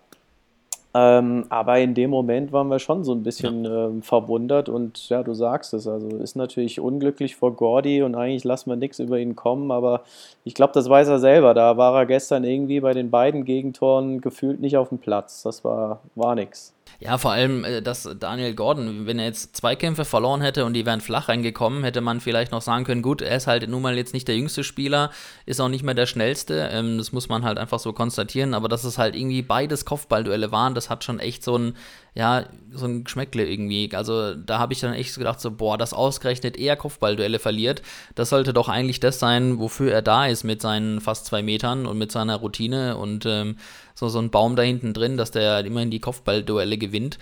Ähm, 0.93 1.45
aber 1.47 1.80
in 1.80 1.93
dem 1.93 2.10
Moment 2.10 2.52
waren 2.52 2.67
wir 2.67 2.80
schon 2.80 3.06
so 3.06 3.13
ein 3.13 3.24
bisschen 3.24 3.63
ja. 3.63 3.86
ähm, 3.86 4.02
verwundert 4.02 4.67
und 4.67 5.08
ja, 5.08 5.24
du 5.24 5.34
sagst 5.34 5.74
es, 5.74 5.88
also 5.88 6.17
ist 6.17 6.36
natürlich 6.36 6.82
unglücklich 6.82 7.38
vor 7.38 7.56
Gordy 7.56 8.04
und 8.04 8.13
eigentlich 8.13 8.43
lassen 8.43 8.69
wir 8.69 8.76
nichts 8.76 9.00
über 9.00 9.17
ihn 9.17 9.38
kommen, 9.38 9.71
aber 9.71 10.02
ich 10.43 10.54
glaube, 10.54 10.74
das 10.74 10.89
weiß 10.89 11.08
er 11.08 11.19
selber. 11.19 11.54
Da 11.54 11.78
war 11.78 11.95
er 11.95 12.06
gestern 12.06 12.43
irgendwie 12.43 12.82
bei 12.82 12.93
den 12.93 13.10
beiden 13.10 13.45
Gegentoren 13.45 14.19
gefühlt 14.19 14.60
nicht 14.60 14.76
auf 14.76 14.89
dem 14.89 14.97
Platz. 14.97 15.43
Das 15.43 15.63
war, 15.63 16.02
war 16.15 16.36
nix. 16.36 16.74
Ja, 16.99 17.17
vor 17.17 17.32
allem, 17.32 17.63
äh, 17.63 17.82
dass 17.82 18.10
Daniel 18.19 18.54
Gordon, 18.54 19.06
wenn 19.06 19.19
er 19.19 19.25
jetzt 19.25 19.56
zwei 19.56 19.75
Kämpfe 19.75 20.06
verloren 20.06 20.41
hätte 20.41 20.65
und 20.65 20.73
die 20.73 20.86
wären 20.86 21.01
flach 21.01 21.30
reingekommen, 21.30 21.84
hätte 21.84 22.01
man 22.01 22.19
vielleicht 22.19 22.51
noch 22.51 22.62
sagen 22.62 22.84
können, 22.84 23.01
gut, 23.01 23.21
er 23.21 23.36
ist 23.38 23.47
halt 23.47 23.67
nun 23.67 23.82
mal 23.82 23.95
jetzt 23.97 24.13
nicht 24.13 24.27
der 24.27 24.36
jüngste 24.36 24.63
Spieler, 24.63 25.12
ist 25.45 25.60
auch 25.60 25.69
nicht 25.69 25.84
mehr 25.84 25.95
der 25.95 26.06
schnellste, 26.06 26.69
ähm, 26.71 26.97
das 26.97 27.12
muss 27.12 27.30
man 27.30 27.43
halt 27.43 27.58
einfach 27.58 27.80
so 27.80 27.93
konstatieren, 27.93 28.54
aber 28.54 28.69
dass 28.69 28.84
es 28.84 28.97
halt 28.97 29.15
irgendwie 29.15 29.41
beides 29.41 29.86
Kopfballduelle 29.86 30.51
waren, 30.51 30.75
das 30.75 30.89
hat 30.89 31.04
schon 31.04 31.19
echt 31.19 31.43
so 31.43 31.58
ein, 31.58 31.75
ja, 32.13 32.45
so 32.74 32.86
ein 32.86 33.06
Geschmäckle 33.06 33.45
irgendwie. 33.45 33.89
Also 33.93 34.36
da 34.36 34.60
habe 34.60 34.74
ich 34.74 34.82
dann 34.82 34.93
echt 34.93 35.15
gedacht, 35.15 35.39
so, 35.39 35.52
boah, 35.52 35.78
das 35.78 35.93
ausgerechnet 35.93 36.58
eher 36.58 36.76
Kopfballduelle 36.76 37.39
verliert. 37.39 37.82
Das 38.15 38.30
sollte 38.30 38.54
doch 38.54 38.67
eigentlich 38.67 39.00
das 39.00 39.19
sein, 39.19 39.60
wofür 39.60 39.93
er 39.93 40.02
da 40.02 40.26
ist 40.28 40.43
mit 40.43 40.62
seinen 40.62 41.00
fast 41.00 41.26
zwei 41.26 41.41
Metern 41.41 41.86
und 41.86 41.97
mit 41.97 42.12
seiner 42.12 42.36
Routine 42.38 42.97
und 42.97 43.26
ähm, 43.26 43.58
so, 43.95 44.10
so 44.10 44.19
ein 44.19 44.30
Baum 44.30 44.56
da 44.58 44.63
hinten 44.63 44.93
drin, 44.93 45.15
dass 45.15 45.32
der 45.32 45.65
immerhin 45.65 45.91
die 45.91 46.02
Kopfballduelle 46.02 46.78
gewinnt. 46.78 47.17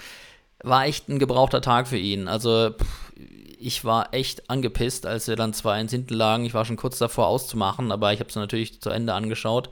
War 0.63 0.85
echt 0.85 1.07
ein 1.07 1.19
gebrauchter 1.19 1.61
Tag 1.61 1.87
für 1.87 1.97
ihn. 1.97 2.27
Also 2.27 2.71
pff, 2.71 3.13
ich 3.59 3.85
war 3.85 4.13
echt 4.13 4.49
angepisst, 4.49 5.05
als 5.05 5.27
wir 5.27 5.35
dann 5.35 5.53
2-1 5.53 5.91
hinten 5.91 6.13
lagen. 6.15 6.45
Ich 6.45 6.53
war 6.53 6.65
schon 6.65 6.77
kurz 6.77 6.97
davor 6.97 7.27
auszumachen, 7.27 7.91
aber 7.91 8.11
ich 8.13 8.19
habe 8.21 8.29
es 8.29 8.35
natürlich 8.35 8.81
zu 8.81 8.89
Ende 8.89 9.13
angeschaut. 9.13 9.69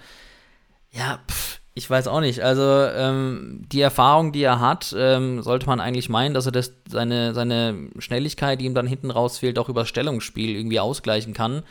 Ja, 0.92 1.20
pff, 1.30 1.60
ich 1.78 1.88
weiß 1.88 2.08
auch 2.08 2.22
nicht. 2.22 2.42
Also 2.42 2.64
ähm, 2.64 3.62
die 3.72 3.82
Erfahrung, 3.82 4.32
die 4.32 4.42
er 4.42 4.60
hat, 4.60 4.96
ähm, 4.98 5.44
sollte 5.44 5.68
man 5.68 5.80
eigentlich 5.80 6.10
meinen, 6.10 6.34
dass 6.34 6.48
er 6.48 6.52
das, 6.52 6.74
seine, 6.90 7.36
seine 7.36 7.90
Schnelligkeit, 8.00 8.60
die 8.60 8.66
ihm 8.66 8.74
dann 8.74 8.88
hinten 8.88 9.12
raus 9.12 9.38
fehlt, 9.38 9.60
auch 9.60 9.70
über 9.70 9.86
Stellungsspiel 9.86 10.56
irgendwie 10.56 10.80
ausgleichen 10.80 11.36
kann. 11.36 11.62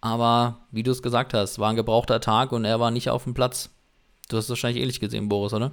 Aber 0.00 0.58
wie 0.72 0.82
du 0.82 0.90
es 0.90 1.02
gesagt 1.02 1.34
hast, 1.34 1.60
war 1.60 1.70
ein 1.70 1.76
gebrauchter 1.76 2.20
Tag 2.20 2.50
und 2.50 2.64
er 2.64 2.80
war 2.80 2.90
nicht 2.90 3.10
auf 3.10 3.24
dem 3.24 3.34
Platz. 3.34 3.70
Du 4.28 4.36
hast 4.36 4.44
es 4.44 4.50
wahrscheinlich 4.50 4.82
ähnlich 4.82 4.98
gesehen, 4.98 5.28
Boris, 5.28 5.54
oder? 5.54 5.70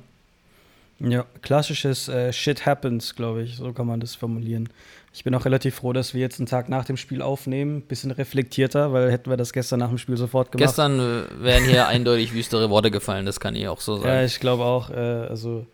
Ja, 0.99 1.25
klassisches 1.41 2.07
äh, 2.07 2.31
Shit 2.31 2.67
happens, 2.67 3.15
glaube 3.15 3.41
ich, 3.41 3.57
so 3.57 3.73
kann 3.73 3.87
man 3.87 3.99
das 3.99 4.13
formulieren. 4.13 4.69
Ich 5.15 5.23
bin 5.23 5.33
auch 5.33 5.45
relativ 5.45 5.75
froh, 5.75 5.93
dass 5.93 6.13
wir 6.13 6.19
jetzt 6.19 6.41
einen 6.41 6.45
Tag 6.45 6.67
nach 6.67 6.83
dem 6.83 6.97
Spiel 6.97 7.21
aufnehmen, 7.21 7.83
bisschen 7.83 8.11
reflektierter, 8.11 8.91
weil 8.91 9.09
hätten 9.09 9.29
wir 9.29 9.37
das 9.37 9.53
gestern 9.53 9.79
nach 9.79 9.87
dem 9.87 9.97
Spiel 9.97 10.17
sofort 10.17 10.51
gemacht. 10.51 10.67
Gestern 10.67 10.99
äh, 10.99 11.23
wären 11.41 11.63
hier 11.63 11.87
eindeutig 11.87 12.33
wüstere 12.33 12.69
Worte 12.69 12.91
gefallen, 12.91 13.25
das 13.25 13.39
kann 13.39 13.55
ich 13.55 13.65
auch 13.69 13.79
so 13.79 13.95
sagen. 13.95 14.09
Ja, 14.09 14.23
ich 14.25 14.41
glaube 14.41 14.65
auch, 14.65 14.89
äh, 14.89 14.95
also 14.95 15.65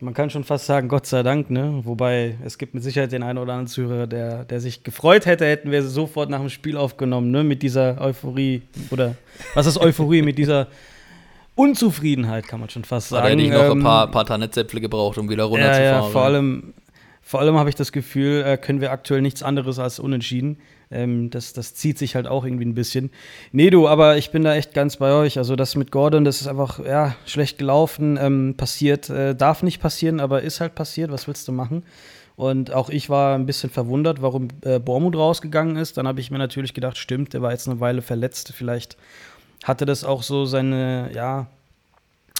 man 0.00 0.12
kann 0.12 0.28
schon 0.30 0.42
fast 0.42 0.66
sagen, 0.66 0.88
Gott 0.88 1.06
sei 1.06 1.22
Dank, 1.22 1.50
ne? 1.50 1.82
Wobei 1.84 2.36
es 2.44 2.58
gibt 2.58 2.74
mit 2.74 2.82
Sicherheit 2.82 3.12
den 3.12 3.22
einen 3.22 3.38
oder 3.38 3.52
anderen 3.52 3.68
Zuhörer, 3.68 4.08
der, 4.08 4.44
der 4.44 4.60
sich 4.60 4.82
gefreut 4.82 5.26
hätte, 5.26 5.46
hätten 5.46 5.70
wir 5.70 5.84
sofort 5.84 6.28
nach 6.28 6.40
dem 6.40 6.50
Spiel 6.50 6.76
aufgenommen, 6.76 7.30
ne? 7.30 7.44
Mit 7.44 7.62
dieser 7.62 8.00
Euphorie 8.00 8.62
oder 8.90 9.14
was 9.54 9.66
ist 9.66 9.78
Euphorie? 9.78 10.22
mit 10.22 10.36
dieser 10.36 10.66
Unzufriedenheit, 11.54 12.48
kann 12.48 12.58
man 12.58 12.70
schon 12.70 12.84
fast 12.84 13.10
sagen. 13.10 13.24
Da 13.24 13.30
hätte 13.30 13.42
ich 13.42 13.50
noch 13.50 13.70
ähm, 13.70 13.78
ein 13.78 13.82
paar, 13.84 14.10
paar 14.10 14.26
Tannetzäpfle 14.26 14.80
gebraucht, 14.80 15.16
um 15.18 15.28
wieder 15.28 15.44
runterzufahren. 15.44 15.84
Ja, 15.84 16.00
ja, 16.00 16.02
vor 16.02 16.22
allem, 16.22 16.74
vor 17.28 17.40
allem 17.40 17.58
habe 17.58 17.68
ich 17.68 17.74
das 17.74 17.92
Gefühl, 17.92 18.42
äh, 18.42 18.56
können 18.56 18.80
wir 18.80 18.90
aktuell 18.90 19.20
nichts 19.20 19.42
anderes 19.42 19.78
als 19.78 19.98
unentschieden. 19.98 20.56
Ähm, 20.90 21.28
das, 21.28 21.52
das 21.52 21.74
zieht 21.74 21.98
sich 21.98 22.14
halt 22.14 22.26
auch 22.26 22.42
irgendwie 22.42 22.64
ein 22.64 22.72
bisschen. 22.72 23.10
Nee, 23.52 23.68
du, 23.68 23.86
aber 23.86 24.16
ich 24.16 24.30
bin 24.30 24.44
da 24.44 24.54
echt 24.54 24.72
ganz 24.72 24.96
bei 24.96 25.12
euch. 25.12 25.36
Also 25.36 25.54
das 25.54 25.76
mit 25.76 25.90
Gordon, 25.90 26.24
das 26.24 26.40
ist 26.40 26.46
einfach 26.46 26.82
ja, 26.82 27.16
schlecht 27.26 27.58
gelaufen, 27.58 28.18
ähm, 28.18 28.54
passiert, 28.56 29.10
äh, 29.10 29.34
darf 29.34 29.62
nicht 29.62 29.78
passieren, 29.78 30.20
aber 30.20 30.40
ist 30.40 30.62
halt 30.62 30.74
passiert. 30.74 31.10
Was 31.10 31.28
willst 31.28 31.46
du 31.46 31.52
machen? 31.52 31.82
Und 32.34 32.72
auch 32.72 32.88
ich 32.88 33.10
war 33.10 33.34
ein 33.34 33.44
bisschen 33.44 33.68
verwundert, 33.68 34.22
warum 34.22 34.48
äh, 34.62 34.78
Bormut 34.78 35.14
rausgegangen 35.14 35.76
ist. 35.76 35.98
Dann 35.98 36.08
habe 36.08 36.20
ich 36.20 36.30
mir 36.30 36.38
natürlich 36.38 36.72
gedacht, 36.72 36.96
stimmt, 36.96 37.34
der 37.34 37.42
war 37.42 37.52
jetzt 37.52 37.68
eine 37.68 37.78
Weile 37.78 38.00
verletzt. 38.00 38.54
Vielleicht 38.56 38.96
hatte 39.64 39.84
das 39.84 40.02
auch 40.02 40.22
so 40.22 40.46
seine, 40.46 41.10
ja, 41.14 41.48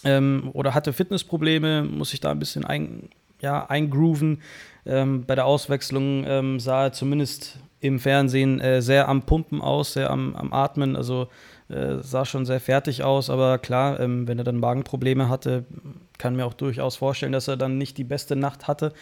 ähm, 0.05 0.49
oder 0.55 0.73
hatte 0.73 0.95
Fitnessprobleme, 0.95 1.83
muss 1.83 2.15
ich 2.15 2.21
da 2.21 2.31
ein 2.31 2.39
bisschen 2.39 2.65
ein, 2.65 3.11
ja, 3.41 3.67
eingrooven. 3.67 4.43
Ähm, 4.87 5.25
bei 5.27 5.35
der 5.35 5.47
Auswechslung 5.47 6.25
ähm, 6.27 6.61
sah 6.61 6.85
er 6.85 6.93
zumindest 6.93 7.59
im 7.81 7.99
Fernsehen 7.99 8.61
äh, 8.61 8.83
sehr 8.83 9.09
am 9.09 9.23
Pumpen 9.23 9.61
aus, 9.61 9.93
sehr 9.93 10.11
am, 10.11 10.35
am 10.35 10.53
Atmen, 10.53 10.97
also 10.97 11.29
äh, 11.69 11.99
sah 12.01 12.25
schon 12.25 12.47
sehr 12.47 12.61
fertig 12.61 13.05
aus, 13.05 13.31
aber 13.31 13.59
klar, 13.59 14.01
ähm, 14.01 14.27
wenn 14.27 14.39
er 14.39 14.45
dann 14.45 14.59
Magenprobleme 14.59 15.29
hatte, 15.29 15.65
kann 16.17 16.35
mir 16.35 16.47
auch 16.47 16.55
durchaus 16.55 16.97
vorstellen, 16.97 17.33
dass 17.33 17.49
er 17.49 17.57
dann 17.57 17.79
nicht 17.79 17.99
die 17.99 18.05
beste 18.05 18.35
Nacht 18.37 18.67
hatte. 18.67 18.93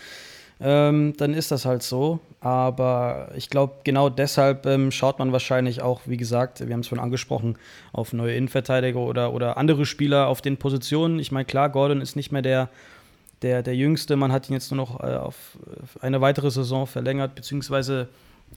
Ähm, 0.59 1.13
dann 1.19 1.35
ist 1.35 1.51
das 1.51 1.65
halt 1.65 1.83
so. 1.83 2.21
Aber 2.41 3.29
ich 3.35 3.51
glaube, 3.51 3.75
genau 3.85 4.09
deshalb 4.09 4.67
ähm, 4.67 4.91
schaut 4.91 5.19
man 5.19 5.33
wahrscheinlich 5.33 5.83
auch, 5.83 6.01
wie 6.07 6.17
gesagt, 6.17 6.67
wir 6.67 6.73
haben 6.73 6.81
es 6.81 6.87
schon 6.87 6.99
angesprochen, 6.99 7.59
auf 7.93 8.13
neue 8.13 8.35
Innenverteidiger 8.35 9.01
oder, 9.01 9.33
oder 9.33 9.59
andere 9.59 9.85
Spieler 9.85 10.29
auf 10.29 10.41
den 10.41 10.57
Positionen. 10.57 11.19
Ich 11.19 11.33
meine, 11.33 11.45
klar, 11.45 11.69
Gordon 11.69 12.01
ist 12.01 12.17
nicht 12.17 12.33
mehr 12.33 12.43
der, 12.43 12.71
der, 13.43 13.63
der 13.63 13.77
Jüngste. 13.77 14.17
Man 14.17 14.33
hat 14.33 14.49
ihn 14.49 14.55
jetzt 14.55 14.71
nur 14.71 14.77
noch 14.77 15.01
äh, 15.01 15.15
auf 15.15 15.59
eine 16.01 16.21
weitere 16.21 16.51
Saison 16.51 16.87
verlängert, 16.87 17.35
beziehungsweise 17.35 18.09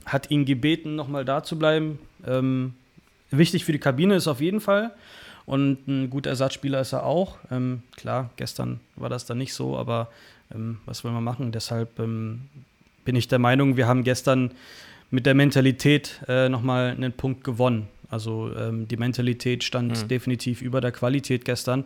hat 0.06 0.30
ihn 0.30 0.44
gebeten, 0.44 0.96
nochmal 0.96 1.24
da 1.24 1.42
zu 1.42 1.58
bleiben. 1.58 1.98
Ähm, 2.26 2.74
wichtig 3.30 3.64
für 3.64 3.72
die 3.72 3.78
Kabine 3.78 4.14
ist 4.14 4.28
auf 4.28 4.40
jeden 4.40 4.60
Fall. 4.60 4.92
Und 5.46 5.88
ein 5.88 6.10
guter 6.10 6.30
Ersatzspieler 6.30 6.80
ist 6.80 6.92
er 6.92 7.04
auch. 7.04 7.38
Ähm, 7.50 7.82
klar, 7.96 8.30
gestern 8.36 8.80
war 8.96 9.08
das 9.08 9.26
dann 9.26 9.38
nicht 9.38 9.52
so, 9.52 9.76
aber 9.76 10.10
ähm, 10.54 10.78
was 10.86 11.02
wollen 11.02 11.14
wir 11.14 11.20
machen? 11.20 11.52
Deshalb 11.52 11.98
ähm, 11.98 12.42
bin 13.04 13.16
ich 13.16 13.28
der 13.28 13.38
Meinung, 13.38 13.76
wir 13.76 13.88
haben 13.88 14.04
gestern 14.04 14.52
mit 15.10 15.26
der 15.26 15.34
Mentalität 15.34 16.20
äh, 16.28 16.48
nochmal 16.48 16.90
einen 16.90 17.12
Punkt 17.12 17.42
gewonnen. 17.42 17.88
Also 18.08 18.52
ähm, 18.56 18.88
die 18.88 18.96
Mentalität 18.96 19.64
stand 19.64 20.02
mhm. 20.02 20.08
definitiv 20.08 20.62
über 20.62 20.80
der 20.80 20.92
Qualität 20.92 21.44
gestern. 21.44 21.84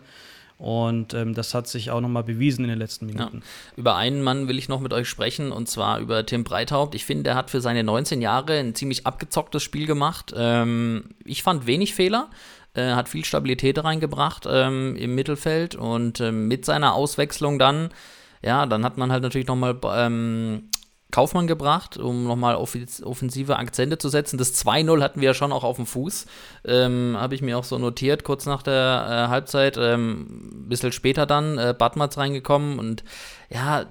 Und 0.64 1.12
ähm, 1.12 1.34
das 1.34 1.52
hat 1.52 1.68
sich 1.68 1.90
auch 1.90 2.00
nochmal 2.00 2.24
bewiesen 2.24 2.64
in 2.64 2.70
den 2.70 2.78
letzten 2.78 3.04
Minuten. 3.04 3.42
Ja. 3.42 3.76
Über 3.76 3.96
einen 3.96 4.22
Mann 4.22 4.48
will 4.48 4.56
ich 4.56 4.70
noch 4.70 4.80
mit 4.80 4.94
euch 4.94 5.06
sprechen, 5.06 5.52
und 5.52 5.68
zwar 5.68 5.98
über 5.98 6.24
Tim 6.24 6.42
Breithaupt. 6.42 6.94
Ich 6.94 7.04
finde, 7.04 7.28
er 7.28 7.36
hat 7.36 7.50
für 7.50 7.60
seine 7.60 7.84
19 7.84 8.22
Jahre 8.22 8.58
ein 8.58 8.74
ziemlich 8.74 9.06
abgezocktes 9.06 9.62
Spiel 9.62 9.86
gemacht. 9.86 10.32
Ähm, 10.34 11.10
ich 11.22 11.42
fand 11.42 11.66
wenig 11.66 11.92
Fehler, 11.94 12.30
äh, 12.72 12.92
hat 12.92 13.10
viel 13.10 13.26
Stabilität 13.26 13.84
reingebracht 13.84 14.48
ähm, 14.50 14.96
im 14.96 15.14
Mittelfeld 15.14 15.74
und 15.74 16.22
ähm, 16.22 16.48
mit 16.48 16.64
seiner 16.64 16.94
Auswechslung 16.94 17.58
dann, 17.58 17.90
ja, 18.40 18.64
dann 18.64 18.86
hat 18.86 18.96
man 18.96 19.12
halt 19.12 19.22
natürlich 19.22 19.48
nochmal 19.48 19.78
ähm, 19.94 20.70
Kaufmann 21.14 21.46
gebracht, 21.46 21.96
um 21.96 22.24
nochmal 22.24 22.56
offensive 22.56 23.56
Akzente 23.56 23.98
zu 23.98 24.08
setzen. 24.08 24.36
Das 24.36 24.52
2-0 24.66 25.00
hatten 25.00 25.20
wir 25.20 25.28
ja 25.28 25.34
schon 25.34 25.52
auch 25.52 25.62
auf 25.62 25.76
dem 25.76 25.86
Fuß. 25.86 26.26
Ähm, 26.64 27.16
Habe 27.16 27.36
ich 27.36 27.40
mir 27.40 27.56
auch 27.56 27.62
so 27.62 27.78
notiert, 27.78 28.24
kurz 28.24 28.46
nach 28.46 28.64
der 28.64 29.06
äh, 29.08 29.28
Halbzeit. 29.30 29.76
Ähm, 29.78 30.64
ein 30.64 30.68
bisschen 30.68 30.90
später 30.90 31.24
dann, 31.24 31.56
äh, 31.56 31.72
Badmatz 31.78 32.18
reingekommen 32.18 32.80
und 32.80 33.04
ja, 33.48 33.86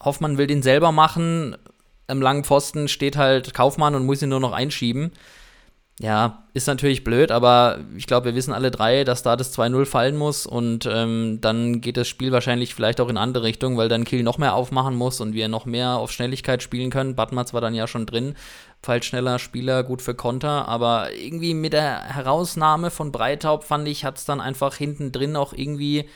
Hoffmann 0.00 0.36
will 0.36 0.48
den 0.48 0.64
selber 0.64 0.90
machen. 0.90 1.56
Im 2.08 2.20
langen 2.20 2.42
Pfosten 2.42 2.88
steht 2.88 3.16
halt 3.16 3.54
Kaufmann 3.54 3.94
und 3.94 4.04
muss 4.04 4.20
ihn 4.20 4.30
nur 4.30 4.40
noch 4.40 4.52
einschieben. 4.52 5.12
Ja, 6.00 6.42
ist 6.54 6.66
natürlich 6.66 7.04
blöd, 7.04 7.30
aber 7.30 7.78
ich 7.96 8.08
glaube, 8.08 8.26
wir 8.26 8.34
wissen 8.34 8.52
alle 8.52 8.72
drei, 8.72 9.04
dass 9.04 9.22
da 9.22 9.36
das 9.36 9.56
2-0 9.56 9.86
fallen 9.86 10.16
muss 10.16 10.44
und 10.44 10.86
ähm, 10.90 11.38
dann 11.40 11.80
geht 11.80 11.96
das 11.96 12.08
Spiel 12.08 12.32
wahrscheinlich 12.32 12.74
vielleicht 12.74 13.00
auch 13.00 13.08
in 13.08 13.16
andere 13.16 13.44
Richtung, 13.44 13.76
weil 13.76 13.88
dann 13.88 14.02
Kiel 14.02 14.24
noch 14.24 14.38
mehr 14.38 14.54
aufmachen 14.54 14.96
muss 14.96 15.20
und 15.20 15.34
wir 15.34 15.46
noch 15.46 15.66
mehr 15.66 15.90
auf 15.90 16.10
Schnelligkeit 16.10 16.64
spielen 16.64 16.90
können. 16.90 17.14
Batmatz 17.14 17.54
war 17.54 17.60
dann 17.60 17.76
ja 17.76 17.86
schon 17.86 18.06
drin, 18.06 18.34
schneller 19.02 19.38
Spieler, 19.38 19.84
gut 19.84 20.02
für 20.02 20.16
Konter, 20.16 20.66
aber 20.66 21.12
irgendwie 21.12 21.54
mit 21.54 21.72
der 21.72 22.02
Herausnahme 22.02 22.90
von 22.90 23.12
Breithaupt 23.12 23.62
fand 23.62 23.86
ich, 23.86 24.04
hat 24.04 24.18
es 24.18 24.24
dann 24.24 24.40
einfach 24.40 24.74
hinten 24.74 25.12
drin 25.12 25.36
auch 25.36 25.52
irgendwie 25.52 26.08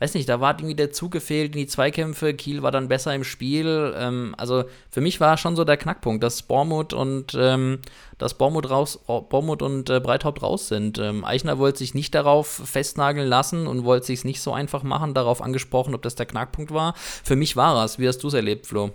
weiß 0.00 0.14
nicht, 0.14 0.28
da 0.28 0.40
war 0.40 0.54
irgendwie 0.54 0.74
der 0.74 0.90
Zug 0.90 1.10
gefehlt 1.12 1.54
in 1.54 1.60
die 1.60 1.66
Zweikämpfe, 1.66 2.34
Kiel 2.34 2.62
war 2.62 2.70
dann 2.70 2.88
besser 2.88 3.14
im 3.14 3.24
Spiel. 3.24 3.94
Ähm, 3.96 4.34
also 4.38 4.64
für 4.90 5.00
mich 5.00 5.20
war 5.20 5.36
schon 5.36 5.56
so 5.56 5.64
der 5.64 5.76
Knackpunkt, 5.76 6.22
dass 6.22 6.42
Bormut 6.42 6.92
und 6.92 7.36
ähm, 7.38 7.80
dass 8.18 8.34
Bormut 8.34 8.70
raus, 8.70 9.00
Bormut 9.06 9.62
und 9.62 9.90
äh, 9.90 10.00
Breithaupt 10.00 10.42
raus 10.42 10.68
sind. 10.68 10.98
Ähm, 10.98 11.24
Eichner 11.24 11.58
wollte 11.58 11.78
sich 11.78 11.94
nicht 11.94 12.14
darauf 12.14 12.46
festnageln 12.46 13.28
lassen 13.28 13.66
und 13.66 13.84
wollte 13.84 14.06
sich 14.06 14.24
nicht 14.24 14.40
so 14.40 14.52
einfach 14.52 14.82
machen, 14.82 15.14
darauf 15.14 15.42
angesprochen, 15.42 15.94
ob 15.94 16.02
das 16.02 16.14
der 16.14 16.26
Knackpunkt 16.26 16.72
war. 16.72 16.94
Für 16.96 17.36
mich 17.36 17.56
war 17.56 17.84
es. 17.84 17.98
Wie 17.98 18.08
hast 18.08 18.22
du 18.22 18.28
es 18.28 18.34
erlebt, 18.34 18.66
Flo? 18.66 18.90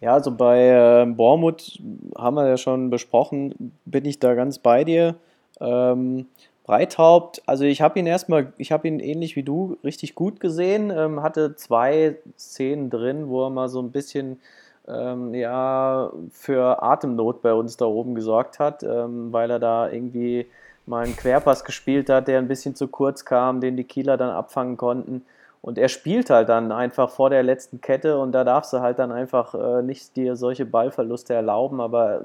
Ja, 0.00 0.14
also 0.14 0.32
bei 0.32 0.68
äh, 0.68 1.06
Bormut 1.06 1.80
haben 2.16 2.34
wir 2.34 2.48
ja 2.48 2.56
schon 2.56 2.90
besprochen, 2.90 3.72
bin 3.84 4.04
ich 4.04 4.18
da 4.18 4.34
ganz 4.34 4.58
bei 4.58 4.82
dir. 4.82 5.14
Ähm, 5.60 6.26
Breithaupt, 6.64 7.42
also 7.46 7.64
ich 7.64 7.82
habe 7.82 7.98
ihn 7.98 8.06
erstmal, 8.06 8.52
ich 8.56 8.70
habe 8.70 8.86
ihn 8.86 9.00
ähnlich 9.00 9.34
wie 9.36 9.42
du 9.42 9.78
richtig 9.82 10.14
gut 10.14 10.38
gesehen, 10.40 10.90
ähm, 10.90 11.22
hatte 11.22 11.56
zwei 11.56 12.18
Szenen 12.38 12.88
drin, 12.88 13.28
wo 13.28 13.44
er 13.46 13.50
mal 13.50 13.68
so 13.68 13.80
ein 13.82 13.90
bisschen 13.90 14.40
ähm, 14.88 15.34
ja, 15.34 16.10
für 16.30 16.82
Atemnot 16.82 17.42
bei 17.42 17.52
uns 17.52 17.76
da 17.76 17.86
oben 17.86 18.14
gesorgt 18.14 18.58
hat, 18.58 18.82
ähm, 18.82 19.32
weil 19.32 19.50
er 19.50 19.58
da 19.58 19.90
irgendwie 19.90 20.46
mal 20.86 21.04
einen 21.04 21.16
Querpass 21.16 21.64
gespielt 21.64 22.10
hat, 22.10 22.28
der 22.28 22.38
ein 22.38 22.48
bisschen 22.48 22.74
zu 22.74 22.88
kurz 22.88 23.24
kam, 23.24 23.60
den 23.60 23.76
die 23.76 23.84
Kieler 23.84 24.16
dann 24.16 24.30
abfangen 24.30 24.76
konnten. 24.76 25.24
Und 25.60 25.78
er 25.78 25.88
spielt 25.88 26.30
halt 26.30 26.48
dann 26.48 26.72
einfach 26.72 27.10
vor 27.10 27.30
der 27.30 27.44
letzten 27.44 27.80
Kette 27.80 28.18
und 28.18 28.32
da 28.32 28.42
darfst 28.42 28.72
du 28.72 28.80
halt 28.80 28.98
dann 28.98 29.12
einfach 29.12 29.54
äh, 29.54 29.82
nicht 29.82 30.16
dir 30.16 30.34
solche 30.36 30.66
Ballverluste 30.66 31.34
erlauben, 31.34 31.80
aber 31.80 32.22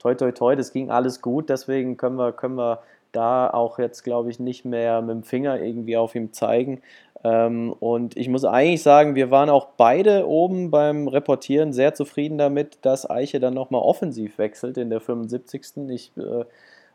toi 0.00 0.14
toi 0.14 0.32
toi, 0.32 0.56
das 0.56 0.72
ging 0.72 0.90
alles 0.90 1.20
gut, 1.22 1.48
deswegen 1.50 1.96
können 1.96 2.16
wir, 2.16 2.32
können 2.32 2.56
wir 2.56 2.80
da 3.12 3.50
auch 3.50 3.78
jetzt, 3.78 4.02
glaube 4.02 4.30
ich, 4.30 4.38
nicht 4.38 4.64
mehr 4.64 5.02
mit 5.02 5.10
dem 5.10 5.22
Finger 5.22 5.60
irgendwie 5.60 5.96
auf 5.96 6.14
ihm 6.14 6.32
zeigen. 6.32 6.82
Ähm, 7.22 7.74
und 7.80 8.16
ich 8.16 8.28
muss 8.28 8.44
eigentlich 8.44 8.82
sagen, 8.82 9.14
wir 9.14 9.30
waren 9.30 9.50
auch 9.50 9.68
beide 9.76 10.26
oben 10.28 10.70
beim 10.70 11.08
Reportieren 11.08 11.72
sehr 11.72 11.94
zufrieden 11.94 12.38
damit, 12.38 12.78
dass 12.82 13.08
Eiche 13.08 13.40
dann 13.40 13.54
nochmal 13.54 13.82
offensiv 13.82 14.38
wechselt 14.38 14.78
in 14.78 14.90
der 14.90 15.00
75. 15.00 15.88
Ich 15.88 16.12
äh, 16.16 16.44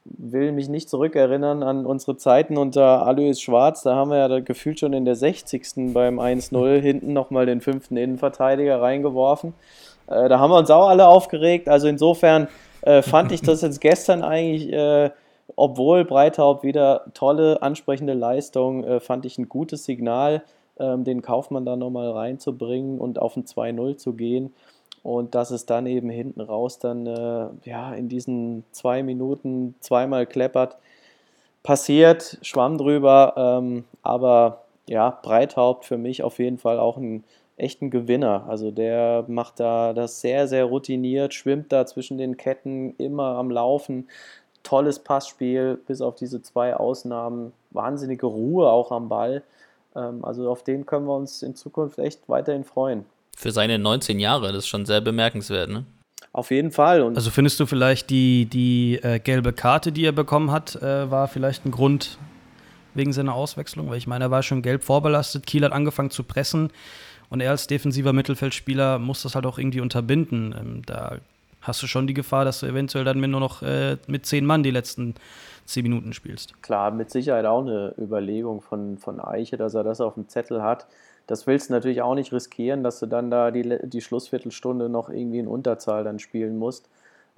will 0.06 0.52
mich 0.52 0.70
nicht 0.70 0.90
zurückerinnern 0.90 1.64
an 1.64 1.86
unsere 1.86 2.18
Zeiten 2.18 2.58
unter 2.58 3.06
Alois 3.06 3.40
Schwarz. 3.40 3.84
Da 3.84 3.96
haben 3.96 4.10
wir 4.10 4.18
ja 4.18 4.40
gefühlt 4.40 4.80
schon 4.80 4.94
in 4.94 5.06
der 5.06 5.16
60. 5.16 5.94
beim 5.94 6.20
1-0 6.20 6.78
hinten 6.82 7.14
nochmal 7.14 7.46
den 7.46 7.62
fünften 7.62 7.98
Innenverteidiger 7.98 8.82
reingeworfen. 8.82 9.54
Äh, 10.08 10.30
da 10.30 10.40
haben 10.40 10.52
wir 10.52 10.58
uns 10.58 10.72
auch 10.72 10.88
alle 10.88 11.08
aufgeregt. 11.08 11.70
Also 11.70 11.88
insofern 11.88 12.48
äh, 12.82 13.02
fand 13.02 13.32
ich 13.32 13.42
das 13.42 13.62
jetzt 13.62 13.82
gestern 13.82 14.24
eigentlich 14.24 14.72
äh, 14.72 15.12
obwohl 15.56 16.06
Breithaupt 16.06 16.64
wieder 16.64 17.06
tolle, 17.14 17.62
ansprechende 17.62 18.14
Leistung, 18.14 18.84
äh, 18.84 19.00
fand 19.00 19.26
ich 19.26 19.38
ein 19.38 19.50
gutes 19.50 19.86
Signal, 19.86 20.44
ähm, 20.80 21.04
den 21.04 21.22
Kaufmann 21.22 21.66
da 21.66 21.76
nochmal 21.76 22.12
reinzubringen 22.12 23.00
und 23.00 23.20
auf 23.20 23.36
ein 23.38 23.46
2-0 23.46 23.98
zu 23.98 24.14
gehen. 24.14 24.54
Und 25.04 25.36
dass 25.36 25.52
es 25.52 25.68
dann 25.68 25.86
eben 25.86 26.10
hinten 26.10 26.42
raus 26.42 26.80
dann 26.80 27.06
äh, 27.06 27.48
ja, 27.64 27.94
in 27.94 28.10
diesen 28.10 28.64
zwei 28.72 29.04
Minuten 29.04 29.76
zweimal 29.80 30.26
kleppert, 30.26 30.78
passiert, 31.62 32.40
schwamm 32.42 32.78
drüber. 32.78 33.34
Ähm, 33.38 33.86
aber 34.02 34.64
ja, 34.90 35.20
Breithaupt 35.22 35.86
für 35.86 35.98
mich 35.98 36.24
auf 36.24 36.40
jeden 36.40 36.58
Fall 36.58 36.80
auch 36.80 36.98
ein 36.98 37.24
echten 37.58 37.90
Gewinner. 37.90 38.46
Also 38.48 38.72
der 38.72 39.26
macht 39.28 39.60
da 39.60 39.94
das 39.94 40.22
sehr, 40.22 40.48
sehr 40.48 40.66
routiniert, 40.66 41.34
schwimmt 41.34 41.72
da 41.72 41.86
zwischen 41.86 42.18
den 42.18 42.38
Ketten, 42.38 42.96
immer 42.98 43.36
am 43.38 43.50
Laufen, 43.52 44.08
tolles 44.66 45.00
Passspiel, 45.00 45.80
bis 45.88 46.02
auf 46.02 46.16
diese 46.16 46.42
zwei 46.42 46.76
Ausnahmen, 46.76 47.54
wahnsinnige 47.72 48.26
Ruhe 48.26 48.70
auch 48.70 48.92
am 48.92 49.08
Ball. 49.08 49.44
Ähm, 49.96 50.26
also 50.26 50.50
auf 50.50 50.64
den 50.64 50.86
können 50.86 51.06
wir 51.06 51.16
uns 51.16 51.42
in 51.42 51.56
Zukunft 51.56 52.00
echt 52.00 52.28
weiterhin 52.28 52.66
freuen. 52.66 53.06
Für 53.38 53.52
seine 53.52 53.80
19 53.80 54.20
Jahre, 54.20 54.48
das 54.48 54.60
ist 54.60 54.68
schon 54.68 54.86
sehr 54.86 55.02
bemerkenswert, 55.02 55.70
ne? 55.70 55.86
Auf 56.32 56.52
jeden 56.52 56.72
Fall. 56.72 57.02
Und 57.02 57.16
also 57.16 57.32
findest 57.32 57.60
du 57.62 57.66
vielleicht 57.66 58.10
die, 58.10 58.46
die 58.46 59.00
äh, 59.02 59.20
gelbe 59.20 59.54
Karte, 59.54 59.94
die 59.94 60.06
er 60.06 60.12
bekommen 60.12 60.52
hat, 60.52 60.76
äh, 60.76 61.10
war 61.10 61.30
vielleicht 61.30 61.66
ein 61.66 61.72
Grund 61.72 62.18
wegen 62.94 63.14
seiner 63.14 63.34
Auswechslung? 63.34 63.90
Weil 63.90 63.98
ich 63.98 64.08
meine, 64.08 64.26
er 64.26 64.32
war 64.32 64.44
schon 64.44 64.62
gelb 64.62 64.84
vorbelastet, 64.84 65.48
Kiel 65.48 65.64
hat 65.64 65.72
angefangen 65.72 66.12
zu 66.12 66.24
pressen 66.24 66.72
und 67.30 67.40
er 67.40 67.52
als 67.52 67.68
defensiver 67.68 68.12
Mittelfeldspieler 68.12 69.00
muss 69.00 69.24
das 69.24 69.36
halt 69.36 69.46
auch 69.46 69.58
irgendwie 69.58 69.80
unterbinden. 69.80 70.54
Ähm, 70.58 70.82
da 70.86 71.20
hast 71.68 71.82
du 71.84 71.88
schon 71.88 72.08
die 72.08 72.14
Gefahr, 72.14 72.46
dass 72.46 72.60
du 72.60 72.66
eventuell 72.68 73.04
dann 73.04 73.20
nur 73.20 73.40
noch 73.40 73.62
äh, 73.62 73.98
mit 74.08 74.26
zehn 74.26 74.46
Mann 74.46 74.64
die 74.64 74.72
letzten 74.72 75.16
zehn 75.66 75.84
Minuten 75.84 76.14
spielst. 76.14 76.62
Klar, 76.62 76.92
mit 76.92 77.10
Sicherheit 77.10 77.46
auch 77.46 77.62
eine 77.62 77.94
Überlegung 77.98 78.62
von, 78.62 78.98
von 78.98 79.20
Eiche, 79.20 79.58
dass 79.58 79.74
er 79.74 79.84
das 79.84 80.00
auf 80.00 80.14
dem 80.14 80.30
Zettel 80.30 80.62
hat. 80.62 80.88
Das 81.28 81.48
willst 81.48 81.70
du 81.70 81.74
natürlich 81.74 82.02
auch 82.02 82.14
nicht 82.14 82.32
riskieren, 82.32 82.84
dass 82.84 83.00
du 83.00 83.08
dann 83.08 83.32
da 83.32 83.50
die, 83.50 83.80
die 83.84 84.02
Schlussviertelstunde 84.02 84.90
noch 84.90 85.10
irgendwie 85.10 85.40
in 85.40 85.48
Unterzahl 85.48 86.04
dann 86.04 86.20
spielen 86.20 86.58
musst. 86.58 86.88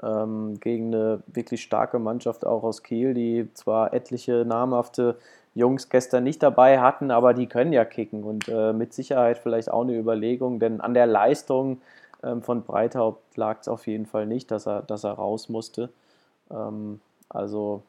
Ähm, 0.04 0.60
gegen 0.60 0.94
eine 0.94 1.24
wirklich 1.28 1.64
starke 1.64 1.98
Mannschaft 1.98 2.46
auch 2.46 2.64
aus 2.64 2.84
Kiel, 2.84 3.14
die 3.14 3.48
zwar 3.54 3.94
etliche 3.94 4.46
namhafte 4.46 5.18
Jungs 5.56 5.90
gestern 5.90 6.24
nicht 6.24 6.44
dabei 6.44 6.80
hatten, 6.80 7.10
aber 7.10 7.34
die 7.34 7.48
können 7.48 7.74
ja 7.74 7.84
kicken 7.84 8.24
und 8.24 8.48
äh, 8.48 8.74
mit 8.74 8.94
Sicherheit 8.94 9.40
vielleicht 9.40 9.72
auch 9.72 9.82
eine 9.82 9.98
Überlegung, 9.98 10.60
denn 10.60 10.82
an 10.82 10.94
der 10.94 11.08
Leistung 11.08 11.82
ähm, 12.28 12.42
von 12.42 12.64
Breithaupt 12.64 13.38
lag 13.38 13.60
es 13.62 13.68
auf 13.68 13.88
jeden 13.88 14.06
Fall 14.06 14.26
nicht, 14.26 14.52
dass 14.52 14.68
er, 14.68 14.82
dass 14.82 15.04
er 15.04 15.14
raus 15.14 15.50
musste. 15.50 15.90
Ähm, 16.52 17.00
also, 17.30 17.82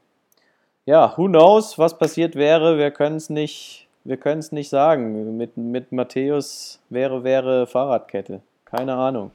ja, 0.87 1.17
who 1.17 1.27
knows, 1.27 1.79
was 1.79 1.99
passiert 1.99 2.35
wäre. 2.35 2.79
Wir 2.79 2.91
können 2.91 3.17
es 3.17 3.31
nicht, 3.31 3.89
nicht 4.05 4.69
sagen. 4.69 5.37
Mit, 5.37 5.57
mit 5.57 5.93
Matthäus 5.93 6.81
wäre, 6.89 7.25
wäre 7.25 7.67
Fahrradkette. 7.67 8.41
Keine 8.71 8.97
Ahnung. 8.97 9.31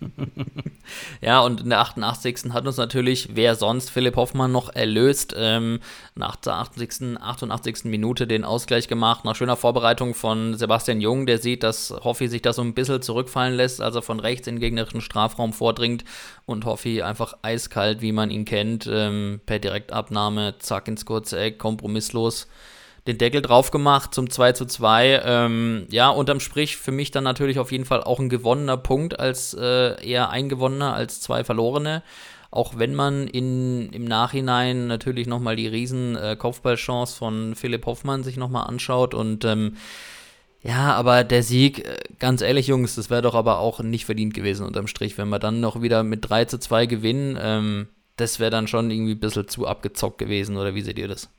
ja, 1.20 1.40
und 1.40 1.60
in 1.60 1.68
der 1.68 1.80
88. 1.80 2.54
hat 2.54 2.66
uns 2.66 2.78
natürlich, 2.78 3.30
wer 3.34 3.54
sonst, 3.54 3.90
Philipp 3.90 4.16
Hoffmann 4.16 4.50
noch 4.50 4.74
erlöst. 4.74 5.34
Ähm, 5.36 5.80
nach 6.14 6.36
der 6.36 6.54
88. 6.54 7.20
88. 7.20 7.84
Minute 7.84 8.26
den 8.26 8.44
Ausgleich 8.44 8.88
gemacht. 8.88 9.26
Nach 9.26 9.36
schöner 9.36 9.56
Vorbereitung 9.56 10.14
von 10.14 10.56
Sebastian 10.56 11.02
Jung, 11.02 11.26
der 11.26 11.36
sieht, 11.36 11.62
dass 11.62 11.90
Hoffi 11.90 12.28
sich 12.28 12.40
da 12.40 12.54
so 12.54 12.62
ein 12.62 12.72
bisschen 12.72 13.02
zurückfallen 13.02 13.54
lässt, 13.56 13.82
als 13.82 13.94
er 13.94 14.02
von 14.02 14.20
rechts 14.20 14.46
in 14.46 14.54
den 14.54 14.60
gegnerischen 14.60 15.02
Strafraum 15.02 15.52
vordringt. 15.52 16.04
Und 16.46 16.64
Hoffi 16.64 17.02
einfach 17.02 17.34
eiskalt, 17.42 18.00
wie 18.00 18.12
man 18.12 18.30
ihn 18.30 18.46
kennt, 18.46 18.88
ähm, 18.90 19.42
per 19.44 19.58
Direktabnahme, 19.58 20.54
zack 20.60 20.88
ins 20.88 21.04
kurze 21.04 21.38
Eck, 21.38 21.58
kompromisslos 21.58 22.48
den 23.06 23.18
Deckel 23.18 23.42
drauf 23.42 23.70
gemacht 23.70 24.14
zum 24.14 24.30
2 24.30 24.52
zu 24.52 24.66
2. 24.66 25.22
Ähm, 25.24 25.86
ja, 25.90 26.10
unterm 26.10 26.40
Strich 26.40 26.76
für 26.76 26.92
mich 26.92 27.10
dann 27.10 27.24
natürlich 27.24 27.58
auf 27.58 27.72
jeden 27.72 27.84
Fall 27.84 28.02
auch 28.02 28.18
ein 28.18 28.28
gewonnener 28.28 28.76
Punkt 28.76 29.18
als 29.18 29.54
äh, 29.54 30.02
eher 30.06 30.30
ein 30.30 30.48
gewonnener 30.48 30.94
als 30.94 31.20
zwei 31.20 31.44
verlorene. 31.44 32.02
Auch 32.50 32.78
wenn 32.78 32.94
man 32.94 33.28
in, 33.28 33.90
im 33.90 34.04
Nachhinein 34.04 34.88
natürlich 34.88 35.26
nochmal 35.26 35.56
die 35.56 35.68
riesen 35.68 36.16
äh, 36.16 36.36
Kopfballchance 36.36 37.16
von 37.16 37.54
Philipp 37.54 37.86
Hoffmann 37.86 38.24
sich 38.24 38.36
nochmal 38.36 38.66
anschaut 38.66 39.14
und 39.14 39.44
ähm, 39.44 39.76
ja, 40.62 40.92
aber 40.92 41.24
der 41.24 41.42
Sieg, 41.42 41.86
äh, 41.86 41.96
ganz 42.18 42.42
ehrlich, 42.42 42.66
Jungs, 42.66 42.96
das 42.96 43.08
wäre 43.08 43.22
doch 43.22 43.34
aber 43.34 43.60
auch 43.60 43.80
nicht 43.80 44.04
verdient 44.04 44.34
gewesen 44.34 44.66
unterm 44.66 44.88
Strich, 44.88 45.16
wenn 45.16 45.28
wir 45.28 45.38
dann 45.38 45.60
noch 45.60 45.80
wieder 45.80 46.02
mit 46.02 46.28
3 46.28 46.44
zu 46.46 46.58
2 46.58 46.86
gewinnen. 46.86 47.38
Ähm, 47.40 47.88
das 48.16 48.40
wäre 48.40 48.50
dann 48.50 48.66
schon 48.66 48.90
irgendwie 48.90 49.14
ein 49.14 49.20
bisschen 49.20 49.48
zu 49.48 49.66
abgezockt 49.66 50.18
gewesen, 50.18 50.58
oder 50.58 50.74
wie 50.74 50.82
seht 50.82 50.98
ihr 50.98 51.08
das? 51.08 51.30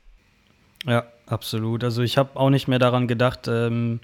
Ja, 0.84 1.04
absolut. 1.32 1.82
Also 1.84 2.02
ich 2.02 2.18
habe 2.18 2.38
auch 2.38 2.50
nicht 2.50 2.68
mehr 2.68 2.78
daran 2.78 3.08
gedacht. 3.08 3.48
Ähm, 3.48 4.00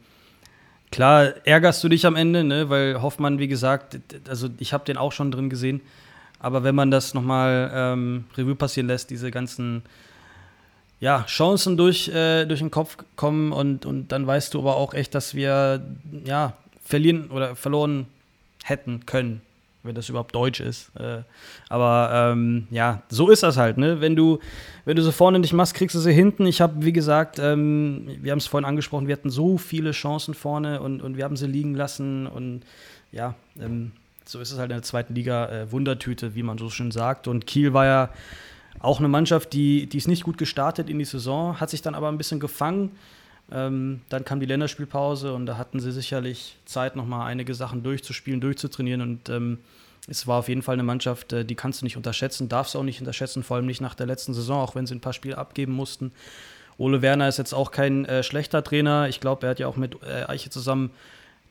klar 0.90 1.34
ärgerst 1.44 1.84
du 1.84 1.88
dich 1.88 2.06
am 2.06 2.16
Ende, 2.16 2.44
ne? 2.44 2.70
weil 2.70 3.00
Hoffmann, 3.02 3.38
wie 3.38 3.48
gesagt, 3.48 3.98
also 4.28 4.48
ich 4.58 4.72
habe 4.72 4.84
den 4.84 4.96
auch 4.96 5.12
schon 5.12 5.30
drin 5.30 5.50
gesehen. 5.50 5.80
Aber 6.40 6.64
wenn 6.64 6.74
man 6.74 6.90
das 6.90 7.14
nochmal 7.14 7.70
ähm, 7.74 8.24
Revue 8.36 8.54
passieren 8.54 8.86
lässt, 8.86 9.10
diese 9.10 9.30
ganzen 9.30 9.82
ja, 11.00 11.24
Chancen 11.24 11.76
durch, 11.76 12.08
äh, 12.08 12.44
durch 12.46 12.60
den 12.60 12.70
Kopf 12.70 12.96
kommen 13.16 13.52
und, 13.52 13.86
und 13.86 14.08
dann 14.08 14.26
weißt 14.26 14.54
du 14.54 14.60
aber 14.60 14.76
auch 14.76 14.94
echt, 14.94 15.14
dass 15.14 15.34
wir 15.34 15.82
ja, 16.24 16.54
verlieren 16.84 17.30
oder 17.30 17.54
verloren 17.54 18.06
hätten 18.64 19.06
können 19.06 19.40
wenn 19.88 19.96
das 19.96 20.08
überhaupt 20.08 20.34
Deutsch 20.34 20.60
ist. 20.60 20.94
Äh, 20.96 21.22
aber 21.68 22.10
ähm, 22.32 22.68
ja, 22.70 23.02
so 23.08 23.30
ist 23.30 23.42
das 23.42 23.56
halt, 23.56 23.78
ne? 23.78 24.00
Wenn 24.00 24.14
du, 24.14 24.38
wenn 24.84 24.94
du 24.94 25.02
sie 25.02 25.12
vorne 25.12 25.40
nicht 25.40 25.52
machst, 25.52 25.74
kriegst 25.74 25.96
du 25.96 26.00
sie 26.00 26.12
hinten. 26.12 26.46
Ich 26.46 26.60
habe, 26.60 26.84
wie 26.84 26.92
gesagt, 26.92 27.40
ähm, 27.40 28.08
wir 28.20 28.30
haben 28.30 28.38
es 28.38 28.46
vorhin 28.46 28.64
angesprochen, 28.64 29.08
wir 29.08 29.14
hatten 29.14 29.30
so 29.30 29.58
viele 29.58 29.90
Chancen 29.90 30.34
vorne 30.34 30.80
und, 30.80 31.02
und 31.02 31.16
wir 31.16 31.24
haben 31.24 31.36
sie 31.36 31.48
liegen 31.48 31.74
lassen. 31.74 32.28
Und 32.28 32.62
ja, 33.10 33.34
ähm, 33.60 33.90
so 34.24 34.38
ist 34.38 34.52
es 34.52 34.58
halt 34.58 34.70
in 34.70 34.76
der 34.76 34.82
zweiten 34.82 35.14
Liga 35.14 35.48
äh, 35.48 35.72
Wundertüte, 35.72 36.34
wie 36.34 36.42
man 36.42 36.58
so 36.58 36.70
schön 36.70 36.90
sagt. 36.90 37.26
Und 37.26 37.46
Kiel 37.46 37.72
war 37.72 37.86
ja 37.86 38.10
auch 38.80 38.98
eine 38.98 39.08
Mannschaft, 39.08 39.52
die, 39.52 39.86
die 39.86 39.96
ist 39.96 40.08
nicht 40.08 40.22
gut 40.22 40.38
gestartet 40.38 40.88
in 40.88 40.98
die 40.98 41.04
Saison, 41.04 41.58
hat 41.58 41.70
sich 41.70 41.82
dann 41.82 41.94
aber 41.94 42.08
ein 42.08 42.18
bisschen 42.18 42.38
gefangen. 42.38 42.92
Ähm, 43.50 44.00
dann 44.08 44.24
kam 44.24 44.40
die 44.40 44.46
Länderspielpause 44.46 45.32
und 45.32 45.46
da 45.46 45.56
hatten 45.56 45.80
sie 45.80 45.92
sicherlich 45.92 46.56
Zeit, 46.66 46.96
nochmal 46.96 47.26
einige 47.26 47.54
Sachen 47.54 47.82
durchzuspielen, 47.82 48.40
durchzutrainieren. 48.40 49.00
Und 49.00 49.28
ähm, 49.28 49.58
es 50.06 50.26
war 50.26 50.38
auf 50.38 50.48
jeden 50.48 50.62
Fall 50.62 50.74
eine 50.74 50.82
Mannschaft, 50.82 51.32
äh, 51.32 51.44
die 51.44 51.54
kannst 51.54 51.80
du 51.80 51.86
nicht 51.86 51.96
unterschätzen, 51.96 52.48
darfst 52.48 52.74
du 52.74 52.78
auch 52.78 52.84
nicht 52.84 53.00
unterschätzen, 53.00 53.42
vor 53.42 53.56
allem 53.56 53.66
nicht 53.66 53.80
nach 53.80 53.94
der 53.94 54.06
letzten 54.06 54.34
Saison, 54.34 54.60
auch 54.60 54.74
wenn 54.74 54.86
sie 54.86 54.94
ein 54.94 55.00
paar 55.00 55.12
Spiele 55.12 55.38
abgeben 55.38 55.72
mussten. 55.72 56.12
Ole 56.76 57.02
Werner 57.02 57.28
ist 57.28 57.38
jetzt 57.38 57.54
auch 57.54 57.70
kein 57.70 58.04
äh, 58.04 58.22
schlechter 58.22 58.62
Trainer. 58.62 59.08
Ich 59.08 59.20
glaube, 59.20 59.46
er 59.46 59.50
hat 59.50 59.58
ja 59.58 59.66
auch 59.66 59.76
mit 59.76 60.02
äh, 60.02 60.24
Eiche 60.28 60.50
zusammen 60.50 60.90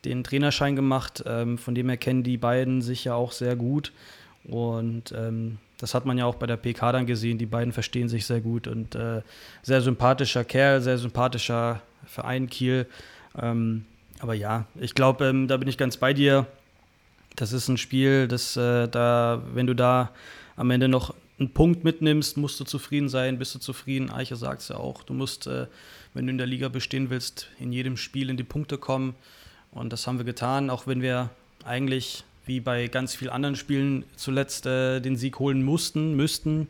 den 0.06 0.24
Trainerschein 0.24 0.76
gemacht. 0.76 1.24
Ähm, 1.26 1.58
von 1.58 1.76
dem 1.76 1.90
her 1.90 1.98
kennen 1.98 2.24
die 2.24 2.38
beiden 2.38 2.82
sich 2.82 3.04
ja 3.04 3.16
auch 3.16 3.32
sehr 3.32 3.56
gut. 3.56 3.92
Und 4.46 5.12
ähm, 5.16 5.58
das 5.78 5.94
hat 5.94 6.06
man 6.06 6.18
ja 6.18 6.26
auch 6.26 6.36
bei 6.36 6.48
der 6.48 6.58
PK 6.58 6.92
dann 6.92 7.06
gesehen. 7.06 7.38
Die 7.38 7.46
beiden 7.46 7.72
verstehen 7.72 8.10
sich 8.10 8.26
sehr 8.26 8.42
gut 8.42 8.68
und 8.68 8.96
äh, 8.96 9.22
sehr 9.62 9.82
sympathischer 9.82 10.44
Kerl, 10.44 10.82
sehr 10.82 10.98
sympathischer 10.98 11.82
Verein 12.06 12.50
Kiel. 12.50 12.88
Ähm, 13.40 13.86
aber 14.20 14.34
ja, 14.34 14.66
ich 14.76 14.96
glaube, 14.96 15.26
ähm, 15.28 15.48
da 15.48 15.58
bin 15.58 15.68
ich 15.68 15.78
ganz 15.78 15.98
bei 15.98 16.14
dir. 16.14 16.48
Das 17.36 17.54
ist 17.54 17.68
ein 17.68 17.78
Spiel, 17.78 18.28
das 18.28 18.58
äh, 18.58 18.88
da, 18.88 19.44
wenn 19.54 19.68
du 19.68 19.76
da 19.76 20.12
am 20.56 20.72
Ende 20.72 20.88
noch 20.88 21.14
einen 21.40 21.54
Punkt 21.54 21.84
mitnimmst, 21.84 22.38
musst 22.38 22.60
du 22.60 22.64
zufrieden 22.64 23.10
sein, 23.10 23.38
bist 23.38 23.54
du 23.54 23.60
zufrieden. 23.60 24.10
Eiche 24.10 24.36
sagt 24.36 24.62
es 24.62 24.70
ja 24.70 24.78
auch. 24.78 25.04
Du 25.04 25.14
musst, 25.14 25.46
äh, 25.46 25.68
wenn 26.16 26.26
du 26.26 26.32
in 26.32 26.40
der 26.40 26.48
Liga 26.48 26.70
bestehen 26.70 27.12
willst, 27.12 27.50
in 27.60 27.72
jedem 27.72 27.96
Spiel 27.96 28.32
in 28.32 28.38
die 28.38 28.44
Punkte 28.44 28.80
kommen. 28.80 29.14
Und 29.70 29.94
das 29.94 30.08
haben 30.08 30.18
wir 30.18 30.26
getan, 30.26 30.72
auch 30.72 30.88
wenn 30.88 31.04
wir 31.04 31.30
eigentlich 31.64 32.24
wie 32.48 32.60
bei 32.60 32.88
ganz 32.88 33.16
vielen 33.16 33.32
anderen 33.32 33.56
Spielen 33.56 34.04
zuletzt 34.16 34.66
äh, 34.66 35.00
den 35.00 35.16
Sieg 35.16 35.40
holen 35.40 35.64
mussten, 35.64 36.16
müssten, 36.16 36.68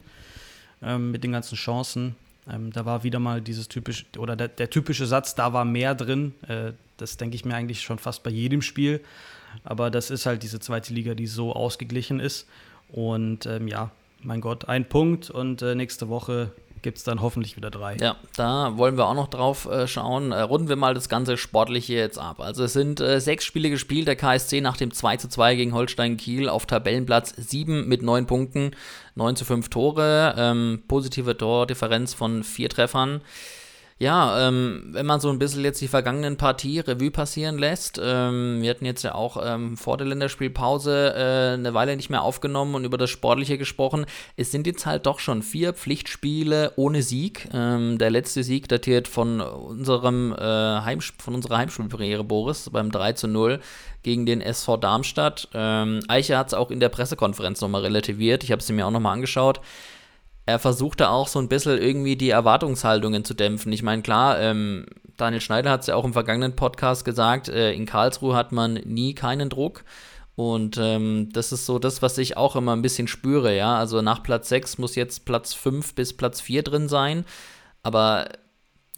ähm, 0.82 1.12
mit 1.12 1.24
den 1.24 1.32
ganzen 1.32 1.56
Chancen. 1.56 2.16
Ähm, 2.50 2.72
da 2.72 2.86
war 2.86 3.04
wieder 3.04 3.20
mal 3.20 3.42
dieses 3.42 3.68
typische, 3.68 4.06
oder 4.18 4.36
der, 4.36 4.48
der, 4.48 4.70
typische 4.70 5.06
Satz, 5.06 5.36
da 5.36 5.54
war 5.54 5.66
mehr 5.66 5.96
drin. 5.96 6.34
Äh, 6.48 6.72
das 6.98 7.18
denke 7.18 7.36
ich 7.36 7.46
mir 7.46 7.56
eigentlich 7.56 7.82
schon 7.82 8.00
fast 8.00 8.24
bei 8.24 8.30
jedem 8.30 8.62
Spiel. 8.62 9.02
Aber 9.64 9.90
das 9.92 10.10
ist 10.10 10.26
halt 10.26 10.44
diese 10.44 10.60
zweite 10.60 10.94
Liga, 10.94 11.14
die 11.14 11.28
so 11.28 11.54
ausgeglichen 11.54 12.20
ist. 12.20 12.48
Und 12.90 13.46
ähm, 13.46 13.68
ja, 13.68 13.92
mein 14.22 14.42
Gott, 14.42 14.68
ein 14.68 14.88
Punkt 14.88 15.30
und 15.30 15.62
äh, 15.62 15.76
nächste 15.76 16.10
Woche 16.10 16.52
gibt 16.88 17.00
es 17.00 17.04
dann 17.04 17.22
hoffentlich 17.22 17.58
wieder 17.58 17.70
drei. 17.70 17.98
Ja, 17.98 18.16
da 18.38 18.78
wollen 18.78 18.96
wir 18.96 19.08
auch 19.08 19.14
noch 19.14 19.28
drauf 19.28 19.66
äh, 19.66 19.90
schauen. 19.90 20.32
Äh, 20.32 20.40
runden 20.40 20.70
wir 20.70 20.78
mal 20.78 20.94
das 20.94 21.10
ganze 21.10 21.36
Sportliche 21.36 21.96
jetzt 21.96 22.18
ab. 22.18 22.40
Also 22.40 22.64
es 22.64 22.72
sind 22.72 23.02
äh, 23.02 23.20
sechs 23.20 23.44
Spiele 23.44 23.70
gespielt, 23.70 24.08
der 24.08 24.16
KSC 24.16 24.62
nach 24.62 24.78
dem 24.78 24.94
2 24.94 25.18
zu 25.18 25.28
2 25.28 25.56
gegen 25.58 25.74
Holstein 25.74 26.16
Kiel 26.16 26.48
auf 26.48 26.66
Tabellenplatz 26.66 27.34
7 27.36 27.90
mit 27.90 28.04
9 28.04 28.26
Punkten, 28.26 28.72
9 29.16 29.36
zu 29.36 29.44
5 29.44 29.68
Tore, 29.68 30.34
ähm, 30.38 30.84
positive 30.88 31.36
Tordifferenz 31.36 32.14
von 32.14 32.46
vier 32.46 32.70
Treffern. 32.70 33.20
Ja, 34.00 34.48
ähm, 34.48 34.90
wenn 34.92 35.08
man 35.08 35.20
so 35.20 35.30
ein 35.30 35.40
bisschen 35.40 35.64
jetzt 35.64 35.82
die 35.82 35.88
vergangenen 35.88 36.38
Partie 36.38 36.80
Revue 36.82 37.10
passieren 37.10 37.58
lässt, 37.58 38.00
ähm, 38.00 38.62
wir 38.62 38.70
hatten 38.70 38.86
jetzt 38.86 39.02
ja 39.02 39.16
auch 39.16 39.38
ähm, 39.44 39.76
vor 39.76 39.98
der 39.98 40.06
Länderspielpause 40.06 41.16
äh, 41.16 41.54
eine 41.56 41.74
Weile 41.74 41.96
nicht 41.96 42.12
mehr 42.12 42.22
aufgenommen 42.22 42.76
und 42.76 42.86
über 42.86 43.00
das 43.00 43.10
Sportliche 43.10 43.58
gesprochen. 43.58 44.06
Es 44.36 44.52
sind 44.52 44.68
jetzt 44.68 44.86
halt 44.86 45.08
doch 45.08 45.18
schon 45.18 45.42
vier 45.42 45.74
Pflichtspiele 45.74 46.74
ohne 46.76 47.02
Sieg. 47.02 47.50
Ähm, 47.52 47.98
der 47.98 48.12
letzte 48.12 48.44
Sieg 48.44 48.68
datiert 48.68 49.08
von 49.08 49.42
unserem 49.42 50.32
äh, 50.32 50.42
Heim, 50.42 51.00
von 51.02 51.34
unserer 51.34 51.58
Heimspielpremiere 51.58 52.24
Boris 52.24 52.70
beim 52.72 52.92
3 52.92 53.14
zu 53.14 53.28
0 53.28 53.60
gegen 54.04 54.28
den 54.28 54.42
SV 54.42 54.78
Darmstadt. 54.78 55.50
Ähm, 55.56 56.02
Eiche 56.08 56.38
hat 56.38 56.48
es 56.48 56.54
auch 56.54 56.70
in 56.70 56.80
der 56.80 56.90
Pressekonferenz 56.90 57.62
nochmal 57.62 57.82
relativiert. 57.82 58.44
Ich 58.44 58.52
habe 58.52 58.60
es 58.60 58.70
mir 58.70 58.86
auch 58.86 58.92
nochmal 58.92 59.14
angeschaut 59.14 59.60
er 60.48 60.60
versuchte 60.60 61.10
auch 61.10 61.28
so 61.28 61.40
ein 61.40 61.50
bisschen 61.50 61.78
irgendwie 61.78 62.16
die 62.16 62.30
Erwartungshaltungen 62.30 63.26
zu 63.26 63.34
dämpfen. 63.34 63.74
Ich 63.74 63.84
meine, 63.84 64.02
klar, 64.02 64.40
ähm, 64.40 64.86
Daniel 65.18 65.42
Schneider 65.42 65.70
hat 65.70 65.82
es 65.82 65.88
ja 65.88 65.96
auch 65.96 66.06
im 66.06 66.14
vergangenen 66.14 66.56
Podcast 66.56 67.04
gesagt, 67.04 67.50
äh, 67.50 67.74
in 67.74 67.86
Karlsruhe 67.86 68.34
hat 68.34 68.54
man 68.54 68.76
nie 68.86 69.14
keinen 69.14 69.50
Druck. 69.50 69.84
Und 70.36 70.78
ähm, 70.80 71.30
das 71.34 71.52
ist 71.52 71.66
so 71.66 71.80
das, 71.80 72.02
was 72.02 72.18
ich 72.18 72.38
auch 72.38 72.56
immer 72.56 72.74
ein 72.74 72.82
bisschen 72.82 73.10
spüre, 73.10 73.58
ja. 73.58 73.78
Also 73.78 74.02
nach 74.02 74.24
Platz 74.24 74.48
6 74.48 74.78
muss 74.78 74.96
jetzt 74.96 75.26
Platz 75.26 75.54
5 75.54 75.96
bis 75.96 76.16
Platz 76.16 76.40
4 76.40 76.64
drin 76.64 76.88
sein. 76.88 77.26
Aber 77.84 78.30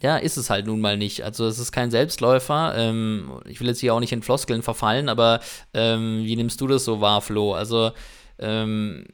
ja, 0.00 0.18
ist 0.18 0.36
es 0.36 0.50
halt 0.50 0.66
nun 0.66 0.80
mal 0.80 0.96
nicht. 0.96 1.24
Also 1.24 1.48
es 1.48 1.58
ist 1.58 1.72
kein 1.72 1.90
Selbstläufer. 1.90 2.74
Ähm, 2.76 3.40
ich 3.46 3.60
will 3.60 3.66
jetzt 3.66 3.80
hier 3.80 3.92
auch 3.92 4.00
nicht 4.00 4.12
in 4.12 4.22
Floskeln 4.22 4.62
verfallen, 4.62 5.08
aber 5.08 5.40
ähm, 5.74 6.20
wie 6.22 6.36
nimmst 6.36 6.60
du 6.60 6.68
das 6.68 6.84
so 6.84 7.00
wahr, 7.00 7.20
Flo? 7.22 7.54
Also 7.54 7.90
ähm, 8.38 9.04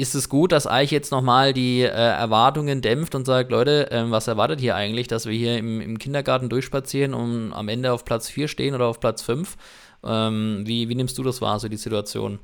ist 0.00 0.14
es 0.14 0.28
gut, 0.28 0.52
dass 0.52 0.66
Eich 0.66 0.90
jetzt 0.90 1.12
nochmal 1.12 1.52
die 1.52 1.82
äh, 1.82 1.88
Erwartungen 1.88 2.80
dämpft 2.80 3.14
und 3.14 3.26
sagt, 3.26 3.50
Leute, 3.50 3.90
äh, 3.90 4.10
was 4.10 4.26
erwartet 4.28 4.60
hier 4.60 4.74
eigentlich, 4.74 5.08
dass 5.08 5.26
wir 5.26 5.34
hier 5.34 5.58
im, 5.58 5.80
im, 5.80 5.98
Kindergarten 5.98 6.48
durchspazieren 6.48 7.14
und 7.14 7.52
am 7.52 7.68
Ende 7.68 7.92
auf 7.92 8.04
Platz 8.04 8.28
4 8.28 8.48
stehen 8.48 8.74
oder 8.74 8.86
auf 8.86 9.00
Platz 9.00 9.22
5? 9.22 9.56
Ähm, 10.04 10.62
wie, 10.64 10.88
wie 10.88 10.94
nimmst 10.94 11.18
du 11.18 11.22
das 11.22 11.42
wahr, 11.42 11.58
so 11.58 11.68
die 11.68 11.76
Situation? 11.76 12.38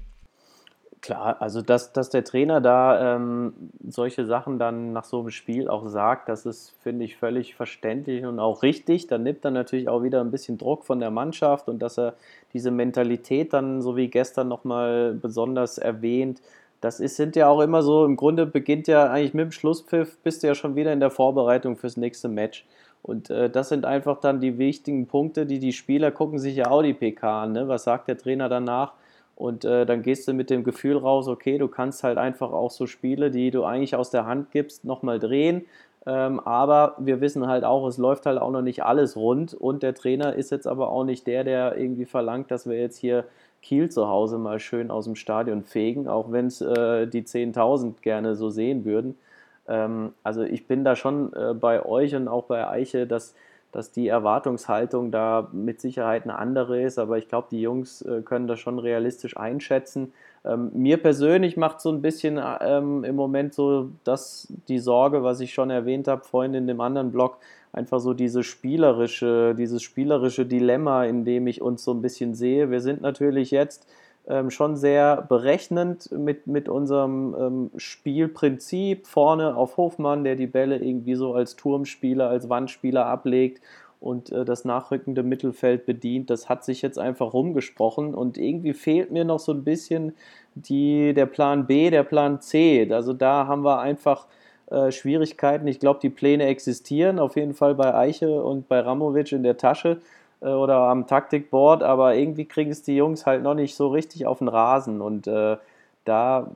Klar, 1.02 1.36
also 1.40 1.62
dass, 1.62 1.92
dass 1.92 2.10
der 2.10 2.24
Trainer 2.24 2.60
da 2.60 3.14
ähm, 3.14 3.52
solche 3.86 4.26
Sachen 4.26 4.58
dann 4.58 4.92
nach 4.92 5.04
so 5.04 5.20
einem 5.20 5.30
Spiel 5.30 5.68
auch 5.68 5.86
sagt, 5.86 6.28
das 6.28 6.46
ist, 6.46 6.74
finde 6.82 7.04
ich, 7.04 7.16
völlig 7.16 7.54
verständlich 7.54 8.24
und 8.24 8.40
auch 8.40 8.62
richtig. 8.62 9.06
Dann 9.06 9.22
nimmt 9.22 9.44
er 9.44 9.52
natürlich 9.52 9.88
auch 9.88 10.02
wieder 10.02 10.20
ein 10.20 10.30
bisschen 10.30 10.58
Druck 10.58 10.84
von 10.84 10.98
der 10.98 11.10
Mannschaft 11.10 11.68
und 11.68 11.78
dass 11.78 11.98
er 11.98 12.14
diese 12.52 12.70
Mentalität 12.70 13.52
dann, 13.52 13.82
so 13.82 13.96
wie 13.96 14.08
gestern 14.08 14.48
nochmal 14.48 15.14
besonders 15.14 15.78
erwähnt, 15.78 16.40
das 16.86 17.00
ist, 17.00 17.16
sind 17.16 17.34
ja 17.34 17.48
auch 17.48 17.60
immer 17.60 17.82
so, 17.82 18.04
im 18.04 18.14
Grunde 18.14 18.46
beginnt 18.46 18.86
ja 18.86 19.10
eigentlich 19.10 19.34
mit 19.34 19.46
dem 19.46 19.50
Schlusspfiff, 19.50 20.18
bist 20.22 20.42
du 20.42 20.46
ja 20.46 20.54
schon 20.54 20.76
wieder 20.76 20.92
in 20.92 21.00
der 21.00 21.10
Vorbereitung 21.10 21.76
fürs 21.76 21.96
nächste 21.96 22.28
Match. 22.28 22.64
Und 23.02 23.28
äh, 23.28 23.50
das 23.50 23.70
sind 23.70 23.84
einfach 23.84 24.20
dann 24.20 24.38
die 24.38 24.56
wichtigen 24.56 25.08
Punkte, 25.08 25.46
die 25.46 25.58
die 25.58 25.72
Spieler 25.72 26.12
gucken 26.12 26.38
sich 26.38 26.54
ja 26.54 26.70
auch 26.70 26.82
die 26.82 26.94
PK 26.94 27.42
an. 27.42 27.52
Ne? 27.52 27.66
Was 27.66 27.82
sagt 27.82 28.06
der 28.06 28.16
Trainer 28.16 28.48
danach? 28.48 28.92
Und 29.34 29.64
äh, 29.64 29.84
dann 29.84 30.02
gehst 30.02 30.28
du 30.28 30.32
mit 30.32 30.48
dem 30.48 30.62
Gefühl 30.62 30.96
raus, 30.96 31.26
okay, 31.26 31.58
du 31.58 31.66
kannst 31.66 32.04
halt 32.04 32.18
einfach 32.18 32.52
auch 32.52 32.70
so 32.70 32.86
Spiele, 32.86 33.32
die 33.32 33.50
du 33.50 33.64
eigentlich 33.64 33.96
aus 33.96 34.10
der 34.10 34.24
Hand 34.24 34.52
gibst, 34.52 34.84
nochmal 34.84 35.18
drehen. 35.18 35.66
Ähm, 36.06 36.38
aber 36.38 36.94
wir 36.98 37.20
wissen 37.20 37.48
halt 37.48 37.64
auch, 37.64 37.84
es 37.88 37.98
läuft 37.98 38.26
halt 38.26 38.40
auch 38.40 38.52
noch 38.52 38.62
nicht 38.62 38.84
alles 38.84 39.16
rund. 39.16 39.54
Und 39.54 39.82
der 39.82 39.94
Trainer 39.94 40.36
ist 40.36 40.52
jetzt 40.52 40.68
aber 40.68 40.90
auch 40.90 41.02
nicht 41.02 41.26
der, 41.26 41.42
der 41.42 41.76
irgendwie 41.76 42.04
verlangt, 42.04 42.52
dass 42.52 42.68
wir 42.68 42.78
jetzt 42.78 42.96
hier 42.96 43.24
Kiel 43.66 43.88
zu 43.90 44.06
Hause 44.06 44.38
mal 44.38 44.60
schön 44.60 44.92
aus 44.92 45.06
dem 45.06 45.16
Stadion 45.16 45.64
fegen, 45.64 46.06
auch 46.06 46.30
wenn 46.30 46.46
es 46.46 46.60
äh, 46.60 47.08
die 47.08 47.24
10.000 47.24 48.00
gerne 48.00 48.36
so 48.36 48.48
sehen 48.48 48.84
würden. 48.84 49.18
Ähm, 49.66 50.12
also 50.22 50.42
ich 50.42 50.68
bin 50.68 50.84
da 50.84 50.94
schon 50.94 51.32
äh, 51.32 51.52
bei 51.52 51.84
euch 51.84 52.14
und 52.14 52.28
auch 52.28 52.44
bei 52.44 52.68
Eiche, 52.68 53.08
dass, 53.08 53.34
dass 53.76 53.92
die 53.92 54.08
Erwartungshaltung 54.08 55.10
da 55.10 55.50
mit 55.52 55.82
Sicherheit 55.82 56.22
eine 56.22 56.38
andere 56.38 56.80
ist, 56.80 56.98
aber 56.98 57.18
ich 57.18 57.28
glaube, 57.28 57.48
die 57.50 57.60
Jungs 57.60 58.00
äh, 58.00 58.22
können 58.22 58.46
das 58.46 58.58
schon 58.58 58.78
realistisch 58.78 59.36
einschätzen. 59.36 60.14
Ähm, 60.46 60.70
mir 60.72 60.96
persönlich 60.96 61.58
macht 61.58 61.82
so 61.82 61.90
ein 61.90 62.00
bisschen 62.00 62.40
ähm, 62.62 63.04
im 63.04 63.14
Moment 63.14 63.52
so 63.52 63.90
dass 64.02 64.48
die 64.68 64.78
Sorge, 64.78 65.22
was 65.22 65.40
ich 65.40 65.52
schon 65.52 65.68
erwähnt 65.68 66.08
habe, 66.08 66.24
vorhin 66.24 66.54
in 66.54 66.66
dem 66.66 66.80
anderen 66.80 67.12
Blog, 67.12 67.36
einfach 67.74 68.00
so 68.00 68.14
diese 68.14 68.42
spielerische, 68.42 69.54
dieses 69.54 69.82
spielerische 69.82 70.46
Dilemma, 70.46 71.04
in 71.04 71.26
dem 71.26 71.46
ich 71.46 71.60
uns 71.60 71.84
so 71.84 71.92
ein 71.92 72.00
bisschen 72.00 72.34
sehe. 72.34 72.70
Wir 72.70 72.80
sind 72.80 73.02
natürlich 73.02 73.50
jetzt 73.50 73.86
ähm, 74.28 74.50
schon 74.50 74.76
sehr 74.76 75.22
berechnend 75.22 76.10
mit, 76.10 76.46
mit 76.46 76.68
unserem 76.68 77.34
ähm, 77.38 77.70
Spielprinzip. 77.76 79.06
Vorne 79.06 79.56
auf 79.56 79.76
Hofmann, 79.76 80.24
der 80.24 80.36
die 80.36 80.46
Bälle 80.46 80.78
irgendwie 80.78 81.14
so 81.14 81.34
als 81.34 81.56
Turmspieler, 81.56 82.28
als 82.28 82.48
Wandspieler 82.48 83.06
ablegt 83.06 83.62
und 84.00 84.32
äh, 84.32 84.44
das 84.44 84.64
nachrückende 84.64 85.22
Mittelfeld 85.22 85.86
bedient. 85.86 86.30
Das 86.30 86.48
hat 86.48 86.64
sich 86.64 86.82
jetzt 86.82 86.98
einfach 86.98 87.32
rumgesprochen 87.32 88.14
und 88.14 88.38
irgendwie 88.38 88.74
fehlt 88.74 89.10
mir 89.10 89.24
noch 89.24 89.38
so 89.38 89.52
ein 89.52 89.64
bisschen 89.64 90.14
die, 90.54 91.14
der 91.14 91.26
Plan 91.26 91.66
B, 91.66 91.90
der 91.90 92.02
Plan 92.02 92.40
C. 92.40 92.88
Also 92.90 93.12
da 93.12 93.46
haben 93.46 93.62
wir 93.62 93.78
einfach 93.78 94.26
äh, 94.70 94.90
Schwierigkeiten. 94.90 95.68
Ich 95.68 95.80
glaube, 95.80 96.00
die 96.02 96.10
Pläne 96.10 96.46
existieren, 96.46 97.18
auf 97.18 97.36
jeden 97.36 97.54
Fall 97.54 97.74
bei 97.74 97.94
Eiche 97.94 98.42
und 98.42 98.68
bei 98.68 98.80
Ramovic 98.80 99.32
in 99.32 99.42
der 99.42 99.56
Tasche 99.56 99.98
äh, 100.40 100.48
oder 100.48 100.76
am 100.88 101.06
Taktikboard, 101.06 101.82
aber 101.82 102.14
irgendwie 102.14 102.44
kriegen 102.44 102.70
es 102.70 102.82
die 102.82 102.96
Jungs 102.96 103.26
halt 103.26 103.42
noch 103.42 103.54
nicht 103.54 103.74
so 103.76 103.88
richtig 103.88 104.26
auf 104.26 104.38
den 104.38 104.48
Rasen 104.48 105.00
und 105.00 105.26
äh, 105.26 105.56
da, 106.04 106.50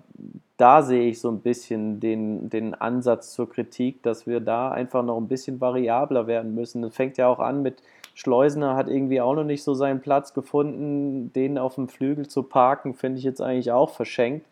da 0.57 0.83
sehe 0.83 1.09
ich 1.09 1.21
so 1.21 1.29
ein 1.31 1.41
bisschen 1.41 2.01
den, 2.01 2.51
den 2.51 2.75
Ansatz 2.75 3.33
zur 3.33 3.51
Kritik, 3.51 4.03
dass 4.03 4.27
wir 4.27 4.41
da 4.41 4.71
einfach 4.71 5.03
noch 5.03 5.17
ein 5.17 5.29
bisschen 5.29 5.61
variabler 5.61 6.27
werden 6.27 6.55
müssen. 6.55 6.83
Das 6.83 6.95
fängt 6.95 7.19
ja 7.19 7.27
auch 7.29 7.41
an 7.41 7.63
mit 7.63 7.83
Schleusener 8.21 8.77
hat 8.77 8.89
irgendwie 8.89 9.21
auch 9.21 9.35
noch 9.35 9.45
nicht 9.45 9.63
so 9.63 9.73
seinen 9.73 10.01
Platz 10.01 10.35
gefunden. 10.35 11.33
Den 11.33 11.57
auf 11.57 11.77
dem 11.77 11.89
Flügel 11.89 12.29
zu 12.29 12.43
parken, 12.43 12.93
finde 12.93 13.19
ich 13.19 13.25
jetzt 13.25 13.41
eigentlich 13.41 13.73
auch 13.73 13.91
verschenkt. 13.91 14.47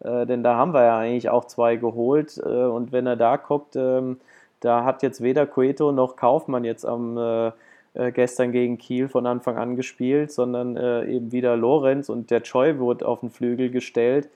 Äh, 0.00 0.26
denn 0.26 0.42
da 0.42 0.56
haben 0.56 0.74
wir 0.74 0.82
ja 0.84 0.98
eigentlich 0.98 1.30
auch 1.30 1.46
zwei 1.46 1.76
geholt. 1.76 2.36
Äh, 2.38 2.48
und 2.48 2.92
wenn 2.92 3.06
er 3.06 3.16
da 3.16 3.36
guckt, 3.36 3.76
ähm, 3.76 4.18
da 4.60 4.84
hat 4.84 5.02
jetzt 5.02 5.22
weder 5.22 5.46
Cueto 5.46 5.90
noch 5.92 6.16
Kaufmann 6.16 6.64
jetzt 6.64 6.84
am 6.84 7.16
äh, 7.16 7.52
äh, 7.94 8.12
gestern 8.12 8.52
gegen 8.52 8.78
Kiel 8.78 9.08
von 9.08 9.26
Anfang 9.26 9.56
an 9.56 9.76
gespielt, 9.76 10.32
sondern 10.32 10.76
äh, 10.76 11.04
eben 11.06 11.32
wieder 11.32 11.56
Lorenz 11.56 12.08
und 12.08 12.30
der 12.30 12.42
Choi 12.42 12.78
wurde 12.78 13.06
auf 13.06 13.20
den 13.20 13.30
Flügel 13.30 13.70
gestellt. 13.70 14.28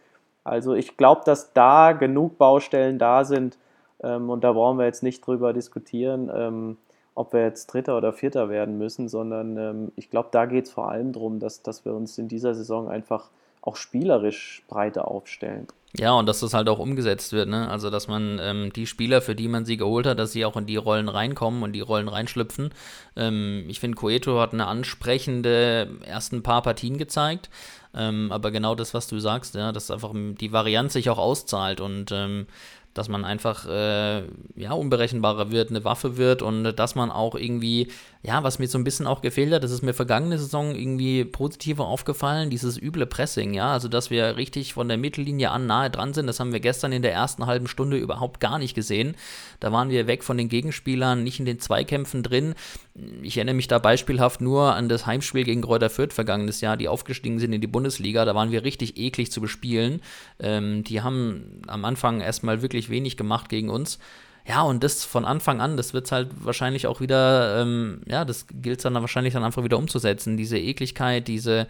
Also 0.44 0.74
ich 0.74 0.96
glaube, 0.96 1.22
dass 1.24 1.52
da 1.52 1.92
genug 1.92 2.38
Baustellen 2.38 2.98
da 2.98 3.24
sind 3.24 3.58
ähm, 4.02 4.30
und 4.30 4.44
da 4.44 4.52
brauchen 4.52 4.78
wir 4.78 4.86
jetzt 4.86 5.02
nicht 5.02 5.26
drüber 5.26 5.52
diskutieren, 5.52 6.30
ähm, 6.32 6.76
ob 7.14 7.32
wir 7.32 7.42
jetzt 7.42 7.66
Dritter 7.66 7.96
oder 7.96 8.12
Vierter 8.12 8.48
werden 8.48 8.78
müssen, 8.78 9.08
sondern 9.08 9.56
ähm, 9.56 9.92
ich 9.96 10.08
glaube, 10.08 10.28
da 10.30 10.46
geht 10.46 10.66
es 10.66 10.72
vor 10.72 10.90
allem 10.90 11.12
darum, 11.12 11.40
dass, 11.40 11.62
dass 11.62 11.84
wir 11.84 11.94
uns 11.94 12.16
in 12.16 12.28
dieser 12.28 12.54
Saison 12.54 12.88
einfach 12.88 13.30
auch 13.68 13.76
spielerisch 13.76 14.62
breiter 14.68 15.08
aufstellen. 15.08 15.68
Ja, 15.96 16.12
und 16.12 16.26
dass 16.26 16.40
das 16.40 16.52
halt 16.52 16.68
auch 16.68 16.78
umgesetzt 16.78 17.32
wird, 17.32 17.48
ne? 17.48 17.68
Also, 17.70 17.88
dass 17.88 18.08
man 18.08 18.38
ähm, 18.42 18.72
die 18.74 18.86
Spieler, 18.86 19.22
für 19.22 19.34
die 19.34 19.48
man 19.48 19.64
sie 19.64 19.78
geholt 19.78 20.06
hat, 20.06 20.18
dass 20.18 20.32
sie 20.32 20.44
auch 20.44 20.56
in 20.56 20.66
die 20.66 20.76
Rollen 20.76 21.08
reinkommen 21.08 21.62
und 21.62 21.72
die 21.72 21.80
Rollen 21.80 22.08
reinschlüpfen. 22.08 22.74
Ähm, 23.16 23.64
ich 23.68 23.80
finde, 23.80 23.96
Coeto 23.96 24.38
hat 24.38 24.52
eine 24.52 24.66
ansprechende 24.66 25.88
ersten 26.04 26.42
paar 26.42 26.62
Partien 26.62 26.98
gezeigt. 26.98 27.48
Ähm, 27.94 28.30
aber 28.30 28.50
genau 28.50 28.74
das, 28.74 28.92
was 28.92 29.08
du 29.08 29.18
sagst, 29.18 29.54
ja, 29.54 29.72
dass 29.72 29.90
einfach 29.90 30.12
die 30.14 30.52
Varianz 30.52 30.92
sich 30.92 31.08
auch 31.08 31.18
auszahlt 31.18 31.80
und 31.80 32.12
ähm, 32.12 32.46
dass 32.98 33.08
man 33.08 33.24
einfach 33.24 33.66
äh, 33.66 34.24
ja, 34.56 34.72
unberechenbarer 34.72 35.50
wird, 35.50 35.70
eine 35.70 35.84
Waffe 35.84 36.16
wird 36.16 36.42
und 36.42 36.64
dass 36.64 36.96
man 36.96 37.10
auch 37.10 37.34
irgendwie, 37.34 37.88
ja, 38.22 38.42
was 38.42 38.58
mir 38.58 38.66
so 38.66 38.78
ein 38.78 38.84
bisschen 38.84 39.06
auch 39.06 39.20
gefehlt 39.20 39.52
hat, 39.52 39.62
das 39.62 39.70
ist 39.70 39.82
mir 39.82 39.94
vergangene 39.94 40.38
Saison 40.38 40.74
irgendwie 40.74 41.24
positiver 41.24 41.86
aufgefallen, 41.86 42.50
dieses 42.50 42.76
üble 42.76 43.06
Pressing, 43.06 43.54
ja, 43.54 43.72
also 43.72 43.86
dass 43.88 44.10
wir 44.10 44.36
richtig 44.36 44.74
von 44.74 44.88
der 44.88 44.98
Mittellinie 44.98 45.50
an 45.50 45.66
nahe 45.66 45.88
dran 45.88 46.14
sind, 46.14 46.26
das 46.26 46.40
haben 46.40 46.52
wir 46.52 46.58
gestern 46.58 46.90
in 46.90 47.02
der 47.02 47.12
ersten 47.12 47.46
halben 47.46 47.68
Stunde 47.68 47.96
überhaupt 47.96 48.40
gar 48.40 48.58
nicht 48.58 48.74
gesehen. 48.74 49.14
Da 49.60 49.72
waren 49.72 49.90
wir 49.90 50.06
weg 50.08 50.24
von 50.24 50.36
den 50.36 50.48
Gegenspielern, 50.48 51.22
nicht 51.22 51.38
in 51.38 51.46
den 51.46 51.60
Zweikämpfen 51.60 52.22
drin. 52.22 52.54
Ich 53.22 53.36
erinnere 53.36 53.54
mich 53.54 53.68
da 53.68 53.78
beispielhaft 53.78 54.40
nur 54.40 54.74
an 54.74 54.88
das 54.88 55.06
Heimspiel 55.06 55.44
gegen 55.44 55.62
Kräuter 55.62 55.90
Fürth 55.90 56.12
vergangenes 56.12 56.60
Jahr, 56.60 56.76
die 56.76 56.88
aufgestiegen 56.88 57.38
sind 57.38 57.52
in 57.52 57.60
die 57.60 57.66
Bundesliga, 57.68 58.24
da 58.24 58.34
waren 58.34 58.50
wir 58.50 58.64
richtig 58.64 58.96
eklig 58.96 59.30
zu 59.30 59.40
bespielen. 59.40 60.00
Ähm, 60.40 60.82
die 60.82 61.02
haben 61.02 61.62
am 61.68 61.84
Anfang 61.84 62.20
erstmal 62.20 62.62
wirklich 62.62 62.90
wenig 62.90 63.16
gemacht 63.16 63.48
gegen 63.48 63.70
uns. 63.70 63.98
Ja, 64.48 64.62
und 64.62 64.82
das 64.82 65.04
von 65.04 65.26
Anfang 65.26 65.60
an, 65.60 65.76
das 65.76 65.92
wird 65.92 66.06
es 66.06 66.12
halt 66.12 66.30
wahrscheinlich 66.40 66.86
auch 66.86 67.00
wieder, 67.00 67.60
ähm, 67.60 68.00
ja, 68.06 68.24
das 68.24 68.46
gilt 68.50 68.82
dann 68.82 68.94
wahrscheinlich 68.94 69.34
dann 69.34 69.44
einfach 69.44 69.62
wieder 69.62 69.76
umzusetzen. 69.76 70.38
Diese 70.38 70.58
Ekligkeit, 70.58 71.28
diese, 71.28 71.66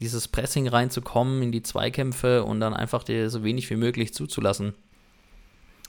dieses 0.00 0.26
Pressing 0.26 0.66
reinzukommen 0.66 1.40
in 1.40 1.52
die 1.52 1.62
Zweikämpfe 1.62 2.42
und 2.42 2.58
dann 2.58 2.74
einfach 2.74 3.04
dir 3.04 3.30
so 3.30 3.44
wenig 3.44 3.70
wie 3.70 3.76
möglich 3.76 4.12
zuzulassen. 4.12 4.74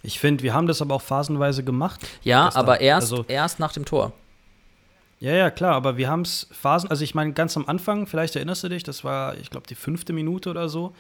Ich 0.03 0.19
finde, 0.19 0.43
wir 0.43 0.53
haben 0.53 0.67
das 0.67 0.79
aber 0.81 0.93
auch 0.93 1.01
phasenweise 1.01 1.63
gemacht. 1.63 2.07
Ja, 2.21 2.45
gestern. 2.45 2.59
aber 2.59 2.81
erst, 2.81 3.11
also, 3.11 3.25
erst 3.27 3.59
nach 3.59 3.73
dem 3.73 3.85
Tor. 3.85 4.13
Ja, 5.19 5.33
ja, 5.33 5.49
klar, 5.49 5.73
aber 5.73 5.97
wir 5.97 6.07
haben 6.07 6.21
es 6.21 6.47
Phasen, 6.51 6.91
also 6.91 7.03
ich 7.03 7.15
meine, 7.15 7.33
ganz 7.33 7.57
am 7.57 7.65
Anfang, 7.65 8.05
vielleicht 8.05 8.35
erinnerst 8.35 8.63
du 8.63 8.69
dich, 8.69 8.83
das 8.83 9.03
war, 9.03 9.35
ich 9.37 9.49
glaube, 9.49 9.65
die 9.65 9.73
fünfte 9.73 10.13
Minute 10.13 10.51
oder 10.51 10.69
so, 10.69 10.93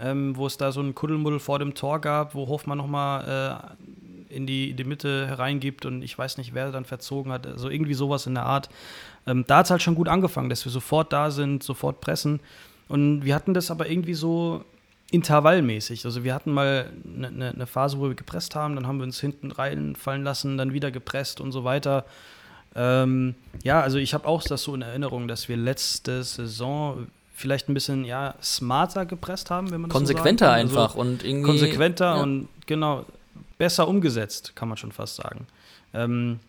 ähm, 0.00 0.36
wo 0.36 0.48
es 0.48 0.56
da 0.56 0.72
so 0.72 0.80
ein 0.80 0.96
Kuddelmuddel 0.96 1.38
vor 1.38 1.60
dem 1.60 1.74
Tor 1.74 2.00
gab, 2.00 2.34
wo 2.34 2.48
Hofmann 2.48 2.78
nochmal 2.78 3.70
äh, 3.78 4.09
in, 4.30 4.46
die, 4.46 4.70
in 4.70 4.76
die 4.76 4.84
Mitte 4.84 5.26
hereingibt 5.26 5.86
und 5.86 6.02
ich 6.02 6.16
weiß 6.16 6.38
nicht, 6.38 6.54
wer 6.54 6.70
dann 6.70 6.84
verzogen 6.84 7.32
hat, 7.32 7.46
also 7.46 7.68
irgendwie 7.68 7.94
sowas 7.94 8.26
in 8.26 8.34
der 8.34 8.46
Art. 8.46 8.68
Ähm, 9.26 9.44
da 9.46 9.58
hat 9.58 9.66
es 9.66 9.70
halt 9.70 9.82
schon 9.82 9.94
gut 9.94 10.08
angefangen, 10.08 10.48
dass 10.48 10.64
wir 10.64 10.72
sofort 10.72 11.12
da 11.12 11.30
sind, 11.30 11.62
sofort 11.62 12.00
pressen. 12.00 12.40
Und 12.88 13.24
wir 13.24 13.34
hatten 13.34 13.54
das 13.54 13.70
aber 13.70 13.88
irgendwie 13.88 14.14
so 14.14 14.64
intervallmäßig. 15.10 16.04
Also 16.04 16.24
wir 16.24 16.34
hatten 16.34 16.52
mal 16.52 16.90
eine 17.04 17.30
ne, 17.30 17.54
ne 17.56 17.66
Phase, 17.66 17.98
wo 17.98 18.08
wir 18.08 18.14
gepresst 18.14 18.54
haben, 18.54 18.76
dann 18.76 18.86
haben 18.86 18.98
wir 18.98 19.04
uns 19.04 19.20
hinten 19.20 19.50
reinfallen 19.50 20.22
lassen, 20.22 20.56
dann 20.56 20.72
wieder 20.72 20.90
gepresst 20.90 21.40
und 21.40 21.52
so 21.52 21.64
weiter. 21.64 22.04
Ähm, 22.74 23.34
ja, 23.62 23.80
also 23.80 23.98
ich 23.98 24.14
habe 24.14 24.26
auch 24.26 24.42
das 24.42 24.62
so 24.62 24.74
in 24.74 24.82
Erinnerung, 24.82 25.26
dass 25.26 25.48
wir 25.48 25.56
letzte 25.56 26.22
Saison 26.22 27.08
vielleicht 27.34 27.68
ein 27.68 27.74
bisschen 27.74 28.04
ja, 28.04 28.34
smarter 28.42 29.06
gepresst 29.06 29.50
haben, 29.50 29.70
wenn 29.70 29.80
man 29.80 29.90
das 29.90 29.96
Konsequenter 29.96 30.46
so 30.46 30.52
also 30.52 30.78
einfach 30.78 30.94
und 30.94 31.24
irgendwie. 31.24 31.46
Konsequenter 31.46 32.16
ja. 32.16 32.22
und 32.22 32.48
genau, 32.66 33.04
besser 33.60 33.86
umgesetzt, 33.86 34.56
kann 34.56 34.68
man 34.68 34.78
schon 34.78 34.90
fast 34.90 35.16
sagen. 35.16 35.46
Ähm, 35.92 36.40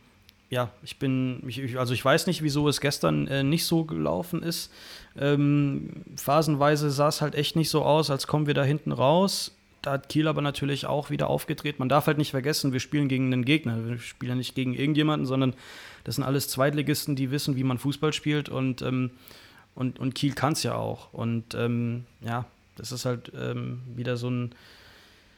ja, 0.50 0.70
ich 0.82 0.98
bin, 0.98 1.44
ich, 1.46 1.78
also 1.78 1.94
ich 1.94 2.04
weiß 2.04 2.26
nicht, 2.26 2.42
wieso 2.42 2.70
es 2.70 2.80
gestern 2.80 3.28
äh, 3.28 3.44
nicht 3.44 3.66
so 3.66 3.84
gelaufen 3.84 4.42
ist. 4.42 4.72
Ähm, 5.20 5.90
phasenweise 6.16 6.90
sah 6.90 7.10
es 7.10 7.20
halt 7.20 7.36
echt 7.36 7.58
nicht 7.58 7.70
so 7.70 7.84
aus, 7.84 8.10
als 8.10 8.28
kommen 8.28 8.48
wir 8.48 8.54
da 8.54 8.64
hinten 8.64 8.94
raus. 8.94 9.52
Da 9.82 9.92
hat 9.92 10.08
Kiel 10.08 10.30
aber 10.30 10.42
natürlich 10.42 10.86
auch 10.86 11.10
wieder 11.10 11.30
aufgedreht. 11.30 11.80
Man 11.80 11.90
darf 11.90 12.08
halt 12.08 12.18
nicht 12.18 12.32
vergessen, 12.32 12.72
wir 12.72 12.80
spielen 12.80 13.10
gegen 13.10 13.26
einen 13.26 13.44
Gegner. 13.44 13.86
Wir 13.86 14.00
spielen 14.00 14.30
ja 14.30 14.36
nicht 14.36 14.56
gegen 14.56 14.74
irgendjemanden, 14.74 15.26
sondern 15.26 15.54
das 16.06 16.16
sind 16.16 16.24
alles 16.24 16.48
Zweitligisten, 16.48 17.18
die 17.18 17.30
wissen, 17.30 17.58
wie 17.58 17.66
man 17.66 17.78
Fußball 17.78 18.14
spielt 18.14 18.48
und, 18.48 18.82
ähm, 18.84 19.12
und, 19.76 20.00
und 20.00 20.16
Kiel 20.16 20.34
kann 20.34 20.54
es 20.54 20.64
ja 20.64 20.76
auch. 20.76 21.12
Und 21.14 21.56
ähm, 21.56 22.06
ja, 22.22 22.46
das 22.78 22.94
ist 22.94 23.04
halt 23.04 23.34
ähm, 23.38 23.82
wieder 23.98 24.16
so 24.16 24.30
ein, 24.30 24.56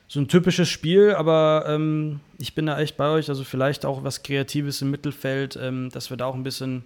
so 0.08 0.20
ein 0.20 0.28
typisches 0.28 0.70
Spiel, 0.70 1.16
aber 1.16 1.66
ähm, 1.68 2.20
ich 2.38 2.54
bin 2.56 2.66
da 2.66 2.80
echt 2.80 2.98
bei 2.98 3.10
euch. 3.10 3.30
Also 3.30 3.44
vielleicht 3.44 3.86
auch 3.86 4.04
was 4.04 4.24
Kreatives 4.24 4.82
im 4.82 4.92
Mittelfeld, 4.92 5.58
ähm, 5.62 5.90
dass 5.90 6.10
wir 6.10 6.18
da 6.18 6.26
auch 6.26 6.36
ein 6.36 6.44
bisschen 6.44 6.84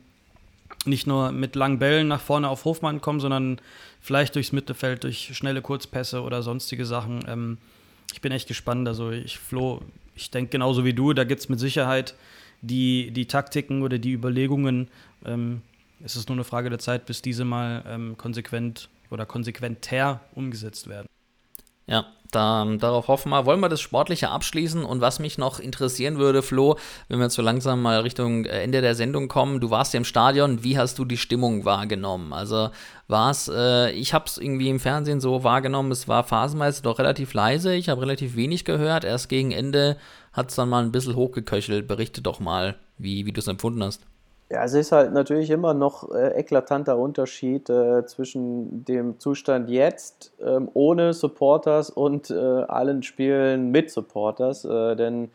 nicht 0.85 1.07
nur 1.07 1.31
mit 1.31 1.55
langen 1.55 1.79
Bällen 1.79 2.07
nach 2.07 2.21
vorne 2.21 2.47
auf 2.49 2.65
Hofmann 2.65 3.01
kommen, 3.01 3.19
sondern 3.19 3.59
vielleicht 3.99 4.35
durchs 4.35 4.51
Mittelfeld, 4.51 5.03
durch 5.03 5.35
schnelle 5.35 5.61
Kurzpässe 5.61 6.21
oder 6.21 6.41
sonstige 6.41 6.85
Sachen. 6.85 7.23
Ähm, 7.27 7.57
ich 8.13 8.21
bin 8.21 8.31
echt 8.31 8.47
gespannt. 8.47 8.87
Also 8.87 9.11
ich, 9.11 9.39
Flo, 9.39 9.81
ich 10.15 10.31
denke 10.31 10.51
genauso 10.51 10.85
wie 10.85 10.93
du, 10.93 11.13
da 11.13 11.23
gibt 11.23 11.41
es 11.41 11.49
mit 11.49 11.59
Sicherheit 11.59 12.15
die, 12.61 13.11
die 13.11 13.25
Taktiken 13.25 13.81
oder 13.81 13.97
die 13.99 14.13
Überlegungen. 14.13 14.87
Ähm, 15.25 15.61
es 16.03 16.15
ist 16.15 16.29
nur 16.29 16.35
eine 16.35 16.43
Frage 16.43 16.69
der 16.69 16.79
Zeit, 16.79 17.05
bis 17.05 17.21
diese 17.21 17.43
mal 17.43 17.83
ähm, 17.87 18.17
konsequent 18.17 18.89
oder 19.09 19.25
konsequenter 19.25 20.21
umgesetzt 20.35 20.87
werden. 20.87 21.07
Ja, 21.87 22.05
da, 22.31 22.65
darauf 22.77 23.07
hoffen 23.07 23.29
wir. 23.29 23.45
Wollen 23.45 23.59
wir 23.59 23.69
das 23.69 23.81
Sportliche 23.81 24.29
abschließen? 24.29 24.83
Und 24.83 25.01
was 25.01 25.19
mich 25.19 25.37
noch 25.37 25.59
interessieren 25.59 26.17
würde, 26.17 26.41
Flo, 26.41 26.77
wenn 27.07 27.19
wir 27.19 27.25
jetzt 27.25 27.35
so 27.35 27.41
langsam 27.41 27.81
mal 27.81 27.99
Richtung 28.01 28.45
äh, 28.45 28.63
Ende 28.63 28.81
der 28.81 28.95
Sendung 28.95 29.27
kommen, 29.27 29.59
du 29.59 29.69
warst 29.69 29.93
ja 29.93 29.99
im 29.99 30.05
Stadion, 30.05 30.63
wie 30.63 30.77
hast 30.77 30.99
du 30.99 31.05
die 31.05 31.17
Stimmung 31.17 31.65
wahrgenommen? 31.65 32.33
Also 32.33 32.69
war 33.07 33.31
es, 33.31 33.49
äh, 33.53 33.91
ich 33.91 34.13
habe 34.13 34.25
es 34.25 34.37
irgendwie 34.37 34.69
im 34.69 34.79
Fernsehen 34.79 35.21
so 35.21 35.43
wahrgenommen, 35.43 35.91
es 35.91 36.07
war 36.07 36.23
phasenweise 36.23 36.81
doch 36.81 36.99
relativ 36.99 37.33
leise, 37.33 37.73
ich 37.73 37.89
habe 37.89 38.01
relativ 38.01 38.35
wenig 38.35 38.65
gehört, 38.65 39.03
erst 39.03 39.29
gegen 39.29 39.51
Ende 39.51 39.97
hat 40.37 40.49
es 40.49 40.55
dann 40.55 40.69
mal 40.69 40.83
ein 40.83 40.91
bisschen 40.91 41.15
hochgeköchelt. 41.15 41.87
Berichte 41.87 42.21
doch 42.21 42.39
mal, 42.39 42.77
wie, 42.97 43.25
wie 43.25 43.31
du 43.31 43.39
es 43.39 43.47
empfunden 43.47 43.83
hast. 43.83 44.03
Ja, 44.49 44.63
es 44.63 44.73
ist 44.73 44.93
halt 44.93 45.11
natürlich 45.11 45.49
immer 45.49 45.73
noch 45.73 46.09
äh, 46.09 46.39
eklatanter 46.39 46.97
Unterschied 46.97 47.69
äh, 47.69 48.05
zwischen 48.05 48.85
dem 48.85 49.19
Zustand 49.19 49.69
jetzt 49.69 50.31
ähm, 50.41 50.69
ohne 50.73 51.11
Supporters 51.13 51.89
und 51.89 52.29
äh, 52.29 52.35
allen 52.35 53.03
Spielen 53.03 53.71
mit 53.71 53.91
Supporters, 53.91 54.63
äh, 54.63 54.95
denn 54.95 55.31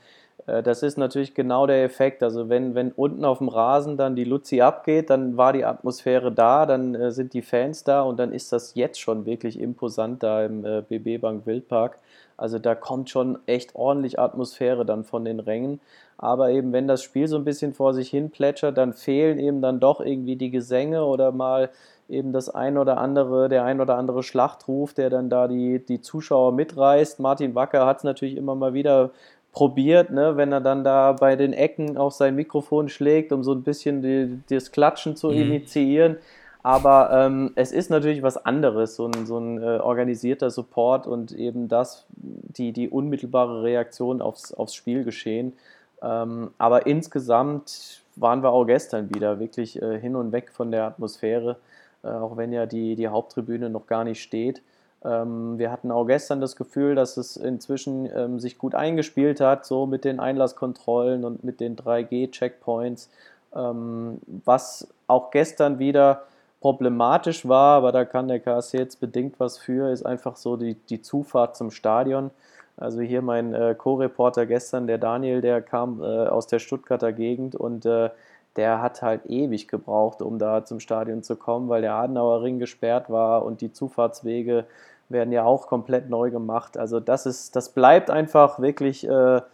äh, 0.47 0.63
das 0.63 0.83
ist 0.83 0.97
natürlich 0.97 1.35
genau 1.35 1.67
der 1.67 1.85
Effekt. 1.85 2.23
Also 2.23 2.49
wenn, 2.49 2.75
wenn 2.75 2.91
unten 2.91 3.27
auf 3.27 3.37
dem 3.37 3.51
Rasen 3.51 3.99
dann 3.99 4.17
die 4.17 4.25
Luzi 4.25 4.63
abgeht, 4.63 5.11
dann 5.11 5.37
war 5.37 5.53
die 5.53 5.67
Atmosphäre 5.67 6.33
da, 6.33 6.65
dann 6.65 6.95
äh, 6.95 7.11
sind 7.11 7.35
die 7.35 7.43
Fans 7.43 7.85
da 7.85 8.01
und 8.01 8.19
dann 8.19 8.33
ist 8.33 8.51
das 8.51 8.75
jetzt 8.77 8.99
schon 8.99 9.27
wirklich 9.27 9.61
imposant 9.61 10.23
da 10.23 10.43
im 10.43 10.63
BB 10.63 11.21
Bank 11.21 11.45
Wildpark. 11.45 11.99
Also 12.39 12.59
da 12.59 12.75
kommt 12.75 13.11
schon 13.11 13.39
echt 13.45 13.75
ordentlich 13.75 14.19
Atmosphäre 14.19 14.87
dann 14.87 15.05
von 15.05 15.25
den 15.25 15.39
Rängen. 15.39 15.81
Aber 16.23 16.51
eben, 16.51 16.73
wenn 16.73 16.87
das 16.87 17.03
Spiel 17.03 17.27
so 17.27 17.35
ein 17.35 17.45
bisschen 17.45 17.73
vor 17.73 17.95
sich 17.95 18.09
hin 18.09 18.31
plätschert, 18.31 18.79
dann 18.79 18.93
fehlen 18.93 19.41
eben 19.41 19.61
dann 19.61 19.81
doch 19.81 20.01
irgendwie 20.01 20.37
die 20.37 20.53
Gesänge 20.53 21.05
oder 21.05 21.33
mal 21.33 21.71
eben 22.09 22.33
das 22.33 22.49
ein 22.49 22.79
oder 22.79 22.99
andere, 22.99 23.49
der 23.49 23.65
ein 23.65 23.81
oder 23.81 23.99
andere 23.99 24.23
Schlachtruf, 24.23 24.95
der 24.95 25.11
dann 25.11 25.29
da 25.29 25.49
die, 25.49 25.85
die 25.85 26.01
Zuschauer 26.01 26.53
mitreißt. 26.53 27.19
Martin 27.19 27.57
Wacker 27.57 27.87
hat 27.87 27.99
es 27.99 28.05
natürlich 28.05 28.37
immer 28.37 28.55
mal 28.55 28.73
wieder 28.73 29.11
probiert, 29.51 30.11
ne, 30.11 30.37
wenn 30.37 30.53
er 30.53 30.61
dann 30.61 30.85
da 30.85 31.11
bei 31.11 31.35
den 31.35 31.53
Ecken 31.53 31.97
auf 31.97 32.13
sein 32.13 32.37
Mikrofon 32.37 32.89
schlägt, 32.89 33.33
um 33.33 33.43
so 33.43 33.53
ein 33.53 33.65
bisschen 33.65 34.01
die, 34.01 34.41
das 34.49 34.71
Klatschen 34.71 35.17
zu 35.17 35.27
mhm. 35.27 35.39
initiieren. 35.39 36.19
Aber 36.63 37.11
ähm, 37.13 37.51
es 37.57 37.73
ist 37.73 37.91
natürlich 37.91 38.23
was 38.23 38.37
anderes, 38.37 38.95
so 38.95 39.07
ein, 39.07 39.27
so 39.27 39.39
ein 39.39 39.61
äh, 39.61 39.79
organisierter 39.79 40.51
Support 40.51 41.09
und 41.09 41.33
eben 41.33 41.67
das, 41.67 42.07
die, 42.13 42.71
die 42.71 42.89
unmittelbare 42.89 43.65
Reaktion 43.65 44.23
aufs, 44.23 44.55
aufs 44.55 44.77
Spielgeschehen. 44.77 45.55
Ähm, 46.03 46.51
aber 46.59 46.87
insgesamt 46.87 48.03
waren 48.17 48.43
wir 48.43 48.51
auch 48.51 48.65
gestern 48.65 49.15
wieder 49.15 49.39
wirklich 49.39 49.81
äh, 49.81 49.99
hin 49.99 50.17
und 50.17 50.33
weg 50.33 50.51
von 50.53 50.71
der 50.71 50.85
Atmosphäre, 50.85 51.57
äh, 52.03 52.09
auch 52.09 52.37
wenn 52.37 52.53
ja 52.53 52.67
die, 52.67 52.97
die 52.97 53.09
Haupttribüne 53.09 53.71
noch 53.71 53.87
gar 53.87 54.05
nicht 54.05 54.23
steht. 54.23 54.63
Ähm, 55.05 55.59
wir 55.59 55.71
hatten 55.71 55.91
auch 55.91 56.05
gestern 56.05 56.41
das 56.41 56.57
Gefühl, 56.57 56.95
dass 56.95 57.17
es 57.17 57.37
inzwischen 57.37 58.09
ähm, 58.15 58.39
sich 58.41 58.59
gut 58.59 58.75
eingespielt 58.75 59.41
hat, 59.41 59.65
so 59.65 59.87
mit 59.87 60.05
den 60.05 60.21
Einlasskontrollen 60.21 61.25
und 61.25 61.45
mit 61.45 61.61
den 61.61 61.77
3G-Checkpoints, 61.77 63.09
ähm, 63.55 64.21
was 64.45 64.89
auch 65.07 65.31
gestern 65.31 65.79
wieder 65.79 66.23
problematisch 66.61 67.49
war, 67.49 67.77
aber 67.77 67.91
da 67.91 68.05
kann 68.05 68.29
der 68.29 68.39
KSC 68.39 68.79
jetzt 68.79 69.01
bedingt 69.01 69.41
was 69.41 69.59
für, 69.59 69.91
ist 69.91 70.07
einfach 70.07 70.37
so 70.37 70.57
die, 70.57 70.75
die 70.75 71.03
Zufahrt 71.03 71.57
zum 71.57 71.73
Stadion. 71.73 72.31
Also 72.77 73.01
hier 73.01 73.23
mein 73.23 73.55
äh, 73.55 73.75
Co-Reporter 73.77 74.47
gestern, 74.47 74.87
der 74.87 74.99
Daniel, 74.99 75.41
der 75.41 75.63
kam 75.63 76.03
äh, 76.03 76.05
aus 76.05 76.47
der 76.47 76.59
Stuttgarter 76.59 77.13
Gegend 77.13 77.55
und 77.55 77.87
äh, 77.87 78.11
der 78.57 78.83
hat 78.83 79.03
halt 79.03 79.27
ewig 79.27 79.69
gebraucht, 79.69 80.21
um 80.21 80.39
da 80.39 80.65
zum 80.65 80.81
Stadion 80.81 81.23
zu 81.23 81.37
kommen, 81.37 81.69
weil 81.69 81.83
der 81.83 81.95
Adenauer 81.95 82.43
Ring 82.43 82.59
gesperrt 82.59 83.09
war 83.09 83.45
und 83.45 83.61
die 83.61 83.73
Zufahrtswege 83.73 84.67
werden 85.09 85.33
ja 85.33 85.45
auch 85.45 85.67
komplett 85.67 86.11
neu 86.11 86.31
gemacht. 86.31 86.77
Also 86.77 87.01
das 87.01 87.27
ist, 87.27 87.57
das 87.57 87.71
bleibt 87.71 88.11
einfach 88.11 88.59
wirklich 88.59 89.09
eine, 89.09 89.45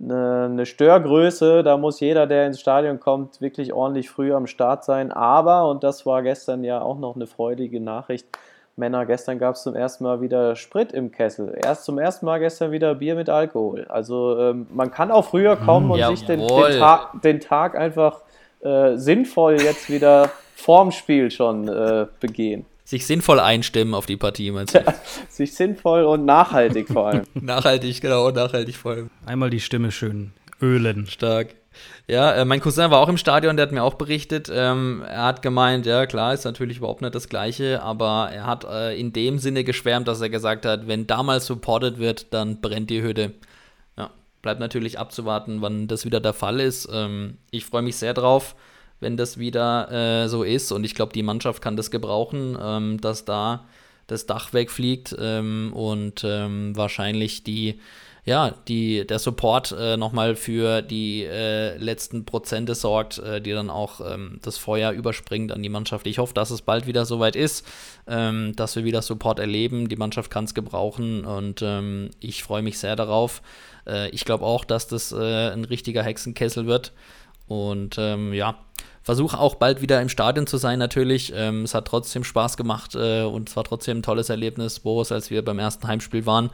äh, 0.00 0.12
eine 0.12 0.66
Störgröße. 0.66 1.62
Da 1.62 1.76
muss 1.76 2.00
jeder, 2.00 2.26
der 2.26 2.46
ins 2.46 2.60
Stadion 2.60 3.00
kommt, 3.00 3.40
wirklich 3.40 3.72
ordentlich 3.72 4.10
früh 4.10 4.32
am 4.32 4.46
Start 4.46 4.84
sein. 4.84 5.12
Aber, 5.12 5.68
und 5.68 5.84
das 5.84 6.06
war 6.06 6.22
gestern 6.22 6.64
ja 6.64 6.80
auch 6.80 6.98
noch 6.98 7.16
eine 7.16 7.26
freudige 7.26 7.80
Nachricht, 7.80 8.28
Männer, 8.78 9.04
gestern 9.06 9.38
gab 9.38 9.56
es 9.56 9.62
zum 9.62 9.74
ersten 9.74 10.04
Mal 10.04 10.20
wieder 10.20 10.56
Sprit 10.56 10.92
im 10.92 11.10
Kessel. 11.10 11.58
Erst 11.62 11.84
zum 11.84 11.98
ersten 11.98 12.26
Mal 12.26 12.38
gestern 12.38 12.72
wieder 12.72 12.94
Bier 12.94 13.14
mit 13.14 13.28
Alkohol. 13.28 13.86
Also 13.88 14.38
ähm, 14.38 14.66
man 14.72 14.90
kann 14.90 15.10
auch 15.10 15.26
früher 15.26 15.56
kommen 15.56 15.90
und 15.90 15.98
Jawohl. 15.98 16.16
sich 16.16 16.26
den, 16.26 16.40
den, 16.40 16.78
Tag, 16.78 17.22
den 17.22 17.40
Tag 17.40 17.76
einfach 17.76 18.22
äh, 18.60 18.96
sinnvoll 18.96 19.60
jetzt 19.60 19.90
wieder 19.90 20.30
vorm 20.54 20.92
Spiel 20.92 21.30
schon 21.30 21.68
äh, 21.68 22.06
begehen. 22.20 22.64
Sich 22.84 23.06
sinnvoll 23.06 23.38
einstimmen 23.38 23.94
auf 23.94 24.06
die 24.06 24.16
Partie, 24.16 24.50
meinst 24.50 24.74
du? 24.74 24.82
Sich 25.28 25.54
sinnvoll 25.54 26.04
und 26.04 26.24
nachhaltig 26.24 26.88
vor 26.88 27.08
allem. 27.08 27.24
nachhaltig, 27.34 28.00
genau, 28.00 28.30
nachhaltig 28.30 28.76
vor 28.76 28.92
allem. 28.92 29.10
Einmal 29.26 29.50
die 29.50 29.60
Stimme 29.60 29.92
schön 29.92 30.32
ölen. 30.62 31.06
Stark. 31.06 31.54
Ja, 32.06 32.32
äh, 32.32 32.44
mein 32.44 32.60
Cousin 32.60 32.90
war 32.90 33.00
auch 33.00 33.08
im 33.08 33.18
Stadion, 33.18 33.56
der 33.56 33.66
hat 33.66 33.72
mir 33.72 33.82
auch 33.82 33.94
berichtet. 33.94 34.50
Ähm, 34.52 35.02
er 35.06 35.24
hat 35.24 35.42
gemeint, 35.42 35.84
ja 35.84 36.06
klar, 36.06 36.32
ist 36.32 36.44
natürlich 36.44 36.78
überhaupt 36.78 37.02
nicht 37.02 37.14
das 37.14 37.28
Gleiche, 37.28 37.82
aber 37.82 38.30
er 38.32 38.46
hat 38.46 38.64
äh, 38.64 38.98
in 38.98 39.12
dem 39.12 39.38
Sinne 39.38 39.62
geschwärmt, 39.62 40.08
dass 40.08 40.20
er 40.20 40.30
gesagt 40.30 40.64
hat, 40.64 40.86
wenn 40.88 41.06
damals 41.06 41.46
supported 41.46 41.98
wird, 41.98 42.32
dann 42.32 42.60
brennt 42.60 42.88
die 42.88 43.02
Hütte. 43.02 43.34
Ja, 43.98 44.10
bleibt 44.40 44.60
natürlich 44.60 44.98
abzuwarten, 44.98 45.60
wann 45.60 45.86
das 45.86 46.04
wieder 46.06 46.20
der 46.20 46.32
Fall 46.32 46.60
ist. 46.60 46.88
Ähm, 46.90 47.38
ich 47.50 47.66
freue 47.66 47.82
mich 47.82 47.96
sehr 47.96 48.14
drauf, 48.14 48.56
wenn 49.00 49.16
das 49.18 49.36
wieder 49.36 50.24
äh, 50.24 50.28
so 50.28 50.44
ist 50.44 50.72
und 50.72 50.84
ich 50.84 50.94
glaube, 50.94 51.12
die 51.12 51.22
Mannschaft 51.22 51.62
kann 51.62 51.76
das 51.76 51.90
gebrauchen, 51.90 52.56
ähm, 52.60 53.00
dass 53.00 53.26
da 53.26 53.66
das 54.08 54.24
Dach 54.24 54.54
wegfliegt 54.54 55.14
ähm, 55.20 55.72
und 55.74 56.24
ähm, 56.24 56.74
wahrscheinlich 56.74 57.44
die 57.44 57.78
ja, 58.24 58.50
die, 58.68 59.06
der 59.06 59.18
Support 59.18 59.74
äh, 59.78 59.96
nochmal 59.96 60.36
für 60.36 60.82
die 60.82 61.24
äh, 61.24 61.76
letzten 61.76 62.24
Prozente 62.24 62.74
sorgt, 62.74 63.18
äh, 63.18 63.40
die 63.40 63.52
dann 63.52 63.70
auch 63.70 64.00
ähm, 64.00 64.38
das 64.42 64.58
Feuer 64.58 64.92
überspringt 64.92 65.52
an 65.52 65.62
die 65.62 65.68
Mannschaft. 65.68 66.06
Ich 66.06 66.18
hoffe, 66.18 66.34
dass 66.34 66.50
es 66.50 66.62
bald 66.62 66.86
wieder 66.86 67.06
soweit 67.06 67.36
ist, 67.36 67.66
ähm, 68.06 68.54
dass 68.56 68.76
wir 68.76 68.84
wieder 68.84 69.02
Support 69.02 69.38
erleben. 69.38 69.88
Die 69.88 69.96
Mannschaft 69.96 70.30
kann 70.30 70.44
es 70.44 70.54
gebrauchen 70.54 71.24
und 71.24 71.62
ähm, 71.62 72.10
ich 72.20 72.42
freue 72.42 72.62
mich 72.62 72.78
sehr 72.78 72.96
darauf. 72.96 73.42
Äh, 73.86 74.10
ich 74.10 74.24
glaube 74.24 74.44
auch, 74.44 74.64
dass 74.64 74.86
das 74.86 75.12
äh, 75.12 75.50
ein 75.50 75.64
richtiger 75.64 76.02
Hexenkessel 76.02 76.66
wird. 76.66 76.92
Und 77.46 77.96
ähm, 77.98 78.34
ja, 78.34 78.58
versuche 79.08 79.38
auch 79.38 79.54
bald 79.54 79.80
wieder 79.80 80.02
im 80.02 80.10
Stadion 80.10 80.46
zu 80.46 80.58
sein 80.58 80.78
natürlich. 80.78 81.32
Ähm, 81.34 81.62
es 81.62 81.72
hat 81.72 81.86
trotzdem 81.86 82.24
Spaß 82.24 82.58
gemacht 82.58 82.94
äh, 82.94 83.22
und 83.22 83.48
es 83.48 83.56
war 83.56 83.64
trotzdem 83.64 84.00
ein 84.00 84.02
tolles 84.02 84.28
Erlebnis, 84.28 84.80
Boris, 84.80 85.12
als 85.12 85.30
wir 85.30 85.42
beim 85.42 85.58
ersten 85.58 85.88
Heimspiel 85.88 86.26
waren. 86.26 86.50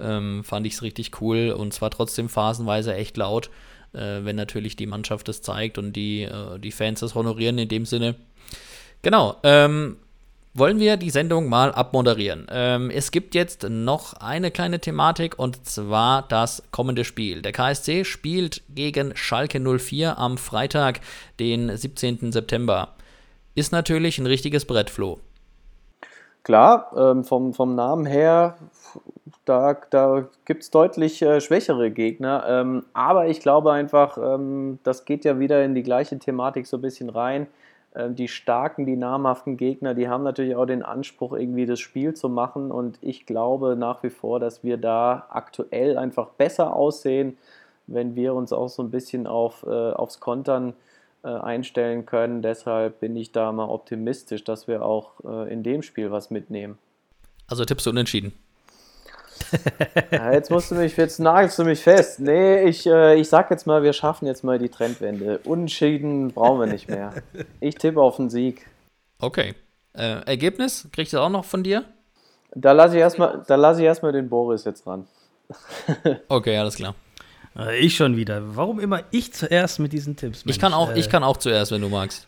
Ähm, 0.00 0.42
fand 0.42 0.66
ich 0.66 0.72
es 0.72 0.80
richtig 0.80 1.20
cool 1.20 1.50
und 1.50 1.74
zwar 1.74 1.90
trotzdem 1.90 2.30
phasenweise 2.30 2.94
echt 2.94 3.18
laut, 3.18 3.50
äh, 3.92 4.24
wenn 4.24 4.36
natürlich 4.36 4.74
die 4.74 4.86
Mannschaft 4.86 5.28
das 5.28 5.42
zeigt 5.42 5.76
und 5.76 5.92
die, 5.92 6.22
äh, 6.22 6.58
die 6.58 6.72
Fans 6.72 7.00
das 7.00 7.14
honorieren 7.14 7.58
in 7.58 7.68
dem 7.68 7.84
Sinne. 7.84 8.14
Genau, 9.02 9.36
ähm, 9.42 9.98
wollen 10.54 10.78
wir 10.78 10.96
die 10.96 11.10
Sendung 11.10 11.48
mal 11.48 11.72
abmoderieren. 11.72 12.46
Ähm, 12.50 12.90
es 12.90 13.10
gibt 13.10 13.34
jetzt 13.34 13.66
noch 13.68 14.14
eine 14.14 14.50
kleine 14.50 14.80
Thematik 14.80 15.38
und 15.38 15.66
zwar 15.66 16.22
das 16.28 16.62
kommende 16.70 17.04
Spiel. 17.04 17.42
Der 17.42 17.52
KSC 17.52 18.04
spielt 18.04 18.62
gegen 18.68 19.14
Schalke 19.16 19.60
04 19.60 20.18
am 20.18 20.38
Freitag, 20.38 21.00
den 21.38 21.76
17. 21.76 22.32
September. 22.32 22.94
Ist 23.54 23.72
natürlich 23.72 24.18
ein 24.18 24.26
richtiges 24.26 24.64
Brett, 24.64 24.90
Flo. 24.90 25.18
Klar, 26.44 26.92
ähm, 26.96 27.24
vom, 27.24 27.52
vom 27.52 27.74
Namen 27.74 28.06
her, 28.06 28.56
da, 29.44 29.76
da 29.90 30.28
gibt 30.44 30.62
es 30.62 30.70
deutlich 30.70 31.20
äh, 31.22 31.40
schwächere 31.40 31.90
Gegner. 31.90 32.44
Ähm, 32.48 32.84
aber 32.94 33.26
ich 33.26 33.40
glaube 33.40 33.72
einfach, 33.72 34.16
ähm, 34.16 34.78
das 34.82 35.04
geht 35.04 35.24
ja 35.24 35.38
wieder 35.38 35.62
in 35.64 35.74
die 35.74 35.82
gleiche 35.82 36.18
Thematik 36.18 36.66
so 36.66 36.78
ein 36.78 36.82
bisschen 36.82 37.10
rein. 37.10 37.48
Ähm, 37.94 38.14
die 38.14 38.28
starken, 38.28 38.86
die 38.86 38.96
namhaften 38.96 39.56
Gegner, 39.56 39.94
die 39.94 40.08
haben 40.08 40.24
natürlich 40.24 40.56
auch 40.56 40.66
den 40.66 40.82
Anspruch, 40.82 41.32
irgendwie 41.32 41.66
das 41.66 41.80
Spiel 41.80 42.14
zu 42.14 42.28
machen. 42.28 42.70
Und 42.70 42.98
ich 43.00 43.26
glaube 43.26 43.76
nach 43.76 44.02
wie 44.02 44.10
vor, 44.10 44.40
dass 44.40 44.62
wir 44.62 44.76
da 44.76 45.26
aktuell 45.30 45.98
einfach 45.98 46.28
besser 46.30 46.74
aussehen, 46.74 47.38
wenn 47.86 48.14
wir 48.14 48.34
uns 48.34 48.52
auch 48.52 48.68
so 48.68 48.82
ein 48.82 48.90
bisschen 48.90 49.26
auf, 49.26 49.64
äh, 49.66 49.70
aufs 49.92 50.20
Kontern 50.20 50.74
äh, 51.24 51.28
einstellen 51.28 52.06
können. 52.06 52.42
Deshalb 52.42 53.00
bin 53.00 53.16
ich 53.16 53.32
da 53.32 53.50
mal 53.52 53.68
optimistisch, 53.68 54.44
dass 54.44 54.68
wir 54.68 54.84
auch 54.84 55.12
äh, 55.24 55.52
in 55.52 55.62
dem 55.62 55.82
Spiel 55.82 56.10
was 56.10 56.30
mitnehmen. 56.30 56.78
Also 57.46 57.64
tippst 57.64 57.86
du 57.86 57.90
unentschieden. 57.90 58.32
Ja, 60.10 60.32
jetzt 60.32 60.50
musst 60.50 60.70
du 60.70 60.74
mich, 60.74 60.96
jetzt 60.96 61.18
nagelst 61.18 61.58
du 61.58 61.64
mich 61.64 61.80
fest. 61.80 62.20
Nee, 62.20 62.62
ich, 62.64 62.86
äh, 62.86 63.16
ich 63.16 63.28
sag 63.28 63.50
jetzt 63.50 63.66
mal, 63.66 63.82
wir 63.82 63.92
schaffen 63.92 64.26
jetzt 64.26 64.44
mal 64.44 64.58
die 64.58 64.68
Trendwende. 64.68 65.38
Unentschieden 65.44 66.32
brauchen 66.32 66.60
wir 66.60 66.66
nicht 66.66 66.88
mehr. 66.88 67.12
Ich 67.60 67.76
tippe 67.76 68.00
auf 68.00 68.16
den 68.16 68.30
Sieg. 68.30 68.66
Okay. 69.20 69.54
Äh, 69.94 70.24
Ergebnis? 70.26 70.88
Kriegst 70.92 71.12
du 71.12 71.18
auch 71.18 71.30
noch 71.30 71.44
von 71.44 71.62
dir? 71.62 71.84
Da 72.54 72.72
lasse 72.72 72.96
ich 72.96 73.00
erstmal 73.00 73.42
lass 73.46 73.78
erst 73.78 74.02
den 74.02 74.28
Boris 74.28 74.64
jetzt 74.64 74.86
ran. 74.86 75.06
okay, 76.28 76.56
alles 76.56 76.76
klar. 76.76 76.94
Äh, 77.56 77.78
Ich 77.78 77.96
schon 77.96 78.16
wieder. 78.16 78.56
Warum 78.56 78.80
immer 78.80 79.02
ich 79.10 79.32
zuerst 79.32 79.78
mit 79.78 79.92
diesen 79.92 80.16
Tipps? 80.16 80.44
Ich 80.46 80.58
kann, 80.58 80.72
auch, 80.72 80.88
Mensch, 80.88 81.00
ich 81.00 81.06
äh, 81.06 81.10
kann 81.10 81.24
auch 81.24 81.36
zuerst, 81.36 81.72
wenn 81.72 81.80
du 81.80 81.88
magst. 81.88 82.26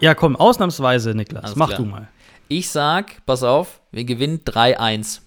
Ja, 0.00 0.14
komm, 0.14 0.36
ausnahmsweise, 0.36 1.14
Niklas. 1.14 1.44
Alles 1.44 1.56
Mach 1.56 1.68
klar. 1.68 1.78
du 1.78 1.84
mal. 1.86 2.08
Ich 2.48 2.70
sag, 2.70 3.24
pass 3.26 3.42
auf, 3.42 3.80
wir 3.90 4.04
gewinnen 4.04 4.40
3-1. 4.44 5.20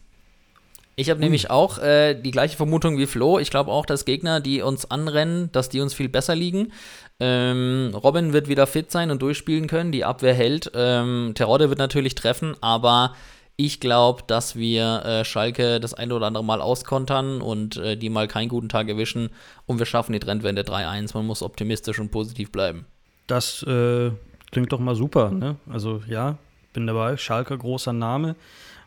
Ich 0.95 1.09
habe 1.09 1.19
nämlich 1.19 1.49
auch 1.49 1.79
äh, 1.79 2.13
die 2.13 2.31
gleiche 2.31 2.57
Vermutung 2.57 2.97
wie 2.97 3.05
Flo. 3.05 3.39
Ich 3.39 3.49
glaube 3.49 3.71
auch, 3.71 3.85
dass 3.85 4.05
Gegner, 4.05 4.39
die 4.39 4.61
uns 4.61 4.89
anrennen, 4.91 5.51
dass 5.51 5.69
die 5.69 5.79
uns 5.79 5.93
viel 5.93 6.09
besser 6.09 6.35
liegen. 6.35 6.73
Ähm, 7.19 7.91
Robin 7.95 8.33
wird 8.33 8.47
wieder 8.47 8.67
fit 8.67 8.91
sein 8.91 9.09
und 9.09 9.21
durchspielen 9.21 9.67
können. 9.67 9.91
Die 9.91 10.05
Abwehr 10.05 10.33
hält. 10.33 10.71
Ähm, 10.75 11.31
Terodde 11.35 11.69
wird 11.69 11.79
natürlich 11.79 12.15
treffen, 12.15 12.55
aber 12.61 13.15
ich 13.55 13.79
glaube, 13.79 14.23
dass 14.25 14.55
wir 14.55 15.05
äh, 15.05 15.25
Schalke 15.25 15.79
das 15.79 15.93
eine 15.93 16.15
oder 16.15 16.27
andere 16.27 16.43
Mal 16.43 16.61
auskontern 16.61 17.41
und 17.41 17.77
äh, 17.77 17.95
die 17.95 18.09
mal 18.09 18.27
keinen 18.27 18.49
guten 18.49 18.69
Tag 18.69 18.89
erwischen 18.89 19.29
und 19.67 19.77
wir 19.77 19.85
schaffen 19.85 20.13
die 20.13 20.19
Trendwende 20.19 20.63
3-1. 20.63 21.11
Man 21.13 21.27
muss 21.27 21.43
optimistisch 21.43 21.99
und 21.99 22.11
positiv 22.11 22.51
bleiben. 22.51 22.85
Das 23.27 23.63
äh, 23.63 24.11
klingt 24.51 24.71
doch 24.71 24.79
mal 24.79 24.95
super. 24.95 25.29
Ne? 25.31 25.57
Also 25.69 26.01
ja, 26.07 26.37
bin 26.73 26.87
dabei. 26.87 27.17
Schalke, 27.17 27.57
großer 27.57 27.93
Name. 27.93 28.35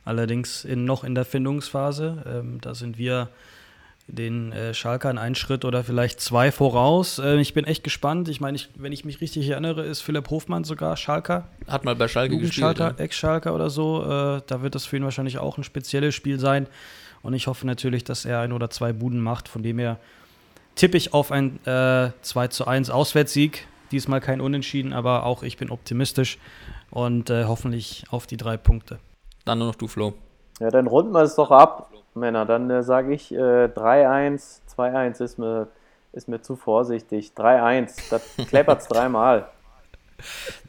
Allerdings 0.04 0.64
in, 0.64 0.84
noch 0.84 1.04
in 1.04 1.14
der 1.14 1.24
Findungsphase. 1.24 2.24
Ähm, 2.26 2.60
da 2.60 2.74
sind 2.74 2.98
wir 2.98 3.30
den 4.06 4.52
äh, 4.52 4.74
Schalkern 4.74 5.16
einen 5.16 5.34
Schritt 5.34 5.64
oder 5.64 5.82
vielleicht 5.82 6.20
zwei 6.20 6.52
voraus. 6.52 7.18
Äh, 7.18 7.40
ich 7.40 7.54
bin 7.54 7.64
echt 7.64 7.82
gespannt. 7.84 8.28
Ich 8.28 8.40
meine, 8.40 8.58
wenn 8.74 8.92
ich 8.92 9.04
mich 9.04 9.20
richtig 9.20 9.48
erinnere, 9.48 9.82
ist 9.82 10.02
Philipp 10.02 10.28
Hofmann 10.28 10.64
sogar 10.64 10.96
Schalker. 10.96 11.48
Hat 11.66 11.84
mal 11.84 11.96
bei 11.96 12.08
Schalke 12.08 12.36
gespielt. 12.38 12.78
Ja. 12.78 12.94
Ex-Schalker 12.96 13.54
oder 13.54 13.70
so. 13.70 14.02
Äh, 14.02 14.42
da 14.46 14.62
wird 14.62 14.74
das 14.74 14.84
für 14.84 14.96
ihn 14.98 15.04
wahrscheinlich 15.04 15.38
auch 15.38 15.56
ein 15.56 15.64
spezielles 15.64 16.14
Spiel 16.14 16.38
sein. 16.38 16.66
Und 17.22 17.32
ich 17.32 17.46
hoffe 17.46 17.66
natürlich, 17.66 18.04
dass 18.04 18.26
er 18.26 18.40
ein 18.40 18.52
oder 18.52 18.68
zwei 18.68 18.92
Buden 18.92 19.20
macht. 19.20 19.48
Von 19.48 19.62
dem 19.62 19.78
her 19.78 19.98
tippe 20.74 20.98
ich 20.98 21.14
auf 21.14 21.32
ein 21.32 21.64
äh, 21.64 22.10
2 22.20 22.48
zu 22.48 22.66
1 22.66 22.90
Auswärtssieg. 22.90 23.66
Diesmal 23.90 24.20
kein 24.20 24.42
Unentschieden, 24.42 24.92
aber 24.92 25.24
auch 25.24 25.42
ich 25.42 25.56
bin 25.56 25.70
optimistisch 25.70 26.38
und 26.90 27.30
äh, 27.30 27.44
hoffentlich 27.44 28.04
auf 28.10 28.26
die 28.26 28.36
drei 28.36 28.58
Punkte. 28.58 28.98
Dann 29.44 29.58
nur 29.58 29.68
noch 29.68 29.74
du, 29.74 29.86
Flo. 29.86 30.14
Ja, 30.60 30.70
dann 30.70 30.86
runden 30.86 31.12
wir 31.12 31.22
es 31.22 31.34
doch 31.34 31.50
ab, 31.50 31.90
Männer. 32.14 32.46
Dann 32.46 32.70
äh, 32.70 32.82
sage 32.82 33.12
ich 33.12 33.32
äh, 33.32 33.64
3-1, 33.66 34.60
2-1 34.76 35.22
ist 35.22 35.38
mir, 35.38 35.68
ist 36.12 36.28
mir 36.28 36.40
zu 36.40 36.56
vorsichtig. 36.56 37.32
3-1, 37.36 38.10
das 38.10 38.22
kleppert's 38.48 38.88
dreimal. 38.88 39.48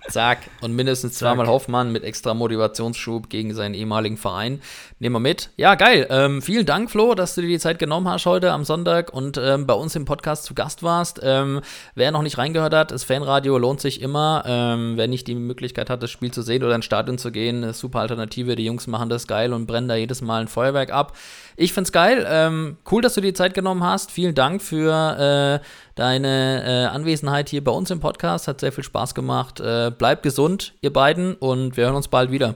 Zack. 0.10 0.40
Und 0.62 0.76
mindestens 0.76 1.16
zweimal 1.16 1.48
Hoffmann 1.48 1.92
mit 1.92 2.04
extra 2.04 2.34
Motivationsschub 2.34 3.30
gegen 3.30 3.54
seinen 3.54 3.74
ehemaligen 3.74 4.18
Verein. 4.18 4.62
Nehmen 5.00 5.16
wir 5.16 5.20
mit. 5.20 5.50
Ja, 5.58 5.76
geil. 5.76 6.08
Ähm, 6.10 6.42
vielen 6.42 6.66
Dank, 6.66 6.92
Flo, 6.92 7.16
dass 7.16 7.36
du 7.36 7.42
dir 7.42 7.48
die 7.48 7.60
Zeit 7.60 7.80
genommen 7.80 8.08
hast 8.08 8.26
heute 8.26 8.52
am 8.52 8.64
Sonntag 8.64 9.12
und 9.12 9.38
ähm, 9.38 9.66
bei 9.66 9.74
uns 9.74 9.96
im 9.96 10.06
Podcast 10.06 10.46
zu 10.46 10.54
Gast 10.54 10.84
warst. 10.84 11.20
Ähm, 11.24 11.62
wer 11.96 12.12
noch 12.12 12.22
nicht 12.22 12.38
reingehört 12.38 12.74
hat, 12.74 12.92
das 12.92 13.04
Fanradio 13.04 13.58
lohnt 13.58 13.82
sich 13.82 14.02
immer. 14.02 14.44
Ähm, 14.46 14.94
wer 14.96 15.08
nicht 15.08 15.28
die 15.28 15.36
Möglichkeit 15.36 15.90
hat, 15.90 16.04
das 16.04 16.12
Spiel 16.12 16.32
zu 16.32 16.42
sehen 16.42 16.64
oder 16.64 16.76
ins 16.76 16.86
Stadion 16.86 17.18
zu 17.18 17.32
gehen, 17.32 17.64
eine 17.64 17.74
super 17.74 18.00
Alternative. 18.00 18.56
Die 18.56 18.66
Jungs 18.66 18.88
machen 18.88 19.10
das 19.10 19.28
geil 19.28 19.54
und 19.54 19.66
brennen 19.66 19.88
da 19.88 19.96
jedes 19.96 20.22
Mal 20.22 20.42
ein 20.42 20.48
Feuerwerk 20.48 20.92
ab. 20.92 21.14
Ich 21.58 21.74
find's 21.74 21.92
geil. 21.92 22.26
Ähm, 22.30 22.78
cool, 22.92 23.02
dass 23.02 23.14
du 23.14 23.22
dir 23.22 23.28
die 23.28 23.34
Zeit 23.34 23.54
genommen 23.54 23.84
hast. 23.84 24.12
Vielen 24.12 24.36
Dank 24.36 24.62
für 24.62 25.62
äh, 25.62 25.66
deine 25.96 26.64
äh, 26.66 26.94
Anwesenheit 26.94 27.50
hier 27.50 27.64
bei 27.64 27.72
uns 27.72 27.92
im 27.92 28.00
Podcast. 28.00 28.48
Hat 28.48 28.60
sehr 28.60 28.72
viel 28.72 28.84
Spaß 28.84 29.16
gemacht. 29.16 29.60
Äh, 29.60 29.92
bleibt 29.98 30.24
gesund, 30.24 30.74
ihr 30.82 30.92
beiden, 30.92 31.36
und 31.36 31.78
wir 31.78 31.86
hören 31.86 31.96
uns 31.96 32.08
bald 32.08 32.32
wieder. 32.32 32.56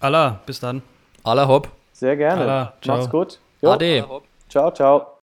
Allah, 0.00 0.40
bis 0.46 0.58
dann. 0.58 0.82
Aller 1.22 1.46
hopp. 1.46 1.68
Sehr 1.92 2.16
gerne. 2.16 2.42
Allah, 2.42 2.72
ciao. 2.82 2.96
Macht's 2.96 3.10
gut. 3.10 3.38
Jo. 3.60 3.70
Ade. 3.70 4.04
Ciao, 4.48 4.70
ciao. 4.72 5.12